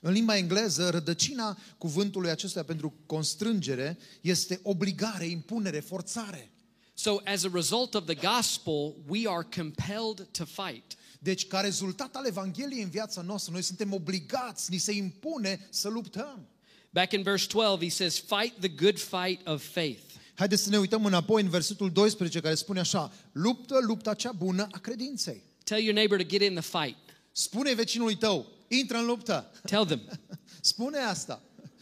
În 0.01 0.11
limba 0.11 0.37
engleză, 0.37 0.89
rădăcina 0.89 1.57
cuvântului 1.77 2.29
acesta 2.29 2.63
pentru 2.63 2.93
constrângere 3.05 3.97
este 4.21 4.59
obligare, 4.63 5.25
impunere, 5.25 5.79
forțare. 5.79 6.51
So, 6.93 7.17
as 7.25 7.43
a 7.43 7.49
result 7.53 7.93
of 7.93 8.05
the 8.05 8.27
gospel, 8.35 8.95
we 9.07 9.27
are 9.27 9.47
compelled 9.55 10.27
to 10.31 10.45
fight. 10.45 10.95
Deci, 11.23 11.47
ca 11.47 11.59
rezultat 11.59 12.15
al 12.15 12.25
Evangheliei 12.25 12.83
în 12.83 12.89
viața 12.89 13.21
noastră, 13.21 13.51
noi 13.51 13.61
suntem 13.61 13.93
obligați, 13.93 14.71
ni 14.71 14.77
se 14.77 14.91
impune 14.91 15.67
să 15.69 15.89
luptăm. 15.89 16.47
Back 16.89 17.11
in 17.11 17.23
verse 17.23 17.47
12, 17.47 17.83
he 17.83 17.89
says, 17.89 18.19
Fight 18.19 18.59
the 18.59 18.67
good 18.67 18.99
fight 18.99 19.47
of 19.47 19.63
faith. 19.63 20.01
Haideți 20.35 20.63
să 20.63 20.69
ne 20.69 20.77
uităm 20.77 21.05
înapoi 21.05 21.41
în 21.41 21.49
versetul 21.49 21.91
12 21.91 22.39
care 22.39 22.55
spune 22.55 22.79
așa, 22.79 23.13
luptă 23.31 23.79
lupta 23.81 24.13
cea 24.13 24.31
bună 24.31 24.67
a 24.71 24.79
credinței. 24.79 25.43
Tell 25.63 25.81
your 25.81 25.93
neighbor 25.93 26.17
to 26.17 26.27
get 26.27 26.41
in 26.41 26.53
the 26.53 26.79
fight. 26.79 26.97
Spune 27.31 27.73
vecinului 27.73 28.15
tău, 28.15 28.47
intră 28.67 28.97
în 28.97 29.05
luptă. 29.05 29.51
Tell 29.65 29.85
them. 29.85 30.01
Spune 30.61 30.97
asta. 30.97 31.41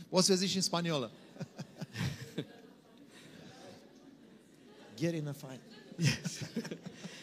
O 0.09 0.21
să 0.21 0.35
zici 0.35 0.49
și 0.49 0.55
în 0.55 0.61
spaniolă. 0.61 1.11
Get 4.99 5.13
in 5.13 5.27
a 5.27 5.33
fight. 5.33 5.61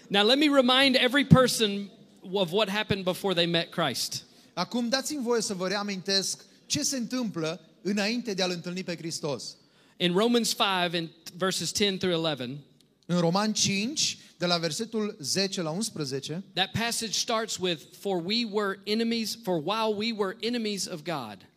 Now, 0.08 0.26
let 0.26 0.38
me 0.38 0.46
remind 0.46 0.94
every 0.94 1.24
person 1.24 1.90
of 2.32 2.52
what 2.52 2.68
happened 2.68 3.04
before 3.04 3.34
they 3.34 3.46
met 3.46 3.70
Christ. 3.70 4.24
Acum 4.54 4.88
dați-mi 4.88 5.22
voie 5.22 5.40
să 5.40 5.54
vă 5.54 5.68
reamintesc 5.68 6.44
ce 6.66 6.82
se 6.82 6.96
întâmplă 6.96 7.60
înainte 7.82 8.34
de 8.34 8.42
a-L 8.42 8.50
întâlni 8.50 8.84
pe 8.84 8.96
Hristos. 8.96 9.56
In 9.96 10.12
Romans 10.12 10.54
5, 10.54 10.94
in 10.94 11.10
verses 11.36 11.72
10 11.72 11.96
through 11.96 12.24
11, 12.24 12.58
În 13.06 13.18
Roman 13.18 13.52
5, 13.52 14.18
de 14.38 14.46
la 14.46 14.58
versetul 14.58 15.16
10 15.20 15.62
la 15.62 15.70
11, 15.70 16.42
that 16.52 16.70
passage 16.72 17.12
starts 17.12 17.56
with, 17.58 17.82
For 17.98 18.22
we 18.24 18.44
were 18.50 18.80
enemies, 18.84 19.38
for 19.42 19.62
while 19.64 19.94
we 19.96 20.12
were 20.12 20.36
enemies 20.40 20.86
of 20.86 21.02
God. 21.02 21.48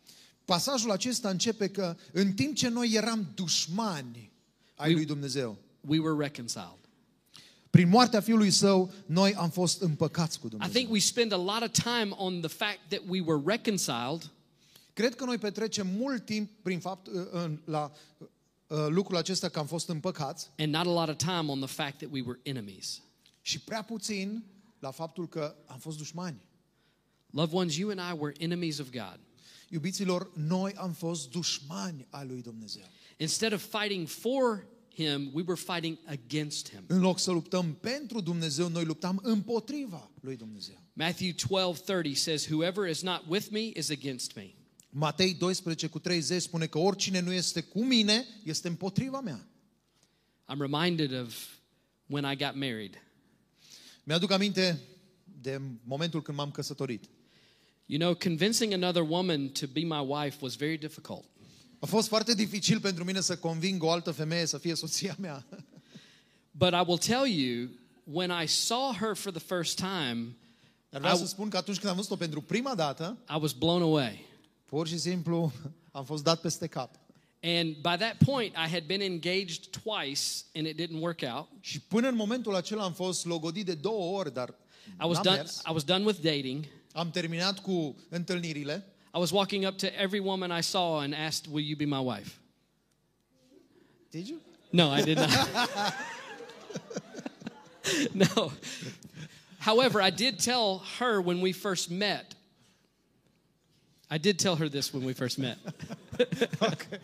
pasajul 0.44 0.90
acesta 0.90 1.28
începe 1.28 1.68
că 1.68 1.96
în 2.12 2.32
timp 2.32 2.56
ce 2.56 2.68
noi 2.68 2.90
eram 2.92 3.32
dușmani 3.34 4.30
ai 4.74 4.92
lui 4.92 5.04
Dumnezeu, 5.04 5.56
we 5.80 5.98
were 5.98 6.24
reconciled. 6.24 6.79
Prin 7.70 7.88
moartea 7.88 8.20
Fiului 8.20 8.50
Său, 8.50 8.92
noi 9.06 9.34
am 9.34 9.50
fost 9.50 9.80
împăcați 9.80 10.38
cu 10.40 10.46
I 10.46 10.48
Dumnezeu. 10.50 10.74
think 10.74 10.92
we 10.92 10.98
spend 10.98 11.32
a 11.32 11.36
lot 11.36 11.62
of 11.62 11.70
time 11.70 12.10
on 12.16 12.40
the 12.40 12.48
fact 12.48 12.78
that 12.88 13.00
we 13.08 13.20
were 13.20 13.42
reconciled 13.46 14.30
Cred 14.92 15.14
că 15.14 15.24
noi 15.24 15.38
petrecem 15.38 15.86
mult 15.86 16.24
timp 16.24 16.50
prin 16.62 16.80
fapt 16.80 17.06
uh, 17.06 17.12
în- 17.30 17.60
la 17.64 17.92
uh, 18.66 18.76
lucrul 18.88 19.16
acesta 19.16 19.48
că 19.48 19.58
am 19.58 19.66
fost 19.66 19.88
împăcați 19.88 20.50
and 20.58 20.72
not 20.74 20.86
a 20.86 20.90
lot 20.90 21.08
of 21.08 21.16
time 21.16 21.44
on 21.52 21.58
the 21.60 21.68
fact 21.74 21.98
that 21.98 22.10
we 22.12 22.22
were 22.26 22.38
enemies. 22.42 23.02
și 23.40 23.60
prea 23.60 23.82
puțin 23.82 24.44
la 24.78 24.90
faptul 24.90 25.28
că 25.28 25.54
am 25.66 25.78
fost 25.78 25.96
dușmani. 25.98 26.40
Loved 27.30 27.54
ones, 27.54 27.76
you 27.76 27.90
and 27.90 28.00
I 28.14 28.18
were 28.20 28.34
enemies 28.38 28.78
of 28.78 28.90
God. 28.90 29.20
Iubiților, 29.68 30.30
noi 30.34 30.72
am 30.74 30.92
fost 30.92 31.30
dușmani 31.30 32.06
ai 32.10 32.26
lui 32.26 32.42
Dumnezeu. 32.42 32.84
Instead 33.16 33.52
of 33.52 33.64
fighting 33.80 34.08
for 34.08 34.66
Him, 34.94 35.30
we 35.32 35.42
were 35.46 35.60
fighting 35.60 35.98
against 36.06 36.70
Him. 36.70 36.84
În 36.86 37.00
loc 37.00 37.18
să 37.18 37.30
luptăm 37.30 37.74
pentru 37.80 38.20
Dumnezeu, 38.20 38.68
noi 38.68 38.84
luptam 38.84 39.20
împotriva 39.22 40.10
lui 40.20 40.36
Dumnezeu. 40.36 40.82
Matthew 40.92 41.30
12 41.48 41.82
30 41.84 42.16
says, 42.16 42.46
Whoever 42.46 42.88
is 42.90 43.02
not 43.02 43.24
with 43.28 43.48
me 43.50 43.70
is 43.76 43.90
against 43.90 44.34
me. 44.34 44.54
Matei 44.90 45.34
12 45.34 45.86
cu 45.86 45.98
30 45.98 46.42
spune 46.42 46.66
că 46.66 46.78
oricine 46.78 47.20
nu 47.20 47.32
este 47.32 47.60
cu 47.60 47.84
mine 47.84 48.26
este 48.44 48.68
împotriva 48.68 49.20
mea. 49.20 49.48
I'm 50.48 50.60
reminded 50.60 51.12
of 51.12 51.48
when 52.06 52.32
I 52.32 52.36
got 52.36 52.54
married. 52.54 53.02
Mi-aduc 54.04 54.30
aminte 54.30 54.80
de 55.40 55.60
momentul 55.84 56.22
când 56.22 56.36
m-am 56.36 56.50
căsătorit. 56.50 57.04
You 57.86 57.98
know, 57.98 58.14
convincing 58.14 58.72
another 58.72 59.02
woman 59.02 59.48
to 59.48 59.66
be 59.66 59.80
my 59.80 60.00
wife 60.06 60.36
was 60.40 60.54
very 60.56 60.78
difficult. 60.78 61.24
A 61.80 61.86
fost 61.86 62.08
foarte 62.08 62.34
dificil 62.34 62.80
pentru 62.80 63.04
mine 63.04 63.20
să 63.20 63.36
conving 63.36 63.82
o 63.82 63.90
altă 63.90 64.10
femeie 64.10 64.46
să 64.46 64.58
fie 64.58 64.74
soția 64.74 65.16
mea. 65.20 65.46
But 66.50 66.72
I 66.72 66.82
will 66.86 66.98
tell 66.98 67.26
you, 67.26 67.68
when 68.04 68.42
I 68.42 68.46
saw 68.46 68.92
her 69.00 69.14
for 69.16 69.32
the 69.32 69.54
first 69.54 69.76
time, 69.76 70.36
Dar 70.88 71.00
vreau 71.00 71.14
Au- 71.16 71.20
să 71.20 71.26
spun 71.26 71.48
că 71.48 71.56
atunci 71.56 71.76
când 71.78 71.90
am 71.90 71.96
văzut-o 71.96 72.16
pentru 72.16 72.40
prima 72.40 72.74
dată, 72.74 73.18
I 73.28 73.38
was 73.40 73.52
blown 73.52 73.82
away. 73.82 74.24
pur 74.64 74.88
și 74.88 74.98
simplu 74.98 75.52
am 75.92 76.04
fost 76.04 76.22
dat 76.22 76.40
peste 76.40 76.66
cap. 76.66 76.94
And 77.42 77.74
by 77.74 77.96
that 78.04 78.16
point, 78.24 78.54
I 78.54 78.68
had 78.70 78.82
been 78.86 79.00
engaged 79.00 79.66
twice 79.82 80.22
and 80.54 80.66
it 80.66 80.80
didn't 80.80 81.00
work 81.00 81.20
out. 81.34 81.48
Și 81.60 81.80
până 81.80 82.08
în 82.08 82.14
momentul 82.14 82.54
acela 82.54 82.84
am 82.84 82.92
fost 82.92 83.24
logodit 83.24 83.64
de 83.66 83.74
două 83.74 84.18
ori, 84.18 84.32
dar 84.32 84.48
I 85.02 85.06
was 85.06 85.16
n-a 85.16 85.22
done, 85.22 85.36
mers. 85.36 85.56
I 85.68 85.72
was 85.72 85.84
done 85.84 86.04
with 86.04 86.18
dating. 86.20 86.64
Am 86.92 87.10
terminat 87.10 87.58
cu 87.58 87.96
întâlnirile 88.08 88.86
I 89.12 89.18
was 89.18 89.32
walking 89.32 89.64
up 89.64 89.78
to 89.78 90.00
every 90.00 90.20
woman 90.20 90.52
I 90.52 90.60
saw 90.60 91.00
and 91.00 91.14
asked, 91.14 91.48
Will 91.48 91.60
you 91.60 91.76
be 91.76 91.86
my 91.86 92.00
wife? 92.00 92.38
Did 94.12 94.28
you? 94.28 94.40
No, 94.72 94.90
I 94.90 95.02
did 95.02 95.18
not. 95.18 95.48
no. 98.14 98.52
However, 99.58 100.00
I 100.00 100.10
did 100.10 100.38
tell 100.38 100.82
her 100.98 101.20
when 101.20 101.40
we 101.40 101.52
first 101.52 101.90
met. 101.90 102.34
I 104.10 104.18
did 104.18 104.38
tell 104.38 104.56
her 104.56 104.68
this 104.68 104.92
when 104.94 105.04
we 105.04 105.12
first 105.12 105.38
met. 105.38 105.58
okay. 106.62 106.98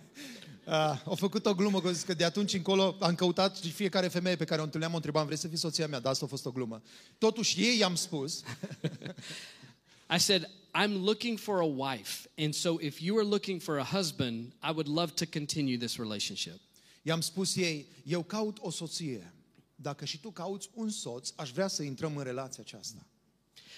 Uh, 0.67 0.99
au 1.05 1.15
făcut 1.15 1.47
o 1.47 1.55
glumă, 1.55 1.81
că, 1.81 1.93
că 2.07 2.15
de 2.15 2.25
atunci 2.25 2.53
încolo 2.53 2.97
am 3.01 3.15
căutat 3.15 3.57
și 3.57 3.71
fiecare 3.71 4.09
femeie 4.09 4.37
pe 4.37 4.45
care 4.45 4.61
o 4.61 4.65
întâlneam 4.65 4.93
o 4.93 4.97
întrebam, 4.97 5.25
vrei 5.25 5.39
să 5.39 5.49
fii 5.49 5.57
soția 5.57 5.87
mea? 5.87 6.01
Da, 6.01 6.11
asta 6.11 6.25
a 6.25 6.29
fost 6.29 6.47
o 6.47 6.51
glumă. 6.51 6.83
Totuși 7.19 7.63
ei 7.63 7.79
i-am 7.79 7.95
spus, 7.95 8.43
I 10.17 10.19
said, 10.19 10.51
I'm 10.79 10.95
looking 11.05 11.39
for 11.39 11.61
a 11.61 11.67
wife. 11.67 12.27
And 12.37 12.55
so 12.55 12.79
if 12.79 13.01
you 13.01 13.17
are 13.19 13.25
looking 13.25 13.61
for 13.61 13.79
a 13.79 13.85
husband, 13.85 14.53
I 14.63 14.73
would 14.73 14.89
love 14.89 15.11
to 15.17 15.27
continue 15.27 15.79
this 15.79 15.99
relationship. 15.99 16.61
i-am 17.07 17.21
spus 17.21 17.57
ei, 17.57 17.87
eu 18.05 18.23
caut 18.23 18.59
o 18.61 18.71
soție. 18.71 19.33
Dacă 19.75 20.05
și 20.05 20.21
tu 20.21 20.31
cauți 20.31 20.69
un 20.75 20.89
soț, 20.91 21.33
aș 21.37 21.51
vrea 21.51 21.67
să 21.67 21.83
intrăm 21.83 22.17
în 22.17 22.25
relația 22.25 22.63
aceasta. 22.67 23.07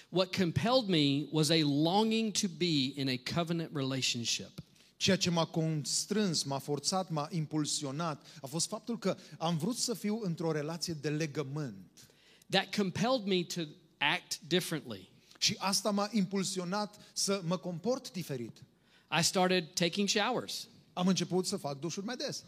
What 0.09 0.37
compelled 0.37 0.89
me 0.89 1.27
was 1.31 1.49
a 1.49 1.61
longing 1.65 2.33
to 2.33 2.47
be 2.57 3.01
in 3.01 3.09
a 3.09 3.35
covenant 3.35 3.71
relationship. 3.75 4.51
Ceea 4.97 5.17
ce 5.17 5.31
m-a 5.31 5.45
constrâns, 5.45 6.43
m-a 6.43 6.59
forțat, 6.59 7.11
m-a 7.11 7.29
impulsionat, 7.31 8.27
a 8.41 8.47
fost 8.47 8.69
faptul 8.69 8.99
că 8.99 9.17
am 9.39 9.57
vrut 9.57 9.77
să 9.77 9.95
fiu 9.95 10.21
într-o 10.23 10.53
relație 10.53 10.95
de 10.95 11.09
legământ. 11.09 12.09
That 12.51 12.75
compelled 12.77 13.25
me 13.25 13.43
to 13.43 13.61
act 13.99 14.41
differently. 14.41 15.08
Și 15.39 15.55
asta 15.59 15.91
m-a 15.91 16.09
impulsionat 16.13 16.95
să 17.13 17.43
mă 17.45 17.57
comport 17.57 18.13
diferit. 18.13 18.57
I 19.21 19.23
started 19.23 19.73
taking 19.75 20.09
showers. 20.09 20.69
Am 20.93 21.07
început 21.07 21.47
să 21.47 21.57
fac 21.57 21.81
dușuri 21.81 22.07
mai 22.07 22.17
des. 22.17 22.45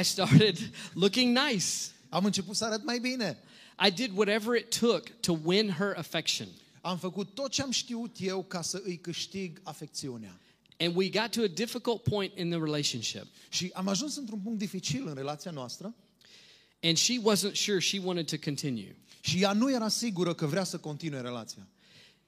I 0.00 0.04
started 0.04 0.58
looking 1.02 1.38
nice. 1.38 1.66
Am 2.08 2.24
început 2.24 2.56
să 2.56 2.64
arăt 2.64 2.84
mai 2.84 2.98
bine. 2.98 3.38
I 3.86 3.90
did 3.90 4.10
whatever 4.16 4.60
it 4.60 4.78
took 4.78 5.08
to 5.20 5.38
win 5.44 5.70
her 5.70 5.94
affection. 5.96 6.48
Am 6.80 6.98
făcut 6.98 7.34
tot 7.34 7.50
ce 7.50 7.62
am 7.62 7.70
știut 7.70 8.16
eu 8.20 8.42
ca 8.44 8.62
să 8.62 8.82
îi 8.84 8.96
câștig 8.98 9.60
afecțiunea. 9.62 10.40
And 10.78 10.96
we 10.96 11.08
got 11.08 11.30
to 11.30 11.40
a 11.42 11.46
difficult 11.46 12.02
point 12.02 12.38
in 12.38 12.50
the 12.50 12.58
relationship. 12.58 13.26
Și 13.48 13.70
am 13.74 13.88
ajuns 13.88 14.16
într-un 14.16 14.40
punct 14.40 14.58
dificil 14.58 15.06
în 15.06 15.14
relația 15.14 15.50
noastră 15.50 15.94
And 16.82 16.96
she 16.96 17.18
wasn't 17.20 17.54
sure 17.54 17.80
she 17.80 17.98
wanted 17.98 18.26
to 18.26 18.36
continue. 18.44 18.96
și 19.20 19.42
ea 19.42 19.52
nu 19.52 19.72
era 19.72 19.88
sigură 19.88 20.34
că 20.34 20.46
vrea 20.46 20.64
să 20.64 20.78
continue 20.78 21.20
relația. 21.20 21.66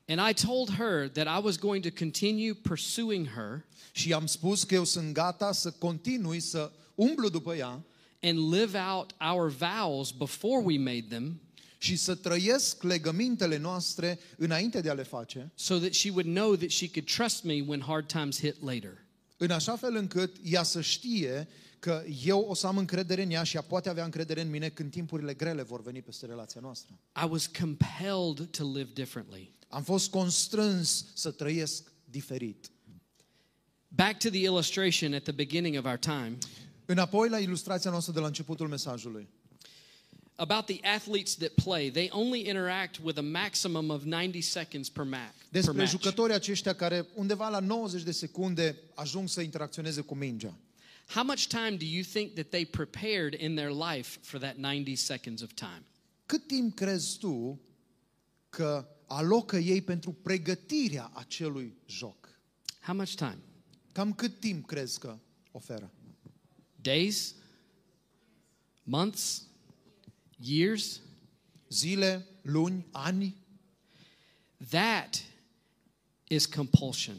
And 0.08 0.30
I 0.30 0.32
told 0.46 0.70
her 0.70 1.08
that 1.08 1.26
I 1.38 1.44
was 1.44 1.58
going 1.58 1.82
to 1.82 1.90
continue 1.98 2.54
pursuing 2.54 3.26
her 3.26 3.64
Și 3.92 4.08
i-am 4.08 4.26
spus 4.26 4.64
că 4.64 4.74
eu 4.74 4.84
sunt 4.84 5.12
gata 5.12 5.52
să 5.52 5.70
continui 5.70 6.40
să 6.40 6.72
umblu 6.94 7.28
după 7.28 7.54
ea 7.54 7.84
and 8.22 8.52
live 8.52 8.78
out 8.78 9.14
our 9.20 9.48
vows 9.48 10.10
before 10.10 10.62
we 10.64 10.78
made 10.78 11.06
them 11.08 11.40
și 11.78 11.96
să 11.96 12.14
trăiesc 12.14 12.82
legămintele 12.82 13.56
noastre 13.56 14.18
înainte 14.36 14.80
de 14.80 14.90
a 14.90 14.92
le 14.92 15.02
face, 15.02 15.52
so 15.54 15.78
that 15.78 15.92
she 15.92 16.10
would 16.10 16.26
know 16.26 16.56
that 16.56 16.70
she 16.70 16.90
could 16.90 17.08
trust 17.08 17.44
me 17.44 17.64
when 17.66 17.80
hard 17.80 18.06
times 18.06 18.40
hit 18.40 18.62
later. 18.62 19.06
în 19.36 19.50
așa 19.50 19.76
fel 19.76 19.96
încât 19.96 20.36
ea 20.42 20.62
să 20.62 20.80
știe 20.80 21.48
că 21.78 22.04
eu 22.24 22.40
o 22.40 22.54
să 22.54 22.66
am 22.66 22.76
încredere 22.78 23.22
în 23.22 23.30
ea 23.30 23.42
și 23.42 23.56
ea 23.56 23.62
poate 23.62 23.88
avea 23.88 24.04
încredere 24.04 24.40
în 24.40 24.50
mine 24.50 24.68
când 24.68 24.90
timpurile 24.90 25.34
grele 25.34 25.62
vor 25.62 25.82
veni 25.82 26.02
peste 26.02 26.26
relația 26.26 26.60
noastră. 26.60 26.98
I 27.24 27.26
was 27.30 27.46
compelled 27.46 28.48
to 28.50 28.72
live 28.72 28.90
differently. 28.94 29.52
Am 29.68 29.82
fost 29.82 30.10
constrâns 30.10 31.04
să 31.14 31.30
trăiesc 31.30 31.92
diferit. 32.04 32.70
Back 33.88 34.18
to 34.18 34.28
the 34.28 34.38
illustration 34.42 35.14
at 35.14 35.22
the 35.22 35.32
beginning 35.32 35.76
of 35.78 35.84
our 35.84 35.96
time 35.96 36.38
Înapoi 36.86 37.28
la 37.28 37.38
ilustrația 37.38 37.90
noastră 37.90 38.12
de 38.12 38.20
la 38.20 38.26
începutul 38.26 38.68
mesajului. 38.68 39.28
about 40.40 40.66
the 40.66 40.78
athletes 40.94 41.34
that 41.36 41.50
play. 41.64 41.90
They 41.90 42.08
only 42.12 42.38
interact 42.48 42.98
with 43.02 43.18
a 43.18 43.22
maximum 43.22 43.90
of 43.90 44.02
90 44.04 44.44
seconds 44.44 44.88
per, 44.88 45.04
ma- 45.04 45.08
per 45.10 45.48
Despre 45.50 45.76
match. 45.76 45.90
jucătorii 45.90 46.34
aceștia 46.34 46.74
care 46.74 47.06
undeva 47.14 47.48
la 47.48 47.58
90 47.60 48.02
de 48.02 48.10
secunde 48.12 48.76
ajung 48.94 49.28
să 49.28 49.40
interacționeze 49.40 50.00
cu 50.00 50.14
mingea. 50.14 50.54
How 51.08 51.24
much 51.24 51.46
time 51.46 51.76
do 51.76 51.84
you 51.84 52.02
think 52.12 52.32
that 52.34 52.48
they 52.48 52.66
prepared 52.66 53.40
in 53.40 53.54
their 53.54 53.70
life 53.70 54.18
for 54.22 54.40
that 54.40 54.56
90 54.56 54.98
seconds 54.98 55.42
of 55.42 55.52
time? 55.54 55.82
Cât 56.26 56.46
timp 56.46 56.74
crezi 56.74 57.18
tu 57.18 57.60
că 58.48 58.88
alocă 59.08 59.56
ei 59.56 59.82
pentru 59.82 60.12
pregătirea 60.12 61.10
acelui 61.14 61.76
joc? 61.86 62.40
How 62.80 62.94
much 62.94 63.14
time? 63.14 63.38
Cam 63.92 64.12
cât 64.12 64.40
timp 64.40 64.66
crezi 64.66 64.98
că 64.98 65.18
oferă? 65.50 65.92
Days? 66.80 67.34
Months? 68.82 69.46
Years? 70.36 71.00
Zile, 71.68 72.26
luni, 72.42 72.86
ani? 72.90 73.36
That 74.68 75.24
is 76.28 76.46
compulsion. 76.46 77.16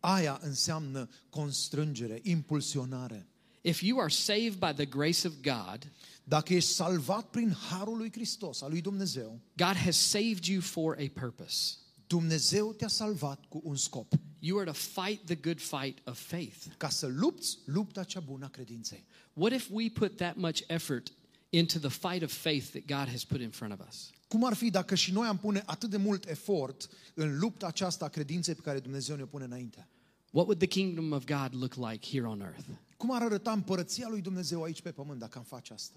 Aia 0.00 0.38
înseamnă 0.42 1.08
constrângere, 1.30 2.20
impulsionare. 2.22 3.29
If 3.60 3.82
you 3.82 3.98
are 3.98 4.10
saved 4.10 4.58
by 4.58 4.72
the 4.72 4.86
grace 4.86 5.26
of 5.26 5.34
God, 5.42 5.90
Dacă 6.30 6.54
ești 6.54 6.70
salvat 6.70 7.30
prin 7.30 7.52
harul 7.52 7.96
lui 7.96 8.12
Hristos, 8.12 8.60
al 8.60 8.70
lui 8.70 8.80
Dumnezeu, 8.80 9.40
God 9.56 9.74
has 9.74 9.96
saved 9.96 10.44
you 10.44 10.60
for 10.60 10.96
a 10.98 11.20
purpose. 11.20 11.74
Dumnezeu 12.06 12.72
te-a 12.72 12.88
salvat 12.88 13.44
cu 13.48 13.60
un 13.64 13.76
scop. 13.76 14.12
You 14.38 14.58
are 14.58 14.70
to 14.70 14.76
fight 14.76 15.24
the 15.24 15.34
good 15.34 15.60
fight 15.60 16.08
of 16.08 16.18
faith. 16.18 16.56
Ca 16.76 16.88
să 16.88 17.06
lupți 17.06 17.58
lupta 17.64 18.04
cea 18.04 18.20
bună 18.20 18.44
a 18.44 18.48
credinței. 18.48 19.04
What 19.32 19.52
if 19.52 19.68
we 19.70 19.88
put 19.88 20.16
that 20.16 20.36
much 20.36 20.60
effort 20.66 21.12
into 21.48 21.78
the 21.78 21.88
fight 21.88 22.22
of 22.22 22.32
faith 22.32 22.66
that 22.70 22.86
God 22.86 23.12
has 23.12 23.24
put 23.24 23.40
in 23.40 23.50
front 23.50 23.80
of 23.80 23.88
us? 23.88 24.10
Cum 24.28 24.44
ar 24.44 24.54
fi 24.54 24.70
dacă 24.70 24.94
și 24.94 25.12
noi 25.12 25.26
am 25.26 25.38
pune 25.38 25.62
atât 25.66 25.90
de 25.90 25.96
mult 25.96 26.28
efort 26.28 26.88
în 27.14 27.38
lupta 27.38 27.66
aceasta 27.66 28.04
a 28.04 28.08
credinței 28.08 28.54
pe 28.54 28.60
care 28.60 28.80
Dumnezeu 28.80 29.16
ne 29.16 29.24
pune 29.24 29.44
înainte? 29.44 29.88
What 30.30 30.46
would 30.46 30.58
the 30.58 30.68
kingdom 30.68 31.12
of 31.12 31.24
God 31.24 31.54
look 31.54 31.76
like 31.76 32.04
here 32.10 32.26
on 32.26 32.40
earth? 32.40 32.68
Cum 32.96 33.12
ar 33.12 33.22
arăta 33.22 33.52
împărăția 33.52 34.08
lui 34.08 34.20
Dumnezeu 34.20 34.62
aici 34.62 34.82
pe 34.82 34.92
pământ 34.92 35.18
dacă 35.18 35.38
am 35.38 35.44
face 35.44 35.72
asta? 35.72 35.96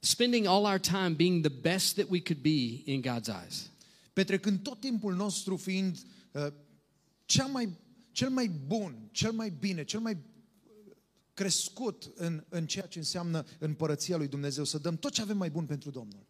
Spending 0.00 0.46
all 0.46 0.64
our 0.64 0.78
time 0.78 1.10
being 1.10 1.46
the 1.46 1.60
best 1.60 1.94
that 1.94 2.06
we 2.08 2.20
could 2.20 2.42
be 2.42 2.82
in 2.84 3.02
God's 3.02 3.28
eyes. 3.42 3.70
Petrecând 4.12 4.62
tot 4.62 4.80
timpul 4.80 5.14
nostru 5.14 5.56
fiind 5.56 5.98
uh, 6.32 6.46
cea 7.24 7.46
mai, 7.46 7.68
cel 8.10 8.28
mai 8.28 8.50
bun, 8.66 9.08
cel 9.12 9.32
mai 9.32 9.52
bine, 9.60 9.84
cel 9.84 10.00
mai 10.00 10.16
crescut 11.34 12.12
în, 12.14 12.44
în 12.48 12.66
ceea 12.66 12.86
ce 12.86 12.98
înseamnă 12.98 13.44
împărăția 13.58 14.16
lui 14.16 14.28
Dumnezeu, 14.28 14.64
să 14.64 14.78
dăm 14.78 14.96
tot 14.96 15.12
ce 15.12 15.20
avem 15.22 15.36
mai 15.36 15.50
bun 15.50 15.66
pentru 15.66 15.90
Domnul. 15.90 16.26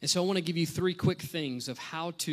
And 0.00 0.10
so 0.10 0.20
I 0.20 0.24
want 0.26 0.38
to 0.38 0.44
give 0.44 0.58
you 0.58 0.66
three 0.66 0.94
quick 0.94 1.28
things 1.30 1.66
of 1.66 1.78
how 1.78 2.10
to 2.10 2.32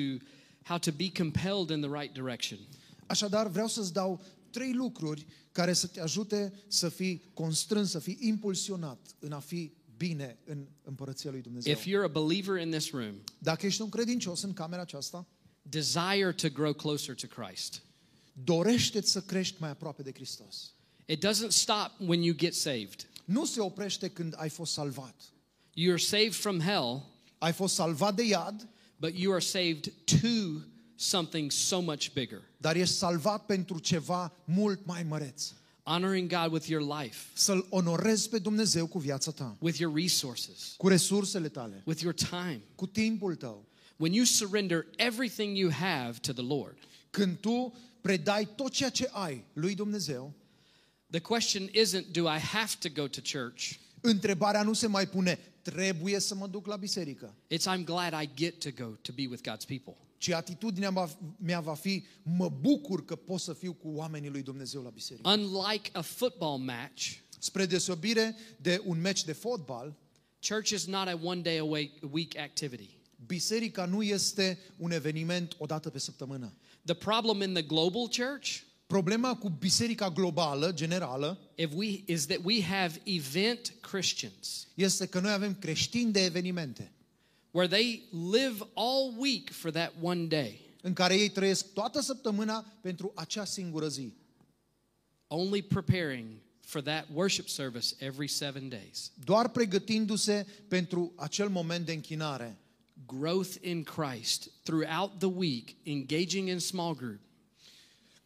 how 0.64 0.78
to 0.78 0.92
be 0.92 1.10
compelled 1.10 1.70
in 1.70 1.82
the 1.82 1.90
right 1.90 2.14
direction. 2.14 2.60
Așadar, 3.06 3.48
vreau 3.48 3.68
să-ți 3.68 3.94
dau 3.94 4.24
trei 4.50 4.74
lucruri 4.74 5.26
care 5.52 5.74
să 5.74 5.88
te 5.88 6.02
ajute 6.02 6.54
să 6.68 6.90
fii 6.90 7.24
constrâns, 7.34 7.90
să 7.90 8.00
fii 8.00 8.18
impulsionat 8.22 9.16
în 9.20 9.32
a 9.32 9.40
fi 9.40 9.72
bine 9.98 10.38
în 10.46 10.68
împărăția 10.84 11.32
lui 11.32 11.42
Dumnezeu. 11.42 11.74
If 11.74 11.86
you're 11.86 12.04
a 12.04 12.08
believer 12.08 12.62
in 12.62 12.70
this 12.70 12.90
room, 12.90 13.16
Dacă 13.38 13.66
ești 13.66 13.82
un 13.82 13.90
credincios 13.90 14.42
în 14.42 14.54
camera 14.54 14.82
aceasta, 14.82 15.28
desire 15.62 16.32
to 16.36 16.50
grow 16.50 16.74
closer 16.74 17.16
to 17.16 17.28
Christ. 17.28 17.82
dorește 18.34 19.02
să 19.02 19.22
crești 19.22 19.56
mai 19.60 19.70
aproape 19.70 20.02
de 20.04 20.12
Hristos. 20.14 20.74
It 21.06 21.26
doesn't 21.26 21.50
stop 21.50 21.92
when 21.98 22.22
you 22.22 22.36
get 22.36 22.54
saved. 22.54 23.10
Nu 23.26 23.46
se 23.46 23.62
oprește 23.62 24.10
când 24.10 24.34
ai 24.38 24.50
fost 24.50 24.72
salvat. 24.72 25.16
You 25.74 25.94
are 25.94 26.02
saved 26.02 26.34
from 26.34 26.60
hell, 26.60 27.14
Ai 27.38 27.54
fost 27.54 27.74
salvat 27.74 28.16
de 28.16 28.24
iad, 28.24 28.68
but 28.98 29.18
you 29.18 29.32
are 29.32 29.42
saved 29.42 29.94
to 30.06 30.62
something 30.96 31.52
so 31.52 31.82
much 31.82 32.10
bigger. 32.14 32.42
Dar 32.66 32.76
ești 32.76 32.96
salvat 32.96 33.46
pentru 33.46 33.80
ceva 33.80 34.32
mult 34.44 34.86
mai 34.86 35.04
măreț. 35.04 35.52
Honoring 35.84 36.30
God 36.30 36.52
with 36.52 36.68
your 36.68 37.02
life, 37.02 37.18
Să-L 37.34 37.66
onorezi 37.70 38.30
pe 38.30 38.40
Dumnezeu 38.40 38.88
cu 38.88 39.00
viața 39.00 39.32
ta, 39.32 39.56
with 39.60 39.78
your 39.78 39.96
resources, 39.96 40.74
cu 40.78 40.88
resursele 40.88 41.48
tale, 41.48 41.82
with 41.86 42.02
your 42.02 42.14
time. 42.14 42.62
cu 42.76 42.88
timpul 42.88 43.36
tău. 43.36 43.66
When 43.96 44.14
you 44.14 44.26
surrender 44.26 44.86
everything 44.96 45.58
you 45.58 45.72
have 45.72 46.20
to 46.20 46.34
the 46.34 46.42
Lord, 46.42 46.78
Când 47.10 47.38
tu 47.38 47.74
predai 48.02 48.50
tot 48.56 48.72
ceea 48.72 48.90
ce 48.90 49.10
ai 49.12 49.44
lui 49.54 49.76
Dumnezeu, 49.76 50.34
the 51.10 51.20
question 51.20 51.68
isn't, 51.68 52.12
do 52.12 52.22
I 52.22 52.38
have 52.40 52.72
to 52.80 52.90
go 53.02 53.08
to 53.08 53.20
church? 53.32 53.72
întrebarea 54.02 54.64
nu 54.64 54.74
se 54.74 54.88
mai 54.88 55.08
pune, 55.08 55.40
trebuie 55.62 56.20
să 56.20 56.36
mă 56.36 56.48
duc 56.48 56.66
la 56.66 56.76
biserică, 56.76 57.34
It's 57.54 57.78
I'm 57.78 57.84
glad 57.84 58.22
I 58.24 58.30
get 58.36 58.60
to 58.60 58.84
go 58.84 58.90
to 59.02 59.12
be 59.16 59.28
with 59.28 59.50
God's 59.50 59.66
people. 59.68 60.05
Ci 60.18 60.30
atitudinea 60.30 60.90
va- 60.90 61.18
mea 61.38 61.60
va 61.60 61.74
fi 61.74 62.04
mă 62.24 62.50
bucur 62.50 63.06
că 63.06 63.16
pot 63.16 63.40
să 63.40 63.54
fiu 63.54 63.74
cu 63.74 63.88
oamenii 63.88 64.30
lui 64.30 64.42
Dumnezeu 64.42 64.82
la 64.84 64.90
biserică. 64.90 65.30
Unlike 65.30 65.90
a 65.94 66.02
football 66.02 66.58
match, 66.58 67.12
Spre 67.40 67.66
deosebire 67.66 68.36
de 68.62 68.82
un 68.86 69.02
meci 69.02 69.24
de 69.24 69.32
fotbal, 69.34 69.96
church 70.48 70.70
is 70.70 70.86
not 70.86 71.08
a 71.08 71.20
one 71.24 71.42
day 71.42 71.58
a 71.58 71.64
week, 71.64 71.92
a 72.04 72.08
week 72.12 72.38
activity. 72.38 72.90
biserica 73.26 73.86
nu 73.86 74.04
este 74.04 74.60
un 74.78 74.92
eveniment 74.92 75.56
o 75.58 75.66
dată 75.66 75.90
pe 75.90 76.00
săptămână. 76.00 76.54
The 76.86 76.94
problem 76.96 77.42
in 77.42 77.54
the 77.54 77.64
global 77.64 78.08
church 78.08 78.60
Problema 78.88 79.36
cu 79.36 79.50
biserica 79.50 80.10
globală, 80.10 80.72
generală, 80.74 81.40
if 81.56 81.72
we, 81.76 82.04
is 82.06 82.26
that 82.26 82.40
we 82.44 82.62
have 82.64 83.02
event 83.04 83.74
Christians 83.82 84.68
este 84.74 85.06
că 85.06 85.20
noi 85.20 85.32
avem 85.32 85.56
creștini 85.56 86.12
de 86.12 86.24
evenimente, 86.24 86.92
where 87.56 87.68
they 87.68 88.04
live 88.12 88.62
all 88.74 89.14
week 89.18 89.50
for 89.50 89.72
that 89.72 89.94
one 90.02 90.28
day, 90.28 90.60
în 90.82 90.94
care 90.94 91.16
ei 91.16 91.30
trăiesc 91.30 91.74
toată 91.74 92.02
săptămâna 92.02 92.66
pentru 92.82 93.12
acea 93.16 93.46
singură 93.46 93.88
zi. 93.88 94.14
only 95.28 95.62
preparing 95.62 96.26
for 96.60 96.82
that 96.82 97.08
worship 97.14 97.48
service 97.48 97.96
every 97.98 98.28
seven 98.28 98.70
days. 98.70 99.12
Doar 99.24 99.50
pregătindu-se 99.50 100.46
pentru 100.68 101.14
acel 101.16 101.50
moment 101.50 101.86
de 101.86 101.92
închinare. 101.92 102.60
Growth 103.06 103.56
in 103.62 103.84
Christ 103.84 104.50
throughout 104.64 105.18
the 105.18 105.28
week, 105.28 105.76
engaging 105.84 106.48
in 106.48 106.60
small 106.60 106.96
group, 106.96 107.20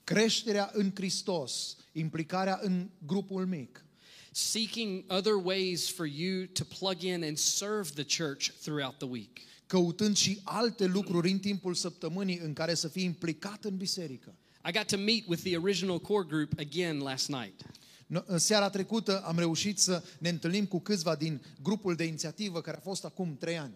Creșterea 0.04 0.70
în 0.74 0.92
Hristos, 0.96 1.76
implicarea 1.92 2.60
în 2.62 2.90
grupul 3.06 3.46
mic, 3.46 3.86
seeking 4.32 5.04
other 5.10 5.34
ways 5.44 5.90
for 5.90 6.06
you 6.06 6.46
to 6.46 6.64
plug 6.80 7.02
in 7.02 7.24
and 7.24 7.38
serve 7.38 7.90
the 8.04 8.24
church 8.24 8.50
throughout 8.62 8.98
the 8.98 9.08
week. 9.08 9.40
căutând 9.68 10.16
și 10.18 10.40
alte 10.44 10.86
lucruri 10.86 11.32
în 11.32 11.40
timpul 11.40 11.74
săptămânii 11.74 12.38
în 12.38 12.54
care 12.54 12.74
să 12.74 12.88
fii 12.88 13.04
implicat 13.04 13.64
în 13.66 13.78
biserică. 13.78 14.36
I 14.68 14.72
got 14.72 14.86
to 14.88 14.98
meet 14.98 15.24
with 15.28 15.42
the 15.44 15.58
original 15.58 16.00
core 16.00 16.26
group 16.28 16.52
again 16.60 16.98
last 17.00 17.28
night. 17.28 17.62
No- 18.08 18.26
În 18.26 18.38
seara 18.38 18.70
trecută 18.70 19.22
am 19.24 19.38
reușit 19.38 19.80
să 19.80 20.04
ne 20.20 20.30
întâlnim 20.30 20.66
cu 20.66 20.80
câțiva 20.80 21.16
din 21.16 21.42
grupul 21.62 21.96
de 21.96 22.04
inițiativă 22.04 22.62
care 22.62 22.78
a 22.78 22.80
fost 22.80 23.06
acum 23.06 23.38
trei 23.38 23.58
ani. 23.58 23.74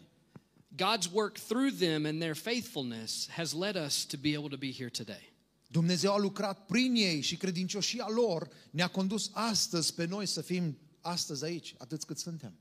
God's 0.76 1.12
work 1.12 1.38
through 1.40 1.74
them 1.80 2.06
and 2.06 2.20
their 2.20 2.36
faithfulness 2.36 3.28
has 3.30 3.54
led 3.54 3.76
us 3.86 4.06
to 4.06 4.18
be 4.22 4.36
able 4.36 4.50
to 4.50 4.58
be 4.58 4.72
here 4.74 4.90
today. 4.90 5.33
Dumnezeu 5.74 6.14
a 6.14 6.18
lucrat 6.18 6.66
prin 6.66 6.96
ei 6.96 7.22
și 7.22 7.38
credincioșia 7.38 8.08
lor 8.10 8.50
ne-a 8.72 8.88
condus 8.88 9.30
astăzi 9.34 9.94
pe 9.94 10.06
noi 10.06 10.26
să 10.26 10.42
fim 10.42 10.78
astăzi 11.02 11.44
aici, 11.44 11.76
atât 11.78 12.04
cât 12.04 12.18
suntem. 12.18 12.54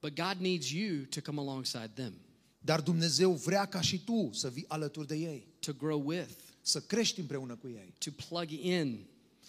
But 0.00 0.14
God 0.14 0.36
needs 0.38 0.70
you 0.70 1.04
to 1.04 1.20
come 1.20 1.40
alongside 1.40 1.90
them, 1.94 2.14
Dar 2.58 2.80
Dumnezeu 2.80 3.32
vrea 3.32 3.64
ca 3.64 3.80
și 3.80 4.04
tu 4.04 4.30
să 4.32 4.50
vii 4.50 4.64
alături 4.68 5.06
de 5.06 5.16
ei, 5.16 5.46
to 5.58 5.72
grow 5.72 6.02
with, 6.06 6.34
să 6.60 6.80
crești 6.80 7.20
împreună 7.20 7.54
cu 7.56 7.68
ei, 7.68 7.94
to 7.98 8.10
plug 8.10 8.50
in. 8.50 9.06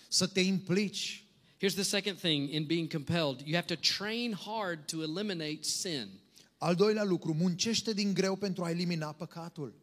să 0.10 0.28
te 0.28 0.40
implici. 0.40 1.24
Here's 1.64 1.74
the 1.74 1.84
second 1.84 2.18
thing 2.18 2.54
in 2.54 2.66
being 2.66 2.92
compelled 2.92 3.42
you 3.46 3.56
have 3.56 3.76
to 3.76 3.82
train 3.98 4.34
hard 4.34 4.86
to 4.86 5.02
eliminate 5.02 5.62
sin. 5.62 6.10
Al 6.58 6.76
doilea 6.76 7.04
lucru, 7.04 7.34
muncește 7.34 7.94
din 7.94 8.14
greu 8.14 8.36
pentru 8.36 8.64
a 8.64 8.70
elimina 8.70 9.12
păcatul. 9.12 9.74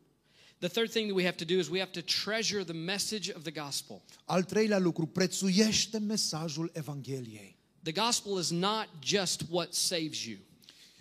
The 0.59 0.69
third 0.69 0.91
thing 0.91 1.07
that 1.07 1.17
we 1.17 1.25
have 1.25 1.37
to 1.37 1.45
do 1.45 1.59
is 1.59 1.69
we 1.69 1.79
have 1.79 1.93
to 1.93 2.03
treasure 2.25 2.65
the 2.65 2.73
message 2.73 3.29
of 3.29 3.43
the 3.43 3.51
gospel. 3.51 4.03
Al 4.25 4.43
treilea 4.43 4.79
lucru, 4.79 5.07
prețuiește 5.07 5.99
mesajul 5.99 6.71
Evangheliei. 6.75 7.57
The 7.83 7.93
gospel 7.93 8.39
is 8.39 8.51
not 8.51 8.89
just 9.03 9.43
what 9.51 9.75
saves 9.75 10.25
you, 10.25 10.39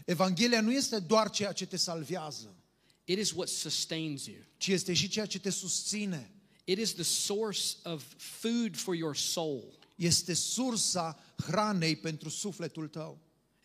Evanghelia 0.05 0.61
nu 0.61 0.71
este 0.71 0.99
doar 0.99 1.29
ceea 1.29 1.51
ce 1.51 1.65
te 1.65 1.77
salvează, 1.77 2.55
it 3.03 3.19
is 3.19 3.31
what 3.31 3.47
sustains 3.47 4.25
you. 4.25 4.37
ci 4.57 4.67
este 4.67 4.93
și 4.93 5.07
ceea 5.07 5.25
ce 5.25 5.39
te 5.39 5.49
susține. 5.49 6.29
It 6.63 6.77
is 6.77 6.93
the 6.93 7.03
source 7.03 7.61
of 7.83 8.03
food 8.17 8.75
for 8.75 8.95
your 8.95 9.15
soul. 9.15 9.77
Este 9.95 10.33
sursa 10.33 11.23
hranei 11.35 11.95
pentru 11.95 12.29
sufletul 12.29 12.87
tău. 12.87 13.19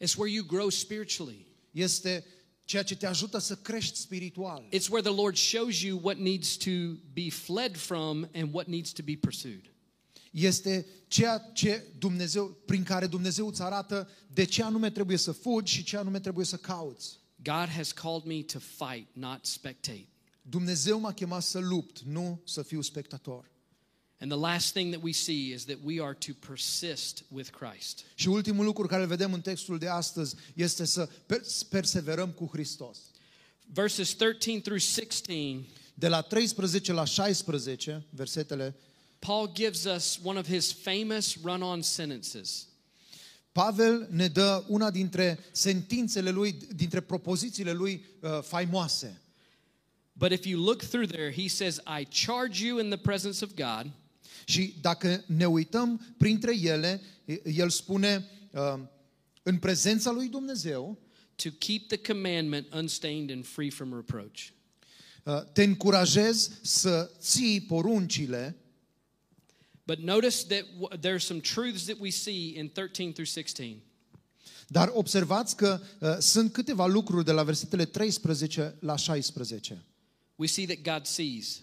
It's 0.05 0.17
where 0.17 0.33
you 0.33 0.45
grow 0.45 0.69
spiritually. 0.69 1.47
Este 1.71 2.25
ceea 2.71 2.83
ce 2.83 2.97
te 2.97 3.07
ajută 3.07 3.39
să 3.39 3.57
crești 3.57 3.99
spiritual. 3.99 4.69
It's 4.73 4.89
where 4.89 5.09
the 5.09 5.21
Lord 5.21 5.37
shows 5.37 5.81
you 5.81 6.01
what 6.03 6.17
needs 6.17 6.57
to 6.57 6.71
be 7.13 7.31
fled 7.31 7.77
from 7.77 8.29
and 8.35 8.55
what 8.55 8.67
needs 8.67 8.93
to 8.93 9.03
be 9.03 9.17
pursued. 9.21 9.73
Este 10.31 10.87
ceea 11.07 11.51
ce 11.53 11.85
Dumnezeu, 11.99 12.59
prin 12.67 12.83
care 12.83 13.07
Dumnezeu 13.07 13.49
îți 13.49 13.63
arată 13.63 14.11
de 14.33 14.45
ce 14.45 14.63
anume 14.63 14.91
trebuie 14.91 15.17
să 15.17 15.33
fugi 15.33 15.73
și 15.73 15.83
ce 15.83 15.97
anume 15.97 16.21
trebuie 16.21 16.45
să 16.45 16.57
cauți. 16.57 17.19
God 17.43 17.69
has 17.77 17.93
called 17.93 18.25
me 18.25 18.43
to 18.43 18.59
fight, 18.59 19.09
not 19.13 19.45
spectate. 19.47 20.09
Dumnezeu 20.43 21.01
m-a 21.01 21.13
chemat 21.13 21.43
să 21.43 21.59
lupt, 21.59 22.01
nu 22.01 22.41
să 22.45 22.63
fiu 22.63 22.81
spectator. 22.81 23.50
And 24.21 24.31
the 24.31 24.39
last 24.39 24.73
thing 24.73 24.93
that 24.93 25.03
we 25.03 25.13
see 25.13 25.53
is 25.53 25.65
that 25.65 25.79
we 25.83 25.99
are 25.99 26.15
to 26.15 26.35
persist 26.47 27.23
with 27.29 27.51
Christ. 27.51 28.05
Și 28.15 28.29
ultimul 28.29 28.65
lucru 28.65 28.87
care 28.87 29.03
îl 29.03 29.09
vedem 29.09 29.33
în 29.33 29.41
textul 29.41 29.79
de 29.79 29.89
astăzi 29.89 30.35
este 30.55 30.85
să 30.85 31.09
pers- 31.27 31.63
perseverăm 31.63 32.31
cu 32.31 32.49
Hristos. 32.53 32.99
Verses 33.73 34.15
13 34.15 34.61
through 34.61 34.81
16, 34.81 35.65
De 35.95 36.09
la 36.09 36.21
13 36.21 36.93
la 36.93 37.05
16, 37.05 38.07
versetele, 38.11 38.77
Paul 39.19 39.51
gives 39.53 39.85
us 39.85 40.19
one 40.23 40.39
of 40.39 40.47
his 40.47 40.73
famous 40.73 41.37
run 41.43 41.63
on 41.63 41.83
sentences. 41.83 42.67
Pavel 43.53 44.07
ne 44.11 44.29
dă 44.29 44.65
una 44.69 44.91
dintre 44.91 45.39
sentințele 45.53 46.31
lui, 46.31 46.57
dintre 46.75 47.01
propozițiile 47.01 47.73
lui 47.73 48.05
uh, 48.21 48.43
faimoase. 48.43 49.21
But 50.13 50.33
if 50.33 50.45
you 50.45 50.65
look 50.65 50.83
through 50.83 51.11
there, 51.11 51.33
he 51.33 51.49
says, 51.49 51.81
I 52.01 52.05
charge 52.27 52.65
you 52.65 52.79
in 52.79 52.89
the 52.89 52.99
presence 52.99 53.45
of 53.45 53.55
God 53.55 53.91
Și 54.51 54.75
dacă 54.81 55.25
ne 55.27 55.47
uităm 55.47 56.15
printre 56.17 56.57
ele, 56.61 57.01
el 57.45 57.71
spune 57.71 58.29
uh, 58.53 58.75
în 59.43 59.59
prezența 59.59 60.11
lui 60.11 60.29
Dumnezeu, 60.29 60.99
to 61.37 61.49
keep 61.59 61.87
the 61.87 62.13
commandment 62.13 62.73
unstained 62.75 63.31
and 63.31 63.47
free 63.47 63.71
from 63.71 63.95
reproach. 63.95 64.39
uh, 65.25 65.43
te 65.53 65.63
încurajez 65.63 66.51
să 66.63 67.11
ții 67.19 67.61
poruncile, 67.61 68.55
But 69.85 69.99
notice 69.99 70.45
that 70.47 70.65
w- 70.65 70.99
there's 70.99 71.25
some 71.25 71.41
truths 71.41 71.85
that 71.85 71.97
we 72.01 72.11
see 72.11 72.59
in 72.59 72.69
13 72.69 73.13
through 73.13 73.29
16. 73.29 73.77
dar 74.69 74.91
observați 74.95 75.57
că 75.57 75.81
uh, 76.01 76.17
sunt 76.19 76.53
câteva 76.53 76.87
lucruri 76.87 77.25
de 77.25 77.33
la 77.33 77.43
versetele 77.43 77.85
13 77.85 78.77
la 78.81 78.97
16. 78.97 79.85
We 80.37 80.47
see 80.47 80.67
that 80.67 80.97
God 80.97 81.07
sees. 81.07 81.61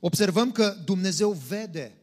Observăm 0.00 0.52
că 0.52 0.76
Dumnezeu 0.84 1.32
vede. 1.32 1.94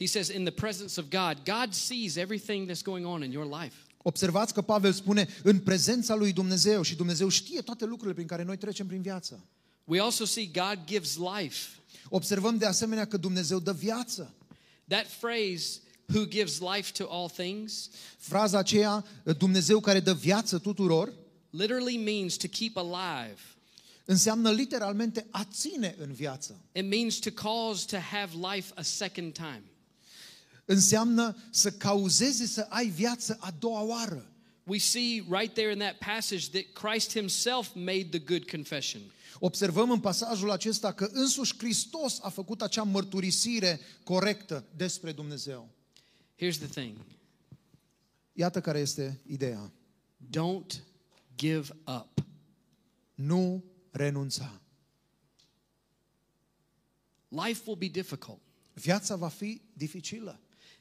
He 0.00 0.06
says, 0.06 0.28
in 0.28 0.44
the 0.44 0.52
presence 0.52 1.00
of 1.00 1.10
God, 1.10 1.44
God 1.44 1.74
sees 1.74 2.16
everything 2.16 2.66
that's 2.66 2.82
going 2.82 3.06
on 3.06 3.22
in 3.22 3.30
your 3.30 3.60
life. 3.60 3.74
Observați 4.02 4.54
că 4.54 4.62
Pavel 4.62 4.92
spune 4.92 5.28
în 5.42 5.58
prezența 5.58 6.14
lui 6.14 6.32
Dumnezeu 6.32 6.82
și 6.82 6.94
Dumnezeu 6.94 7.28
știe 7.28 7.60
toate 7.60 7.84
lucrurile 7.84 8.14
prin 8.14 8.26
care 8.26 8.42
noi 8.42 8.56
trecem 8.56 8.86
prin 8.86 9.02
viață. 9.02 9.44
We 9.84 10.00
also 10.00 10.24
see 10.24 10.50
God 10.52 10.78
gives 10.86 11.16
life. 11.16 11.68
Observăm 12.08 12.56
de 12.56 12.66
asemenea 12.66 13.06
că 13.06 13.16
Dumnezeu 13.16 13.58
dă 13.58 13.72
viață. 13.72 14.34
That 14.88 15.06
phrase, 15.06 15.80
who 16.06 16.24
gives 16.24 16.58
life 16.58 16.92
to 16.92 17.06
all 17.10 17.28
things, 17.28 17.90
Fraza 18.18 18.58
aceea, 18.58 19.04
Dumnezeu 19.38 19.80
care 19.80 20.00
dă 20.00 20.14
viață 20.14 20.58
tuturor, 20.58 21.12
literally 21.50 21.96
means 21.96 22.36
to 22.36 22.46
keep 22.48 22.76
alive. 22.76 23.40
înseamnă 24.04 24.50
literalmente 24.50 25.26
a 25.30 25.44
ține 25.44 25.94
în 25.98 26.12
viață. 26.12 26.60
It 26.72 26.88
means 26.88 27.18
to 27.18 27.30
cause 27.30 27.86
to 27.86 27.96
have 27.96 28.54
life 28.54 28.72
a 28.74 28.82
second 28.82 29.32
time. 29.32 29.62
Înseamnă 30.70 31.36
să 31.50 31.72
cauzeze 31.72 32.46
să 32.46 32.66
ai 32.68 32.86
viață 32.86 33.36
a 33.40 33.50
doua 33.58 33.82
oară. 33.82 34.30
We 34.64 34.78
see 34.78 35.24
right 35.28 35.52
there 35.52 35.72
in 35.72 35.78
that 35.78 35.98
passage 35.98 36.48
that 36.50 36.90
Christ 36.90 37.12
himself 37.12 37.74
made 37.74 38.04
the 38.04 38.18
good 38.18 38.50
confession. 38.50 39.02
Observăm 39.38 39.90
în 39.90 40.00
pasajul 40.00 40.50
acesta 40.50 40.92
că 40.92 41.08
însuși 41.12 41.56
Hristos 41.58 42.18
a 42.22 42.28
făcut 42.28 42.62
acea 42.62 42.82
mărturisire 42.82 43.80
corectă 44.04 44.64
despre 44.76 45.12
Dumnezeu. 45.12 45.68
Here's 46.34 46.58
the 46.58 46.66
thing 46.66 46.96
Iată 48.32 48.60
care 48.60 48.78
este 48.78 49.20
ideea. 49.26 49.72
don't 50.36 50.82
give 51.36 51.76
up. 51.86 52.24
Nu 53.14 53.64
renunța. 53.90 54.60
Life 57.28 57.62
will 57.64 57.78
be 57.78 57.88
difficult. 57.88 58.40
Viața 58.72 59.16
va 59.16 59.28
fi 59.28 59.60
dificilă. 59.72 60.40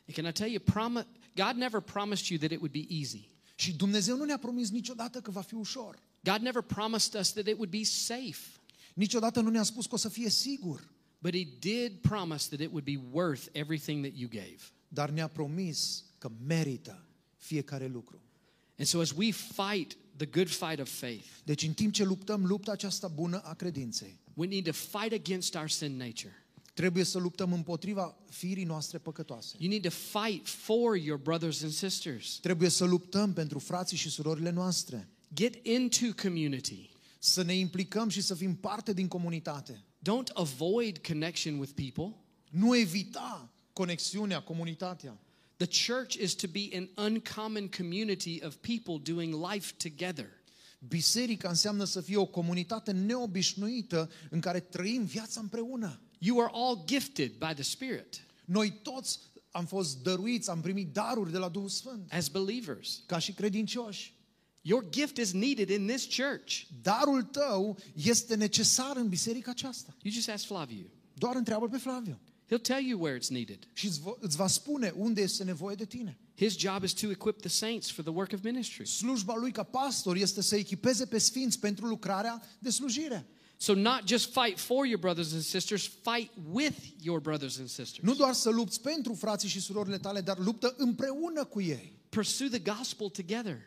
And 0.10 0.16
can 0.16 0.26
I 0.26 0.32
tell 0.32 0.50
you, 0.50 0.60
promi- 0.60 1.06
God 1.36 1.56
never 1.56 1.80
promised 1.80 2.32
you 2.32 2.40
that 2.40 2.52
it 2.52 2.60
would 2.60 2.72
be 2.72 2.88
easy. 2.90 3.30
Și 3.56 3.74
Dumnezeu 3.74 4.18
nu 4.18 4.24
ne-a 4.24 4.38
promis 4.38 4.70
niciodată 4.70 5.22
că 5.22 5.32
va 5.32 5.42
fi 5.42 5.54
ușor. 5.54 6.00
God 6.24 6.40
never 6.42 6.62
promised 6.62 7.20
us 7.20 7.32
that 7.32 7.48
it 7.48 7.54
would 7.54 7.70
be 7.70 7.84
safe. 7.84 8.60
Niciodată 8.94 9.42
nu 9.42 9.50
ne-a 9.50 9.64
spus 9.64 9.86
că 9.86 9.96
o 9.96 9.98
să 9.98 10.10
fie 10.10 10.30
sigur. 10.30 10.90
But 11.20 11.36
He 11.36 11.48
did 11.60 11.92
promise 12.02 12.48
that 12.48 12.60
it 12.60 12.68
would 12.68 12.84
be 12.84 13.00
worth 13.12 13.48
everything 13.52 14.06
that 14.06 14.18
you 14.18 14.30
gave. 14.30 14.60
Dar 14.88 15.10
ne-a 15.10 15.28
promis 15.28 16.04
că 16.18 16.32
merită 16.46 17.08
fiecare 17.38 17.88
lucru. 17.88 18.22
And 18.78 18.88
so 18.88 19.00
as 19.00 19.12
we 19.12 19.32
fight 19.32 19.98
the 20.16 20.26
good 20.26 20.48
fight 20.48 20.80
of 20.80 20.90
faith. 20.90 21.28
Deci 21.44 21.64
în 21.64 21.74
timp 21.74 21.94
ce 21.94 22.04
luptăm 22.04 22.46
lupta 22.46 22.72
aceasta 22.72 23.08
bună 23.08 23.42
a 23.44 23.54
credinței, 23.54 24.20
We 24.34 24.48
need 24.48 24.66
to 24.66 24.72
fight 24.72 25.14
against 25.14 25.56
our 25.56 25.70
sin 25.70 25.98
nature. 25.98 26.34
Trebuie 26.80 27.04
să 27.04 27.18
luptăm 27.18 27.54
împotriva 27.54 28.18
firii 28.30 28.64
noastre 28.64 28.98
păcătoase. 28.98 29.56
You 29.58 29.70
need 29.70 29.82
to 29.82 29.90
fight 29.90 30.48
for 30.48 30.96
your 30.96 31.20
brothers 31.20 31.64
and 31.64 31.72
sisters. 31.72 32.38
Trebuie 32.42 32.70
să 32.70 32.86
luptăm 32.86 33.34
pentru 33.34 33.60
frații 33.60 33.98
și 33.98 34.10
surorile 34.10 34.50
noastre. 34.50 35.10
Get 35.34 35.66
into 35.66 36.22
community. 36.22 36.90
Să 37.18 37.44
ne 37.44 37.54
implicăm 37.54 38.10
și 38.10 38.22
să 38.22 38.36
fim 38.36 38.56
parte 38.56 38.94
din 38.94 39.08
comunitate. 39.08 39.84
Don't 39.98 40.34
avoid 40.34 40.98
connection 40.98 41.58
with 41.58 41.72
people. 41.76 42.16
Nu 42.50 42.78
evita 42.78 43.54
conexiunea, 43.74 44.42
comunitatea. 44.42 45.20
The 45.56 45.94
church 45.94 46.14
is 46.14 46.34
to 46.34 46.48
be 46.48 46.70
an 46.74 47.06
uncommon 47.06 47.70
community 47.78 48.40
of 48.46 48.56
people 48.56 49.14
doing 49.14 49.52
life 49.52 49.74
together. 49.78 50.28
Biserica 50.88 51.50
înseamnă 51.50 51.84
să 51.84 52.02
fie 52.02 52.18
o 52.18 52.26
comunitate 52.26 52.92
neobișnuită 52.92 54.10
în 54.30 54.40
care 54.40 54.60
trăim 54.60 55.04
viața 55.04 55.40
împreună. 55.40 56.02
You 56.20 56.40
are 56.40 56.50
all 56.54 56.84
gifted 56.86 57.32
by 57.38 57.54
the 57.54 57.64
Spirit 57.64 58.26
Noi 58.46 58.72
toți 58.82 59.20
am 59.52 59.66
fost 59.66 59.98
dăruiți, 60.04 60.50
am 60.50 60.62
primit 60.62 60.94
daruri 60.94 61.32
de 61.32 61.38
la 61.38 61.50
Duhul 61.50 61.70
Sfânt, 61.70 62.12
as 62.12 62.28
believers. 62.28 63.04
ca 63.06 63.20
și 63.20 63.32
credincioși. 63.34 64.18
Your 64.62 64.90
gift 64.90 65.18
is 65.18 65.32
needed 65.32 65.70
in 65.70 65.88
this 65.88 66.06
church. 66.16 66.62
Darul 66.82 67.24
tău 67.24 67.78
este 67.94 68.36
necesar 68.36 68.96
în 68.98 69.08
biserica 69.08 69.52
aceasta. 69.52 69.96
You 70.02 70.14
just 70.14 70.30
ask 70.30 70.46
Flaviu. 70.46 70.90
Doar 71.14 71.36
întreabă 71.36 71.68
pe 71.68 71.78
Flaviu. 71.78 72.20
He'll 72.46 72.62
tell 72.62 72.86
you 72.86 73.00
where 73.02 73.18
it's 73.20 73.28
needed. 73.30 73.68
Și 73.74 73.86
îți 73.86 74.00
va- 74.02 74.16
îți 74.20 74.36
va 74.36 74.48
spune 74.48 74.94
unde 74.96 75.22
este 75.22 75.44
nevoie 75.44 75.76
de 75.76 75.86
tine. 75.86 76.20
His 76.36 76.58
job 76.58 76.84
is 76.84 76.92
to 76.94 77.10
equip 77.12 77.40
the 77.40 77.50
saints 77.50 77.90
for 77.92 78.04
the 78.04 78.14
work 78.14 78.32
of 78.34 78.42
ministry. 78.44 78.88
Slujba 78.88 79.36
lui 79.36 79.52
ca 79.52 79.64
pastor 79.64 80.16
este 80.16 80.42
să 80.42 80.56
echipeze 80.56 81.06
pe 81.06 81.18
sfinți 81.18 81.60
pentru 81.60 81.86
lucrarea 81.86 82.42
de 82.60 82.70
slujire. 82.70 83.28
So, 83.62 83.74
not 83.74 84.06
just 84.06 84.32
fight 84.32 84.58
for 84.58 84.86
your 84.86 85.00
brothers 85.00 85.34
and 85.34 85.42
sisters, 85.42 85.86
fight 85.86 86.32
with 86.52 86.78
your 87.02 87.20
brothers 87.20 87.58
and 87.58 87.68
sisters. 87.68 88.00
Nu 88.02 88.14
doar 88.16 88.34
să 88.34 88.50
lupți 88.50 88.82
pentru 88.82 89.14
frații 89.14 89.50
și 89.50 89.60
surorile 89.60 89.98
tale, 89.98 90.22
dar 90.22 90.38
luptă 90.38 90.74
împreună 90.78 91.46
cu 91.46 91.62
ei. 91.62 91.94
Pursue 92.10 92.48
the 92.48 92.60
gospel 92.60 93.10
together. 93.10 93.58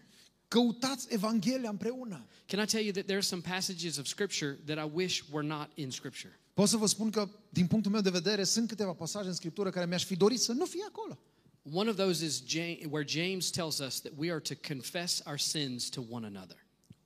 Căutați 0.48 1.06
Evanghelia 1.08 1.70
împreună. 1.70 2.26
Can 2.46 2.62
I 2.62 2.66
tell 2.66 2.82
you 2.82 2.92
that 2.92 3.04
there 3.04 3.16
are 3.16 3.26
some 3.26 3.42
passages 3.48 3.96
of 3.96 4.06
Scripture 4.06 4.58
that 4.64 4.86
I 4.86 4.90
wish 4.94 5.22
were 5.30 5.46
not 5.46 5.70
in 5.74 5.90
Scripture? 5.90 6.40
Pot 6.54 6.68
să 6.68 6.76
vă 6.76 6.86
spun 6.86 7.10
că, 7.10 7.28
din 7.48 7.66
punctul 7.66 7.92
meu 7.92 8.00
de 8.00 8.10
vedere, 8.10 8.44
sunt 8.44 8.68
câteva 8.68 8.92
pasaje 8.92 9.28
în 9.28 9.34
Scriptură 9.34 9.70
care 9.70 9.86
mi-aș 9.86 10.04
fi 10.04 10.16
dorit 10.16 10.40
să 10.40 10.52
nu 10.52 10.64
fie 10.64 10.84
acolo. 10.88 11.18
One 11.72 11.90
of 11.90 11.96
those 11.96 12.24
is 12.24 12.42
Ja- 12.46 12.88
where 12.90 13.08
James 13.08 13.50
tells 13.50 13.78
us 13.78 14.00
that 14.00 14.12
we 14.16 14.30
are 14.30 14.40
to 14.40 14.54
confess 14.68 15.22
our 15.26 15.38
sins 15.38 15.88
to 15.88 16.04
one 16.10 16.26
another. 16.26 16.56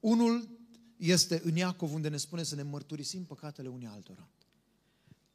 Unul 0.01 0.49
este 0.97 1.41
în 1.45 1.57
Iacov, 1.57 1.95
unde 1.95 2.09
ne 2.09 2.17
spune 2.17 2.43
să 2.43 2.55
ne 2.55 2.63
mărturisim 2.63 3.25
păcatele 3.25 3.69
unii 3.69 3.87
altora. 3.87 4.29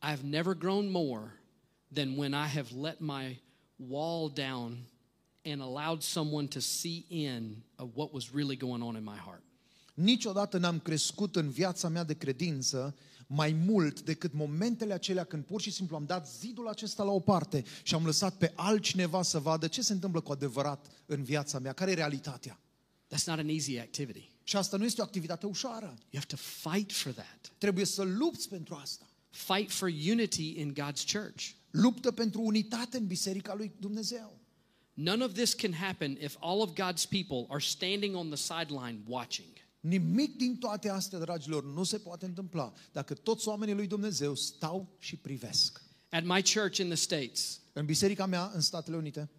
I 0.04 0.08
have 0.08 0.28
never 0.28 0.54
grown 0.54 0.92
more 0.92 1.42
than 1.94 2.18
when 2.18 2.32
I 2.32 2.48
have 2.48 2.70
let 2.82 3.00
my 3.00 3.42
wall 3.76 4.32
down 4.34 4.78
and 5.44 5.62
allowed 5.62 6.02
someone 6.02 6.48
to 6.48 6.60
see 6.60 7.06
in 7.08 7.64
of 7.76 7.90
what 7.94 8.14
was 8.14 8.32
really 8.34 8.58
going 8.58 8.84
on 8.84 8.96
in 8.96 9.04
my 9.04 9.18
heart. 9.18 9.44
Niciodată 9.94 10.58
n-am 10.58 10.80
crescut 10.80 11.36
în 11.36 11.50
viața 11.50 11.88
mea 11.88 12.04
de 12.04 12.14
credință 12.14 12.96
mai 13.28 13.52
mult 13.52 14.02
decât 14.02 14.34
momentele 14.34 14.94
acelea 14.94 15.24
când 15.24 15.44
pur 15.44 15.62
și 15.62 15.72
simplu 15.72 15.96
am 15.96 16.06
dat 16.06 16.30
zidul 16.30 16.68
acesta 16.68 17.04
la 17.04 17.12
o 17.12 17.20
parte 17.20 17.64
și 17.84 17.96
am 17.96 18.06
lăsat 18.06 18.38
pe 18.38 18.52
altcineva 18.56 19.22
să 19.22 19.40
vadă 19.40 19.68
ce 19.68 19.82
se 19.82 19.94
întâmplă 19.94 20.22
cu 20.22 20.32
adevărat 20.32 20.88
în 21.06 21.24
viața 21.24 21.60
mea, 21.60 21.74
care 21.74 21.92
e 21.92 21.94
realitatea. 21.94 22.60
That's 23.14 23.26
not 23.26 23.40
an 23.40 23.50
easy 23.50 23.78
activity. 23.78 24.31
Și 24.44 24.56
asta 24.56 24.78
nu 24.78 24.86
este 24.86 25.02
o 25.02 25.04
activitate 25.04 25.46
ușoară. 25.46 25.86
You 25.86 26.22
have 26.22 26.26
to 26.26 26.70
fight 26.70 26.92
for 26.92 27.12
that. 27.12 27.52
Trebuie 27.58 27.86
să 27.86 28.02
lupți 28.02 28.50
pentru 28.50 28.76
asta. 28.76 29.06
Fight 29.30 29.72
for 29.72 29.90
unity 29.90 30.60
in 30.60 30.74
God's 30.74 31.12
church. 31.12 31.50
Luptă 31.72 32.12
pentru 32.12 32.42
unitate 32.42 32.98
în 32.98 33.08
biserica 33.08 33.54
lui 33.54 33.72
Dumnezeu. 33.80 34.40
None 34.94 35.24
of 35.24 35.34
this 35.34 35.54
can 35.54 35.74
happen 35.74 36.18
if 36.22 36.36
all 36.40 36.62
of 36.62 36.70
God's 36.70 37.06
people 37.10 37.46
are 37.50 37.62
standing 37.62 38.16
on 38.16 38.30
the 38.30 38.38
sideline 38.38 39.00
watching. 39.08 39.50
Nimic 39.80 40.38
din 40.38 40.58
toate 40.58 40.90
astea, 40.90 41.20
dragilor, 41.20 41.66
nu 41.66 41.84
se 41.84 41.98
poate 41.98 42.26
întâmpla 42.26 42.74
dacă 42.92 43.14
toți 43.14 43.48
oamenii 43.48 43.74
lui 43.74 43.88
Dumnezeu 43.88 44.36
stau 44.36 44.96
și 45.00 45.16
privesc. 45.16 45.82
At 46.10 46.24
my 46.24 46.44
church 46.44 46.78
in 46.78 46.86
the 46.86 46.96
States, 46.96 47.62
În 47.74 47.86
biserica 47.86 48.26
mea, 48.26 48.52
în 48.54 48.62
Statele 48.62 48.98
Unite, 48.98 49.30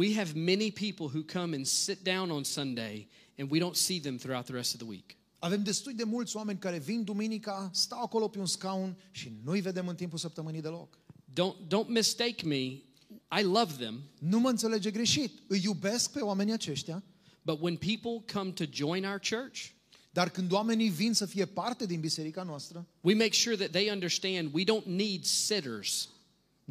we 0.00 0.14
have 0.14 0.34
many 0.34 0.70
people 0.70 1.06
who 1.08 1.22
come 1.22 1.56
and 1.56 1.66
sit 1.66 2.02
down 2.02 2.30
on 2.30 2.42
Sunday 2.44 3.06
and 3.38 3.50
we 3.50 3.58
don't 3.58 3.76
see 3.76 4.00
them 4.00 4.18
throughout 4.18 4.46
the 4.46 4.54
rest 4.54 4.74
of 4.74 4.80
the 4.80 4.86
week. 4.86 5.16
avem 5.38 5.62
destui 5.62 5.94
de 5.94 6.04
mulți 6.04 6.36
oameni 6.36 6.58
care 6.58 6.78
vin 6.78 7.04
duminica, 7.04 7.70
stau 7.72 8.02
acolo 8.02 8.28
pe 8.28 8.38
un 8.38 8.46
scaun 8.46 8.96
și 9.10 9.32
nu-i 9.44 9.60
vedem 9.60 9.88
în 9.88 9.94
timpul 9.94 10.18
săptămânii 10.18 10.60
deloc. 10.60 10.98
Don't, 11.32 11.66
don't 11.66 11.88
mistake 11.88 12.46
me. 12.46 12.82
I 13.40 13.42
love 13.42 13.72
them, 13.78 14.02
Nu 14.18 14.38
mă 14.38 14.48
înțelege 14.48 14.90
greșit. 14.90 15.32
Îi 15.46 15.60
iubesc 15.64 16.12
pe 16.12 16.20
oamenii 16.20 16.52
aceștia, 16.52 17.02
but 17.42 17.60
when 17.60 17.76
people 17.76 18.32
come 18.32 18.50
to 18.50 18.64
join 18.70 19.04
our 19.04 19.20
church, 19.28 19.64
dar 20.10 20.30
când 20.30 20.52
oamenii 20.52 20.88
vin 20.88 21.12
să 21.12 21.26
fie 21.26 21.46
parte 21.46 21.86
din 21.86 22.00
biserica 22.00 22.42
noastră, 22.42 22.86
we 23.00 23.14
make 23.14 23.32
sure 23.32 23.56
that 23.56 23.70
they 23.70 23.90
understand 23.90 24.48
we 24.52 24.64
don't 24.64 24.86
need 24.86 25.24
sitters. 25.24 26.08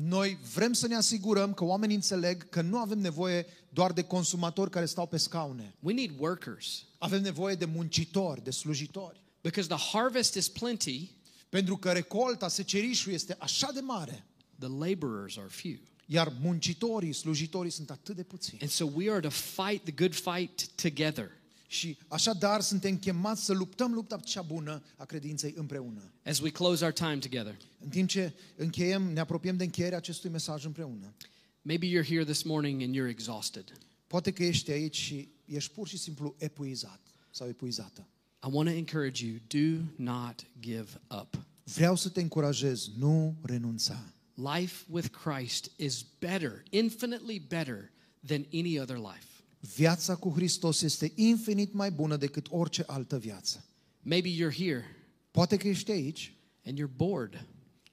Noi 0.01 0.37
vrem 0.53 0.73
să 0.73 0.87
ne 0.87 0.95
asigurăm 0.95 1.53
că 1.53 1.63
oamenii 1.63 1.95
înțeleg 1.95 2.49
că 2.49 2.61
nu 2.61 2.77
avem 2.77 2.99
nevoie 2.99 3.45
doar 3.69 3.91
de 3.91 4.01
consumatori 4.03 4.69
care 4.69 4.85
stau 4.85 5.07
pe 5.07 5.17
scaune. 5.17 5.73
We 5.79 5.93
need 5.93 6.11
workers 6.19 6.83
Avem 6.97 7.21
nevoie 7.21 7.55
de 7.55 7.65
muncitori, 7.65 8.43
de 8.43 8.51
slujitori. 8.51 9.21
because 9.41 9.75
the 9.75 9.97
harvest 9.97 10.35
is 10.35 10.47
plenty, 10.47 11.11
Pentru 11.49 11.77
că 11.77 11.91
recolta, 11.91 12.47
secerișul 12.47 13.13
este 13.13 13.35
așa 13.39 13.71
de 13.73 13.79
mare, 13.79 14.25
the 14.59 14.67
laborers 14.67 15.37
are 15.37 15.47
few. 15.49 15.75
iar 16.05 16.33
muncitorii, 16.41 17.13
slujitorii 17.13 17.71
sunt 17.71 17.89
atât 17.89 18.15
de 18.15 18.23
puțini. 18.23 18.59
And 18.61 18.69
so 18.69 18.85
we 18.95 19.11
are 19.11 19.19
to 19.19 19.29
fight 19.29 19.83
the 19.83 19.91
good 19.91 20.13
fight 20.13 20.67
together. 20.75 21.31
Și 21.71 21.97
așadar 22.07 22.61
suntem 22.61 22.97
chemați 22.97 23.45
să 23.45 23.53
luptăm 23.53 23.93
lupta 23.93 24.17
cea 24.17 24.41
bună 24.41 24.83
a 24.95 25.05
credinței 25.05 25.53
împreună. 25.57 26.11
As 26.25 26.39
we 26.39 26.49
close 26.49 26.83
our 26.83 26.93
time 26.93 27.17
together, 27.17 27.57
În 27.79 27.89
timp 27.89 28.09
ce 28.09 28.33
încheiem, 28.55 29.03
ne 29.03 29.19
apropiem 29.19 29.57
de 29.57 29.63
încheierea 29.63 29.97
acestui 29.97 30.29
mesaj 30.29 30.65
împreună. 30.65 31.13
maybe 31.61 31.87
you're 31.87 32.07
here 32.07 32.23
this 32.23 32.41
morning 32.43 32.81
and 32.81 32.95
you're 32.95 33.09
exhausted. 33.09 33.71
Poate 34.07 34.31
că 34.31 34.43
ești 34.43 34.71
aici 34.71 34.95
și 34.97 35.29
ești 35.45 35.71
pur 35.73 35.87
și 35.87 35.97
simplu 35.97 36.35
epuizat 36.37 36.99
sau 37.31 37.47
epuizată. 37.47 38.07
I 38.43 38.47
want 38.51 38.69
to 38.69 38.75
encourage 38.75 39.25
you 39.25 39.35
do 39.47 39.83
not 39.95 40.45
give 40.59 41.01
up. 41.21 41.37
Vreau 41.63 41.95
să 41.95 42.09
te 42.09 42.21
încurajez, 42.21 42.89
nu 42.97 43.35
renunța. 43.41 44.13
Life 44.33 44.85
with 44.89 45.07
Christ 45.23 45.71
is 45.75 46.05
better, 46.19 46.63
infinitely 46.69 47.39
better 47.47 47.91
than 48.25 48.45
any 48.53 48.79
other 48.79 48.97
life. 48.97 49.38
Viața 49.59 50.15
cu 50.15 50.29
Hristos 50.29 50.81
este 50.81 51.11
infinit 51.15 51.73
mai 51.73 51.91
bună 51.91 52.17
decât 52.17 52.47
orice 52.49 52.83
altă 52.87 53.17
viață. 53.17 53.65
Maybe 54.01 54.29
you're 54.29 54.55
here 54.55 54.83
Poate 55.31 55.57
că 55.57 55.67
ești 55.67 55.91
aici 55.91 56.33
and 56.65 56.79
you're 56.79 56.95
bored. 56.95 57.47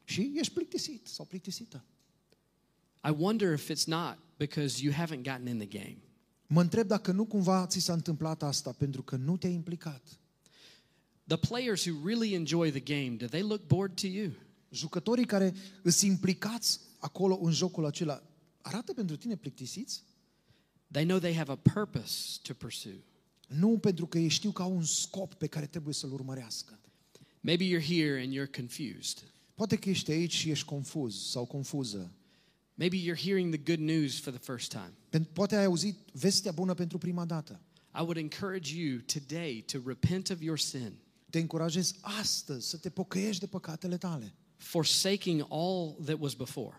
și 0.05 0.33
ești 0.35 0.53
plictisit 0.53 1.07
sau 1.07 1.25
plictisită. 1.25 1.85
I 3.09 3.15
wonder 3.19 3.53
if 3.53 3.71
it's 3.71 3.85
not 3.87 4.19
because 4.37 4.85
you 4.85 4.95
haven't 4.95 5.23
gotten 5.23 5.47
in 5.47 5.59
the 5.59 5.79
game. 5.79 5.99
Mă 6.47 6.61
întreb 6.61 6.87
dacă 6.87 7.13
nu 7.13 7.25
cumva 7.25 7.67
ți 7.67 7.79
s-a 7.79 7.93
întâmplat 7.93 8.43
asta 8.43 8.73
pentru 8.73 9.03
că 9.03 9.17
nu 9.17 9.37
te-ai 9.37 9.53
implicat. 9.53 10.19
The 11.27 11.37
players 11.37 11.85
who 11.85 12.07
really 12.07 12.35
enjoy 12.35 12.71
the 12.71 12.81
game, 12.81 13.17
do 13.17 13.27
they 13.27 13.43
look 13.43 13.67
bored 13.67 13.95
to 13.95 14.07
you? 14.07 14.33
Jucătorii 14.71 15.27
care 15.27 15.55
îs 15.83 16.01
implicați 16.01 16.81
acolo 16.99 17.39
în 17.43 17.53
jocul 17.53 17.85
acela, 17.85 18.23
arată 18.61 18.93
pentru 18.93 19.17
tine 19.17 19.37
plictisiți? 19.37 20.03
They 20.97 21.05
know 21.05 21.19
they 21.19 21.35
have 21.35 21.51
a 21.53 21.57
purpose 21.57 22.39
to 22.43 22.55
pursue. 22.55 23.05
Nu 23.49 23.79
pentru 23.79 24.07
că 24.07 24.19
ei 24.19 24.29
știu 24.29 24.51
că 24.51 24.63
au 24.63 24.77
un 24.77 24.85
scop 24.85 25.35
pe 25.35 25.47
care 25.47 25.67
trebuie 25.67 25.95
să-l 25.95 26.13
urmărească. 26.13 26.79
Maybe 27.41 27.65
you're 27.65 27.85
here 27.87 28.21
and 28.23 28.35
you're 28.35 28.51
confused. 28.57 29.23
Poate 29.55 29.77
că 29.77 29.89
ești 29.89 30.11
aici 30.11 30.33
și 30.35 30.51
ești 30.51 30.65
confuz 30.65 31.17
sau 31.31 31.45
confuză. 31.45 32.13
Maybe 32.75 32.97
you're 32.97 33.21
hearing 33.23 33.55
the 33.55 33.75
good 33.77 33.89
news 33.89 34.21
for 34.21 34.33
the 34.33 34.53
first 34.53 34.71
time. 34.71 34.93
Pen- 35.11 35.33
Poate 35.33 35.57
ai 35.57 35.65
auzit 35.65 35.99
vestea 36.13 36.53
bună 36.53 36.75
pentru 36.75 36.99
prima 36.99 37.25
dată. 37.25 37.61
I 37.95 38.01
would 38.01 38.17
encourage 38.17 38.81
you 38.81 38.99
today 38.99 39.65
to 39.73 39.79
repent 39.87 40.31
of 40.31 40.41
your 40.41 40.59
sin, 40.59 40.93
Te 41.31 41.39
încurajez 41.39 41.95
astăzi 42.01 42.69
să 42.69 42.77
te 42.77 42.91
pocăiești 42.91 43.41
de 43.41 43.47
păcatele 43.47 43.97
tale. 43.97 44.35
forsaking 44.57 45.47
all 45.49 45.97
that 46.05 46.17
was 46.21 46.35
before, 46.35 46.77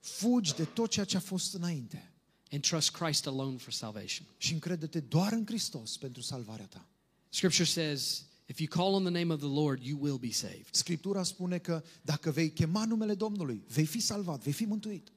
Fugi 0.00 0.54
de 0.54 0.64
tot 0.64 0.90
ceea 0.90 1.04
ce 1.04 1.16
a 1.16 1.20
fost 1.20 1.54
înainte 1.54 2.09
and 2.52 2.62
trust 2.62 2.90
Christ 2.90 3.26
alone 3.26 3.56
for 3.56 3.72
salvation. 3.72 4.26
și 4.36 4.52
încrede-te 4.52 5.00
doar 5.00 5.32
în 5.32 5.46
Hristos 5.46 5.96
pentru 5.96 6.22
salvarea 6.22 6.66
ta. 6.66 6.88
Scripture 7.28 7.64
says, 7.64 8.24
if 8.46 8.58
you 8.58 8.68
call 8.68 8.94
on 8.94 9.02
the 9.02 9.12
name 9.12 9.32
of 9.32 9.38
the 9.38 9.48
Lord, 9.48 9.82
you 9.82 9.98
will 10.00 10.18
be 10.18 10.32
saved. 10.32 10.68
Scriptura 10.70 11.22
spune 11.22 11.58
că 11.58 11.82
dacă 12.02 12.30
vei 12.30 12.50
chema 12.50 12.84
numele 12.84 13.14
Domnului, 13.14 13.64
vei 13.68 13.86
fi 13.86 14.00
salvat, 14.00 14.42
vei 14.42 14.52
fi 14.52 14.64
mântuit. 14.64 15.12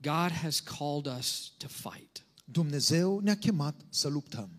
God 0.00 0.30
has 0.30 0.60
called 0.60 1.18
us 1.18 1.52
to 1.56 1.66
fight. 1.68 2.24
Dumnezeu 2.44 3.18
ne-a 3.18 3.36
chemat 3.38 3.84
să 3.88 4.08
luptăm. 4.08 4.50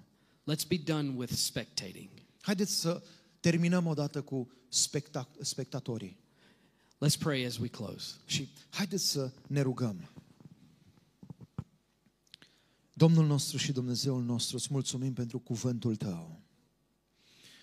Let's 0.52 0.68
be 0.68 0.78
done 0.78 1.14
with 1.16 1.34
spectating. 1.34 2.10
Haideți 2.42 2.80
să 2.80 3.04
terminăm 3.40 3.86
odată 3.86 4.22
cu 4.22 4.52
specta- 4.70 5.30
spectatorii. 5.42 6.18
Let's 7.06 7.18
pray 7.20 7.46
as 7.46 7.58
we 7.58 7.68
close. 7.68 8.14
Și 8.26 8.50
haideți 8.70 9.10
să 9.10 9.32
ne 9.48 9.62
rugăm. 9.62 10.10
Domnul 12.98 13.26
nostru 13.26 13.58
și 13.58 13.72
Dumnezeul 13.72 14.24
nostru, 14.24 14.56
îți 14.56 14.68
mulțumim 14.72 15.14
pentru 15.14 15.40
cuvântul 15.40 15.96
Tău. 15.96 16.42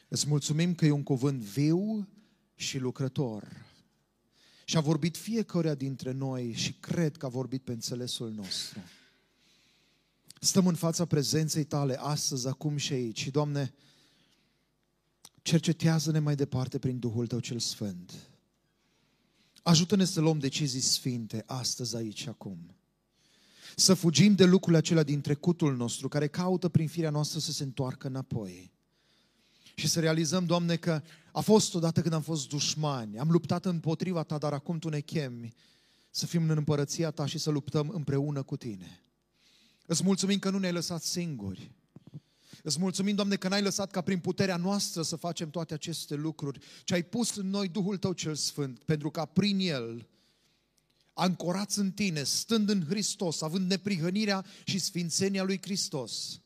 Îți 0.09 0.29
mulțumim 0.29 0.75
că 0.75 0.87
e 0.87 0.91
un 0.91 1.03
cuvânt 1.03 1.41
viu 1.41 2.09
și 2.55 2.79
lucrător. 2.79 3.67
Și 4.65 4.77
a 4.77 4.81
vorbit 4.81 5.17
fiecare 5.17 5.75
dintre 5.75 6.13
noi 6.13 6.53
și 6.53 6.73
cred 6.73 7.17
că 7.17 7.27
a 7.27 7.29
vorbit 7.29 7.63
pe 7.63 7.73
înțelesul 7.73 8.31
nostru. 8.31 8.79
Stăm 10.41 10.67
în 10.67 10.75
fața 10.75 11.05
prezenței 11.05 11.65
Tale 11.65 12.01
astăzi, 12.01 12.49
acum 12.49 12.77
și 12.77 12.93
aici. 12.93 13.21
Și, 13.21 13.31
Doamne, 13.31 13.75
cercetează-ne 15.43 16.19
mai 16.19 16.35
departe 16.35 16.79
prin 16.79 16.99
Duhul 16.99 17.27
Tău 17.27 17.41
cel 17.41 17.59
Sfânt. 17.59 18.13
Ajută-ne 19.63 20.05
să 20.05 20.21
luăm 20.21 20.39
decizii 20.39 20.81
sfinte 20.81 21.43
astăzi, 21.47 21.97
aici 21.97 22.21
și 22.21 22.29
acum. 22.29 22.75
Să 23.77 23.95
fugim 23.95 24.35
de 24.35 24.45
lucrurile 24.45 24.79
acelea 24.79 25.03
din 25.03 25.21
trecutul 25.21 25.77
nostru, 25.77 26.09
care 26.09 26.27
caută 26.27 26.69
prin 26.69 26.89
firea 26.89 27.11
noastră 27.11 27.39
să 27.39 27.53
se 27.53 27.63
întoarcă 27.63 28.07
înapoi. 28.07 28.73
Și 29.75 29.89
să 29.89 30.01
realizăm, 30.01 30.47
Doamne, 30.47 30.77
că 30.77 31.03
a 31.33 31.41
fost 31.41 31.75
odată 31.75 32.01
când 32.01 32.15
am 32.15 32.23
fost 32.23 32.49
dușmani, 32.49 33.19
am 33.19 33.31
luptat 33.31 33.65
împotriva 33.65 34.23
Ta, 34.23 34.39
dar 34.39 34.53
acum 34.53 34.79
Tu 34.79 34.89
ne 34.89 35.01
chemi 35.01 35.55
să 36.11 36.27
fim 36.27 36.51
în 36.51 36.57
împărăția 36.57 37.11
Ta 37.11 37.27
și 37.27 37.39
să 37.39 37.51
luptăm 37.51 37.89
împreună 37.89 38.43
cu 38.43 38.57
Tine. 38.57 39.03
Îți 39.87 40.05
mulțumim 40.05 40.39
că 40.39 40.51
nu 40.51 40.59
ne-ai 40.59 40.73
lăsat 40.73 41.03
singuri. 41.03 41.71
Îți 42.63 42.79
mulțumim, 42.79 43.15
Doamne, 43.15 43.37
că 43.37 43.49
n-ai 43.49 43.63
lăsat 43.63 43.91
ca 43.91 44.01
prin 44.01 44.19
puterea 44.19 44.57
noastră 44.57 45.03
să 45.03 45.17
facem 45.17 45.51
toate 45.51 45.75
aceste 45.75 46.15
lucruri, 46.15 46.59
ci 46.85 46.93
ai 46.93 47.03
pus 47.03 47.37
în 47.37 47.51
noi 47.51 47.69
Duhul 47.69 47.97
Tău 47.97 48.13
cel 48.13 48.35
Sfânt, 48.35 48.79
pentru 48.79 49.11
ca 49.11 49.25
prin 49.25 49.59
El, 49.59 50.09
ancorați 51.15 51.79
în 51.79 51.91
Tine, 51.91 52.23
stând 52.23 52.69
în 52.69 52.85
Hristos, 52.89 53.41
având 53.41 53.71
neprihănirea 53.71 54.45
și 54.65 54.79
sfințenia 54.79 55.43
lui 55.43 55.61
Hristos, 55.63 56.41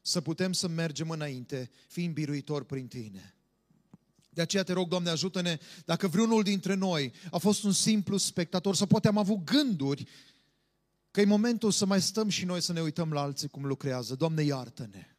să 0.00 0.20
putem 0.20 0.52
să 0.52 0.68
mergem 0.68 1.10
înainte, 1.10 1.70
fiind 1.88 2.14
biruitori 2.14 2.66
prin 2.66 2.86
Tine. 2.86 3.34
De 4.30 4.40
aceea 4.40 4.62
te 4.62 4.72
rog, 4.72 4.88
Doamne, 4.88 5.10
ajută-ne, 5.10 5.58
dacă 5.84 6.08
vreunul 6.08 6.42
dintre 6.42 6.74
noi 6.74 7.12
a 7.30 7.38
fost 7.38 7.62
un 7.62 7.72
simplu 7.72 8.16
spectator, 8.16 8.74
sau 8.74 8.86
poate 8.86 9.08
am 9.08 9.18
avut 9.18 9.44
gânduri 9.44 10.06
că 11.10 11.20
e 11.20 11.24
momentul 11.24 11.70
să 11.70 11.86
mai 11.86 12.02
stăm 12.02 12.28
și 12.28 12.44
noi 12.44 12.62
să 12.62 12.72
ne 12.72 12.80
uităm 12.80 13.12
la 13.12 13.20
alții 13.20 13.48
cum 13.48 13.64
lucrează. 13.64 14.14
Doamne, 14.14 14.42
iartă-ne. 14.42 15.14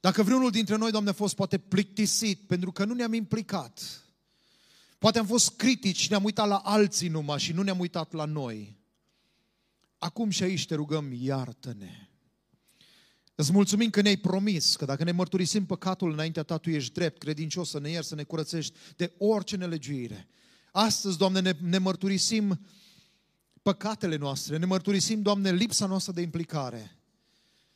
Dacă 0.00 0.22
vreunul 0.22 0.50
dintre 0.50 0.76
noi, 0.76 0.90
Doamne, 0.90 1.10
a 1.10 1.12
fost 1.12 1.34
poate 1.34 1.58
plictisit 1.58 2.46
pentru 2.46 2.72
că 2.72 2.84
nu 2.84 2.94
ne-am 2.94 3.12
implicat, 3.12 4.04
poate 5.00 5.18
am 5.18 5.26
fost 5.26 5.56
critici 5.56 6.00
și 6.00 6.10
ne-am 6.10 6.24
uitat 6.24 6.48
la 6.48 6.56
alții 6.56 7.08
numai 7.08 7.38
și 7.38 7.52
nu 7.52 7.62
ne-am 7.62 7.78
uitat 7.78 8.12
la 8.12 8.24
noi, 8.24 8.78
acum 9.98 10.30
și 10.30 10.42
aici 10.42 10.66
te 10.66 10.74
rugăm, 10.74 11.12
iartă-ne. 11.12 12.08
Îți 13.34 13.52
mulțumim 13.52 13.90
că 13.90 14.00
ne-ai 14.00 14.16
promis 14.16 14.76
că 14.76 14.84
dacă 14.84 15.04
ne 15.04 15.12
mărturisim 15.12 15.66
păcatul 15.66 16.12
înaintea 16.12 16.42
ta, 16.42 16.56
Tu 16.56 16.70
ești 16.70 16.92
drept, 16.92 17.18
credincios, 17.18 17.70
să 17.70 17.80
ne 17.80 17.90
ierți, 17.90 18.08
să 18.08 18.14
ne 18.14 18.22
curățești 18.22 18.78
de 18.96 19.12
orice 19.18 19.56
nelegiuire. 19.56 20.28
Astăzi, 20.72 21.18
Doamne, 21.18 21.40
ne, 21.40 21.56
ne 21.60 21.78
mărturisim 21.78 22.60
păcatele 23.62 24.16
noastre, 24.16 24.56
ne 24.56 24.64
mărturisim, 24.64 25.22
Doamne, 25.22 25.52
lipsa 25.52 25.86
noastră 25.86 26.12
de 26.12 26.20
implicare. 26.20 26.98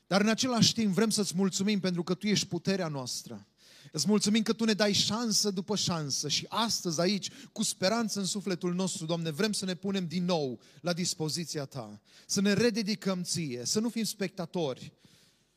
Dar 0.07 0.21
în 0.21 0.29
același 0.29 0.75
timp 0.75 0.95
vrem 0.95 1.11
să-ți 1.11 1.33
mulțumim 1.37 1.81
pentru 1.81 2.03
că 2.03 2.15
Tu 2.15 2.27
ești 2.27 2.47
puterea 2.47 2.89
noastră. 2.89 3.47
Îți 3.93 4.09
mulțumim 4.09 4.43
că 4.43 4.53
Tu 4.53 4.65
ne 4.65 4.73
dai 4.73 4.93
șansă 4.93 5.51
după 5.51 5.77
șansă 5.77 6.29
și 6.29 6.47
astăzi 6.49 7.01
aici, 7.01 7.31
cu 7.53 7.63
speranță 7.63 8.19
în 8.19 8.27
sufletul 8.27 8.75
nostru, 8.75 9.07
Doamne, 9.07 9.31
vrem 9.31 9.53
să 9.53 9.65
ne 9.65 9.75
punem 9.75 10.07
din 10.07 10.25
nou 10.25 10.61
la 10.81 10.93
dispoziția 10.93 11.65
Ta, 11.65 12.01
să 12.27 12.41
ne 12.41 12.53
rededicăm 12.53 13.23
Ție, 13.23 13.61
să 13.65 13.81
nu 13.81 13.89
fim 13.89 14.05
spectatori, 14.05 14.93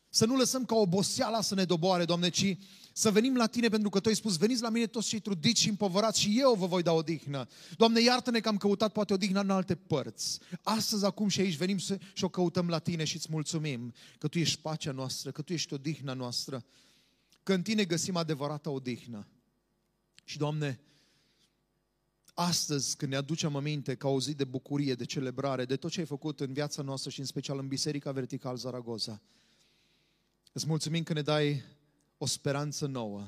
să 0.10 0.26
nu 0.26 0.36
lăsăm 0.36 0.66
ca 0.66 0.76
oboseala 0.76 1.42
să 1.42 1.56
ne 1.56 1.64
doboare, 1.64 2.06
Doamne, 2.06 2.30
ci 2.30 2.58
să 2.94 3.12
venim 3.12 3.36
la 3.36 3.48
Tine 3.48 3.70
pentru 3.70 3.90
că 3.90 4.00
Tu 4.00 4.10
ai 4.10 4.16
spus, 4.16 4.38
veniți 4.38 4.62
la 4.62 4.70
mine 4.70 4.88
toți 4.88 5.08
cei 5.08 5.20
trudiți 5.20 5.62
și 5.62 5.70
împovărați 5.70 6.20
și 6.20 6.40
eu 6.40 6.54
vă 6.54 6.66
voi 6.66 6.84
da 6.84 6.92
odihnă. 6.92 7.48
Doamne, 7.76 8.02
iartă-ne 8.02 8.40
că 8.40 8.48
am 8.48 8.58
căutat 8.58 8.92
poate 8.92 9.14
odihnă 9.14 9.42
în 9.42 9.50
alte 9.50 9.76
părți. 9.76 10.40
Astăzi, 10.64 11.06
acum 11.06 11.28
și 11.28 11.40
aici 11.40 11.56
venim 11.56 11.78
să, 11.78 11.98
și 12.14 12.24
o 12.24 12.30
căutăm 12.30 12.68
la 12.68 12.80
Tine 12.80 13.04
și 13.04 13.16
îți 13.16 13.28
mulțumim 13.30 13.94
că 14.18 14.28
Tu 14.28 14.40
ești 14.40 14.60
pacea 14.62 14.92
noastră, 14.92 15.32
că 15.32 15.42
Tu 15.42 15.54
ești 15.54 15.74
odihna 15.74 16.14
noastră, 16.14 16.66
că 17.48 17.54
în 17.54 17.62
Tine 17.62 17.86
găsim 17.86 18.16
adevărata 18.16 18.70
odihnă. 18.70 19.28
Și, 20.24 20.38
Doamne, 20.38 20.80
astăzi, 22.34 22.95
când 22.95 23.12
ne 23.12 23.18
aducem 23.18 23.56
aminte 23.56 23.95
ca 23.95 24.08
o 24.08 24.20
zi 24.20 24.34
de 24.34 24.43
bucurie, 24.43 24.95
de 24.95 25.06
celebrare, 25.06 25.66
de 25.66 25.76
tot 25.76 25.91
ce 25.91 26.00
ai 26.00 26.06
făcut 26.06 26.39
în 26.39 26.54
viața 26.54 26.82
noastră 26.82 27.10
și 27.10 27.20
în 27.20 27.26
special 27.26 27.60
în 27.60 27.68
Biserica 27.68 28.12
Vertical 28.12 28.56
Zaragoza, 28.56 29.22
îți 30.52 30.68
mulțumim 30.68 31.04
că 31.04 31.14
ne 31.14 31.22
dai 31.22 31.64
o 32.18 32.26
speranță 32.26 32.86
nouă. 32.86 33.28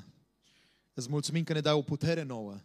Îți 0.93 1.09
mulțumim 1.09 1.43
că 1.43 1.53
ne 1.53 1.61
dai 1.61 1.73
o 1.73 1.81
putere 1.81 2.23
nouă. 2.23 2.59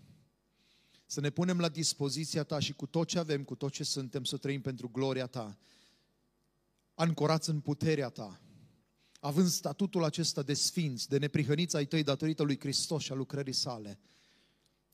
Să 1.07 1.21
ne 1.21 1.31
punem 1.31 1.59
la 1.61 1.69
dispoziția 1.69 2.43
Ta 2.43 2.59
și 2.59 2.73
cu 2.73 2.87
tot 2.87 3.09
ce 3.09 3.19
avem, 3.19 3.45
cu 3.45 3.55
tot 3.55 3.73
ce 3.73 3.85
suntem, 3.85 4.25
să 4.25 4.37
trăim 4.37 4.61
pentru 4.61 4.89
gloria 4.89 5.27
Ta. 5.27 5.59
Ancorați 6.95 7.51
în 7.51 7.61
puterea 7.61 8.09
Ta. 8.09 8.41
Având 9.25 9.49
statutul 9.49 10.05
acesta 10.05 10.43
de 10.43 10.55
sfinți, 10.55 11.09
de 11.09 11.19
neprihăniți 11.19 11.77
ai 11.77 11.85
Tăi 11.85 12.03
datorită 12.03 12.43
lui 12.43 12.59
Hristos 12.59 13.03
și 13.03 13.13
a 13.13 13.15
lucrării 13.15 13.53
sale. 13.53 13.99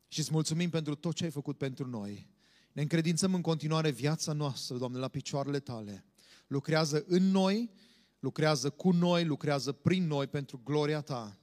Și 0.08 0.18
îți 0.18 0.32
mulțumim 0.32 0.70
pentru 0.70 0.94
tot 0.94 1.14
ce 1.14 1.24
ai 1.24 1.30
făcut 1.30 1.58
pentru 1.58 1.86
noi. 1.86 2.28
Ne 2.72 2.82
încredințăm 2.82 3.34
în 3.34 3.40
continuare 3.40 3.90
viața 3.90 4.32
noastră, 4.32 4.76
Doamne, 4.76 4.98
la 4.98 5.08
picioarele 5.08 5.60
Tale. 5.60 6.04
Lucrează 6.46 7.04
în 7.06 7.30
noi 7.30 7.70
lucrează 8.18 8.70
cu 8.70 8.90
noi, 8.90 9.24
lucrează 9.24 9.72
prin 9.72 10.06
noi 10.06 10.26
pentru 10.26 10.60
gloria 10.64 11.00
Ta, 11.00 11.38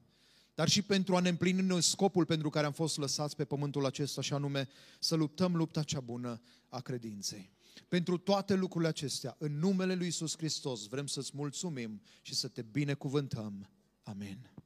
dar 0.56 0.70
și 0.70 0.82
pentru 0.82 1.16
a 1.16 1.20
ne 1.20 1.30
împlini 1.30 1.62
noi 1.62 1.82
scopul 1.82 2.26
pentru 2.26 2.50
care 2.50 2.66
am 2.66 2.72
fost 2.72 2.98
lăsați 2.98 3.36
pe 3.36 3.46
pământul 3.46 3.86
acesta, 3.86 4.22
și 4.22 4.34
anume 4.34 4.68
să 5.00 5.16
luptăm 5.16 5.56
lupta 5.56 5.84
cea 5.84 6.00
bună 6.00 6.42
a 6.70 6.80
credinței. 6.80 7.57
Pentru 7.88 8.18
toate 8.18 8.54
lucrurile 8.54 8.90
acestea, 8.90 9.36
în 9.38 9.60
numele 9.60 9.96
Lui 9.96 10.06
Iisus 10.06 10.38
Hristos, 10.38 10.88
vrem 10.88 11.08
să-ți 11.08 11.32
mulțumim 11.34 12.02
și 12.22 12.36
să 12.36 12.48
te 12.48 12.62
binecuvântăm. 12.62 13.70
Amin. 14.04 14.57